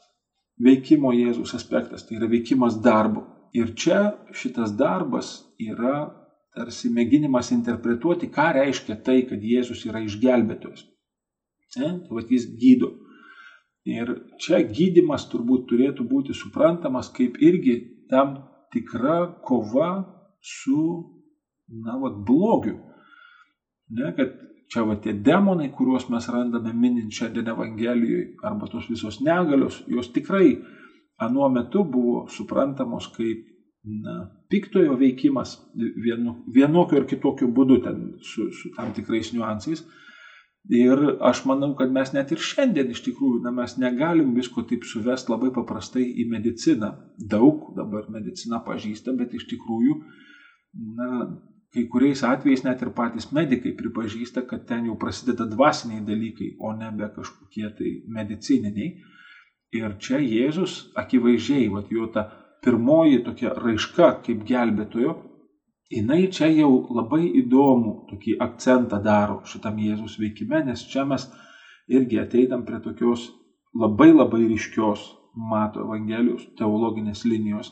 veikimo 0.61 1.13
Jėzus 1.15 1.53
aspektas, 1.55 2.03
tai 2.07 2.17
yra 2.17 2.29
veikimas 2.31 2.79
darbu. 2.83 3.27
Ir 3.53 3.73
čia 3.75 4.15
šitas 4.35 4.73
darbas 4.79 5.41
yra 5.59 6.09
tarsi 6.55 6.89
mėginimas 6.91 7.51
interpretuoti, 7.55 8.31
ką 8.31 8.49
reiškia 8.57 8.97
tai, 9.05 9.21
kad 9.27 9.43
Jėzus 9.43 9.85
yra 9.87 10.01
išgelbėtojas. 10.03 10.85
Ne? 11.77 11.91
Tai 12.03 12.17
va, 12.17 12.23
jis 12.27 12.49
gydo. 12.59 12.91
Ir 13.87 14.11
čia 14.41 14.59
gydimas 14.67 15.25
turbūt 15.31 15.69
turėtų 15.69 16.05
būti 16.09 16.35
suprantamas 16.37 17.09
kaip 17.13 17.39
irgi 17.41 17.77
tam 18.11 18.35
tikra 18.73 19.23
kova 19.47 19.91
su, 20.41 20.81
na, 21.85 21.97
vat, 22.01 22.17
blogiu. 22.27 22.79
Ne, 23.91 24.13
kad 24.17 24.33
čia 24.71 24.85
va 24.87 24.95
tie 25.03 25.13
demonai, 25.13 25.69
kuriuos 25.75 26.07
mes 26.11 26.27
randame 26.31 26.73
minint 26.73 27.11
šiandien 27.13 27.51
Evangelijoje, 27.53 28.27
arba 28.47 28.69
tos 28.71 28.87
visos 28.89 29.19
negalios, 29.25 29.81
jos 29.87 30.11
tikrai 30.15 30.55
anuo 31.21 31.49
metu 31.51 31.83
buvo 31.83 32.27
suprantamos 32.31 33.09
kaip 33.15 33.43
na, 33.83 34.29
piktojo 34.49 34.95
veikimas 34.99 35.57
vienu, 35.75 36.37
vienokiu 36.53 37.01
ar 37.01 37.07
kitokiu 37.09 37.49
būdu 37.51 37.81
ten 37.85 37.99
su, 38.21 38.47
su 38.55 38.71
tam 38.77 38.93
tikrais 38.95 39.33
niuansais. 39.35 39.83
Ir 40.69 40.99
aš 41.25 41.41
manau, 41.49 41.71
kad 41.77 41.89
mes 41.89 42.11
net 42.13 42.31
ir 42.31 42.41
šiandien 42.41 42.91
iš 42.93 43.01
tikrųjų, 43.07 43.39
na, 43.41 43.51
mes 43.55 43.79
negalim 43.81 44.35
visko 44.37 44.61
taip 44.69 44.85
suvest 44.85 45.31
labai 45.33 45.49
paprastai 45.55 46.03
į 46.21 46.27
mediciną. 46.29 46.91
Daug 47.17 47.71
dabar 47.77 48.05
medicina 48.13 48.59
pažįsta, 48.67 49.15
bet 49.17 49.33
iš 49.33 49.47
tikrųjų, 49.49 49.97
na, 50.73 51.25
kai 51.73 51.85
kuriais 51.87 52.23
atvejais 52.27 52.63
net 52.65 52.81
ir 52.83 52.91
patys 52.95 53.29
medikai 53.35 53.71
pripažįsta, 53.77 54.43
kad 54.47 54.65
ten 54.67 54.87
jau 54.89 54.97
prasideda 54.99 55.47
dvasiniai 55.47 56.03
dalykai, 56.07 56.53
o 56.59 56.73
nebe 56.75 57.07
kažkokie 57.15 57.71
tai 57.77 57.91
medicininiai. 58.07 58.93
Ir 59.71 59.95
čia 60.03 60.19
Jėzus 60.19 60.91
akivaizdžiai, 60.99 61.69
va, 61.71 61.83
jo 61.87 62.07
ta 62.11 62.25
pirmoji 62.63 63.21
tokia 63.23 63.53
raiška 63.55 64.09
kaip 64.25 64.41
gelbėtojo, 64.47 65.13
jinai 65.91 66.25
čia 66.31 66.49
jau 66.51 66.71
labai 66.91 67.23
įdomų 67.41 67.93
tokį 68.09 68.35
akcentą 68.43 68.99
daro 69.03 69.39
šitam 69.47 69.79
Jėzus 69.79 70.17
veikime, 70.19 70.63
nes 70.67 70.83
čia 70.91 71.05
mes 71.07 71.27
irgi 71.91 72.19
ateinam 72.19 72.65
prie 72.67 72.81
tokios 72.83 73.29
labai 73.75 74.11
labai 74.11 74.43
ryškios 74.51 75.07
Mato 75.51 75.85
Evangelijos 75.85 76.43
teologinės 76.59 77.23
linijos, 77.23 77.71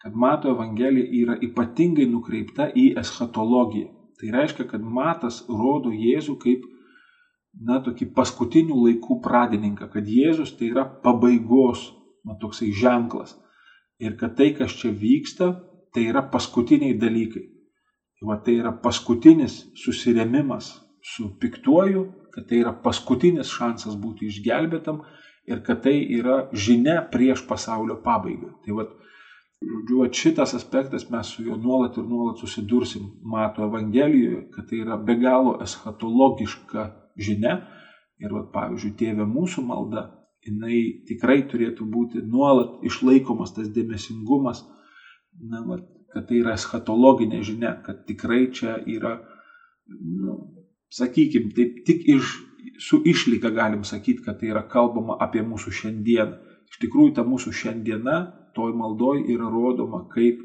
kad 0.00 0.16
Mato 0.16 0.50
Evangelija 0.50 1.06
yra 1.22 1.36
ypatingai 1.44 2.06
nukreipta 2.08 2.70
į 2.72 2.94
eschatologiją. 3.00 3.90
Tai 4.20 4.30
reiškia, 4.36 4.66
kad 4.68 4.84
Matas 4.84 5.42
rodo 5.48 5.92
Jėzų 5.92 6.36
kaip 6.40 6.64
na, 7.58 7.80
tokį 7.84 8.10
paskutinių 8.16 8.76
laikų 8.86 9.20
pradininką, 9.24 9.88
kad 9.92 10.08
Jėzus 10.08 10.54
tai 10.58 10.70
yra 10.72 10.84
pabaigos, 11.04 11.90
na, 12.24 12.36
toksai 12.40 12.70
ženklas. 12.76 13.34
Ir 14.00 14.16
kad 14.20 14.36
tai, 14.36 14.52
kas 14.56 14.76
čia 14.80 14.92
vyksta, 14.96 15.50
tai 15.94 16.06
yra 16.08 16.22
paskutiniai 16.32 16.96
dalykai. 17.00 17.46
Va, 18.20 18.36
tai 18.36 18.58
yra 18.60 18.72
paskutinis 18.84 19.62
susiremimas 19.80 20.74
su 21.00 21.30
piktuoju, 21.40 22.04
kad 22.34 22.46
tai 22.48 22.60
yra 22.60 22.74
paskutinis 22.84 23.48
šansas 23.48 23.96
būti 24.00 24.28
išgelbėtam 24.28 25.00
ir 25.48 25.62
kad 25.64 25.80
tai 25.86 25.96
yra 26.18 26.42
žinia 26.52 27.00
prieš 27.12 27.46
pasaulio 27.48 27.96
pabaigą. 28.04 28.52
Tai 28.64 28.76
va, 28.76 28.84
žodžiu, 29.60 29.98
va, 30.00 30.08
šitas 30.12 30.54
aspektas 30.54 31.10
mes 31.10 31.26
su 31.26 31.44
juo 31.44 31.56
nuolat 31.56 31.98
ir 31.98 32.04
nuolat 32.08 32.40
susidursim, 32.40 33.10
mato 33.22 33.64
Evangelijoje, 33.64 34.48
kad 34.54 34.68
tai 34.68 34.80
yra 34.84 34.96
be 34.96 35.16
galo 35.20 35.58
eschatologiška 35.62 36.86
žinia. 37.16 37.60
Ir, 38.20 38.32
vat, 38.36 38.50
pavyzdžiui, 38.52 38.96
tėvė 39.00 39.24
mūsų 39.24 39.64
malda, 39.64 40.02
jinai 40.44 41.04
tikrai 41.08 41.40
turėtų 41.48 41.86
būti 41.88 42.20
nuolat 42.24 42.82
išlaikomas 42.84 43.54
tas 43.56 43.70
dėmesingumas, 43.72 44.60
na, 45.40 45.62
vat, 45.64 45.86
kad 46.12 46.26
tai 46.28 46.40
yra 46.42 46.56
eschatologinė 46.58 47.40
žinia, 47.46 47.74
kad 47.84 48.04
tikrai 48.08 48.50
čia 48.52 48.76
yra, 48.84 49.14
nu, 49.88 50.36
sakykime, 50.92 51.52
taip 51.56 51.80
tik 51.86 52.04
iš, 52.12 52.34
su 52.80 53.00
išlyga 53.08 53.52
galim 53.56 53.86
sakyti, 53.88 54.24
kad 54.26 54.40
tai 54.40 54.50
yra 54.52 54.66
kalbama 54.68 55.16
apie 55.20 55.44
mūsų 55.46 55.72
šiandieną. 55.80 56.36
Iš 56.70 56.82
tikrųjų, 56.84 57.14
ta 57.16 57.24
mūsų 57.26 57.54
šiandiena, 57.56 58.18
toj 58.56 58.74
maldoj 58.76 59.24
yra 59.32 59.48
rodoma 59.50 60.04
kaip 60.12 60.40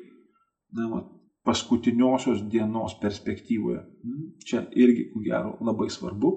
na, 0.76 0.90
vat, 0.92 1.12
paskutiniosios 1.46 2.42
dienos 2.50 2.96
perspektyvoje. 3.02 3.84
Čia 4.50 4.64
irgi, 4.74 5.10
ko 5.14 5.22
gero, 5.22 5.54
labai 5.62 5.92
svarbu. 5.94 6.32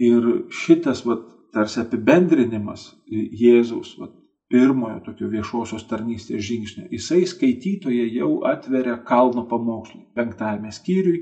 Ir 0.00 0.28
šitas, 0.54 1.02
vat, 1.08 1.26
tarsi 1.54 1.80
apibendrinimas 1.82 2.86
Jėzaus 3.10 3.96
vat, 3.98 4.14
pirmojo 4.50 5.00
tokio 5.06 5.28
viešosios 5.30 5.84
tarnystės 5.90 6.42
žingsnio, 6.46 6.86
jisai 6.90 7.22
skaitytoje 7.30 8.06
jau 8.14 8.30
atveria 8.50 8.96
kalno 9.06 9.46
pamokslų. 9.50 10.08
Penktajame 10.18 10.72
skyriui 10.74 11.20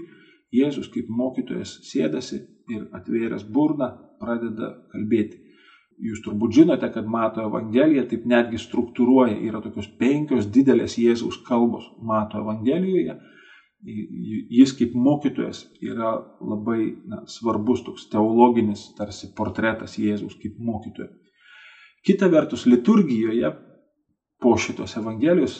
Jėzus 0.54 0.88
kaip 0.88 1.10
mokytojas 1.12 1.74
sėdasi 1.84 2.38
ir 2.72 2.86
atvėręs 2.96 3.44
burną 3.52 3.90
pradeda 4.20 4.70
kalbėti. 4.92 5.42
Jūs 5.98 6.20
turbūt 6.22 6.54
žinote, 6.54 6.88
kad 6.94 7.08
Mato 7.10 7.42
Evangelija 7.42 8.04
taip 8.06 8.26
netgi 8.30 8.60
struktūruoja, 8.62 9.34
yra 9.48 9.58
tokios 9.64 9.88
penkios 9.98 10.46
didelės 10.54 10.94
Jėzaus 11.00 11.40
kalbos 11.48 11.88
Mato 11.98 12.38
Evangelijoje 12.38 13.18
jis 13.84 14.72
kaip 14.74 14.94
mokytojas 14.94 15.62
yra 15.82 16.16
labai 16.42 16.96
na, 17.06 17.22
svarbus 17.30 17.84
toks 17.86 18.08
teologinis 18.10 18.88
tarsi 18.98 19.30
portretas 19.36 19.98
Jėzaus 19.98 20.34
kaip 20.42 20.58
mokytojo. 20.58 21.08
Kita 22.04 22.28
vertus, 22.30 22.66
liturgijoje 22.66 23.52
po 24.42 24.56
šitos 24.58 24.96
Evangelijos 24.98 25.58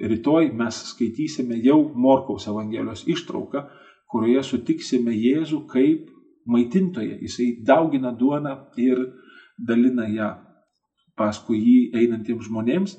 rytoj 0.00 0.50
mes 0.56 0.80
skaitysime 0.92 1.58
jau 1.64 1.78
Morkaus 1.94 2.48
Evangelijos 2.48 3.04
ištrauką, 3.08 3.66
kurioje 4.08 4.42
sutiksime 4.48 5.12
Jėzų 5.12 5.62
kaip 5.68 6.08
maitintoje. 6.48 7.18
Jisai 7.20 7.50
daugina 7.64 8.12
duoną 8.16 8.56
ir 8.80 9.04
dalina 9.58 10.06
ją 10.08 10.32
paskui 11.18 11.58
jį 11.58 11.78
einantiems 11.98 12.46
žmonėms. 12.48 12.96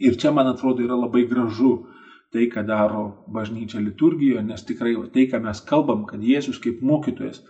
Ir 0.00 0.16
čia, 0.16 0.32
man 0.32 0.48
atrodo, 0.48 0.82
yra 0.84 0.96
labai 0.96 1.26
gražu 1.28 1.74
tai, 2.32 2.46
ką 2.48 2.64
daro 2.66 3.02
bažnyčia 3.34 3.82
liturgijoje, 3.82 4.42
nes 4.46 4.64
tikrai 4.64 4.94
tai, 5.12 5.26
ką 5.28 5.42
mes 5.44 5.60
kalbam, 5.66 6.06
kad 6.08 6.22
Jėzus 6.24 6.60
kaip 6.62 6.80
mokytojas, 6.80 7.42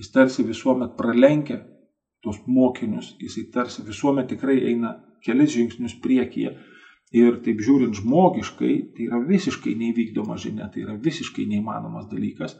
jis 0.00 0.12
tarsi 0.14 0.46
visuomet 0.46 0.96
pralenkia 0.96 1.60
tos 2.24 2.40
mokinius, 2.46 3.14
jisai 3.20 3.48
tarsi 3.52 3.84
visuomet 3.84 4.30
tikrai 4.32 4.58
eina 4.70 4.94
kelis 5.24 5.54
žingsnius 5.56 5.98
priekyje. 6.04 6.56
Ir 7.10 7.40
taip 7.42 7.58
žiūrint 7.66 7.96
žmogiškai, 7.98 8.74
tai 8.94 9.08
yra 9.08 9.18
visiškai 9.26 9.72
neįvykdoma 9.74 10.36
žinia, 10.38 10.68
tai 10.70 10.84
yra 10.84 10.94
visiškai 10.94 11.42
neįmanomas 11.50 12.06
dalykas. 12.06 12.54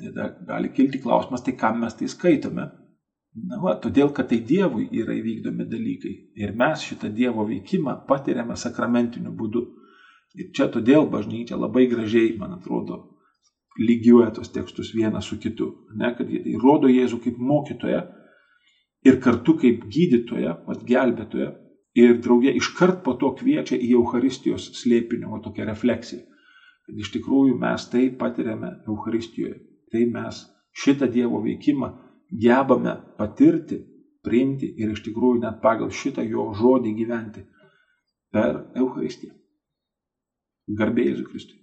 Tada 0.00 0.30
gali 0.48 0.70
kilti 0.72 1.02
klausimas, 1.02 1.44
tai 1.44 1.52
kam 1.60 1.82
mes 1.82 1.92
tai 1.98 2.08
skaitome. 2.08 2.70
Na, 3.34 3.58
va, 3.58 3.72
todėl, 3.82 4.12
kad 4.14 4.28
tai 4.30 4.38
Dievui 4.46 4.84
yra 4.94 5.14
įvykdomi 5.16 5.66
dalykai. 5.66 6.12
Ir 6.38 6.52
mes 6.58 6.84
šitą 6.86 7.10
Dievo 7.14 7.46
veikimą 7.48 7.96
patiriame 8.08 8.54
sakramentiniu 8.58 9.32
būdu. 9.34 9.64
Ir 10.38 10.52
čia 10.54 10.68
todėl 10.70 11.08
bažnyčia 11.10 11.58
labai 11.58 11.88
gražiai, 11.90 12.36
man 12.38 12.54
atrodo, 12.54 13.00
lygiuoja 13.78 14.30
tos 14.36 14.52
tekstus 14.54 14.92
vieną 14.94 15.22
su 15.22 15.38
kitu. 15.42 15.70
Ne, 15.98 16.12
kad 16.14 16.30
jie 16.30 16.44
tai 16.44 16.54
rodo 16.62 16.90
Jėzų 16.90 17.20
kaip 17.26 17.40
mokytoją 17.50 18.04
ir 19.04 19.18
kartu 19.26 19.56
kaip 19.58 19.82
gydytoją, 19.90 20.54
vat 20.68 20.86
gelbėtoją. 20.86 21.50
Ir 21.94 22.16
draugė 22.22 22.54
iškart 22.58 23.04
po 23.06 23.14
to 23.18 23.30
kviečia 23.38 23.76
į 23.78 23.92
Euharistijos 23.98 24.72
slėpinio 24.80 25.38
tokią 25.42 25.66
refleksiją. 25.68 26.24
Kad 26.86 27.02
iš 27.02 27.12
tikrųjų 27.14 27.58
mes 27.58 27.86
tai 27.90 28.08
patiriame 28.18 28.72
Euharistijoje. 28.90 29.60
Tai 29.90 30.02
mes 30.10 30.40
šitą 30.74 31.06
Dievo 31.10 31.42
veikimą 31.44 31.92
gebame 32.40 32.96
patirti, 33.18 33.78
priimti 34.24 34.70
ir 34.80 34.94
iš 34.94 35.04
tikrųjų 35.06 35.42
net 35.44 35.60
pagal 35.62 35.92
šitą 35.92 36.24
jo 36.26 36.50
žodį 36.58 36.94
gyventi 36.98 37.44
per 38.32 38.64
Euharistiją. 38.74 39.34
Garbėjai 40.78 41.12
Jėzui 41.12 41.26
Kristui. 41.30 41.58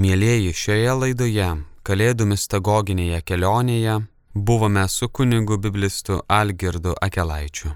Mėlėjai, 0.00 0.52
šioje 0.56 0.94
laidoje, 1.00 1.50
Kalėdų 1.86 2.24
mistagoginėje 2.26 3.20
kelionėje, 3.22 4.00
buvome 4.34 4.82
su 4.90 5.06
kunigu 5.08 5.58
biblistu 5.62 6.16
Algirdu 6.26 6.96
Akelaičiu. 7.06 7.70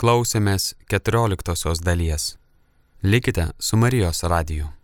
Klausėmės 0.00 0.72
14 0.88 1.84
dalies. 1.84 2.38
Likite 3.02 3.50
su 3.58 3.76
Marijos 3.76 4.22
radiju. 4.24 4.77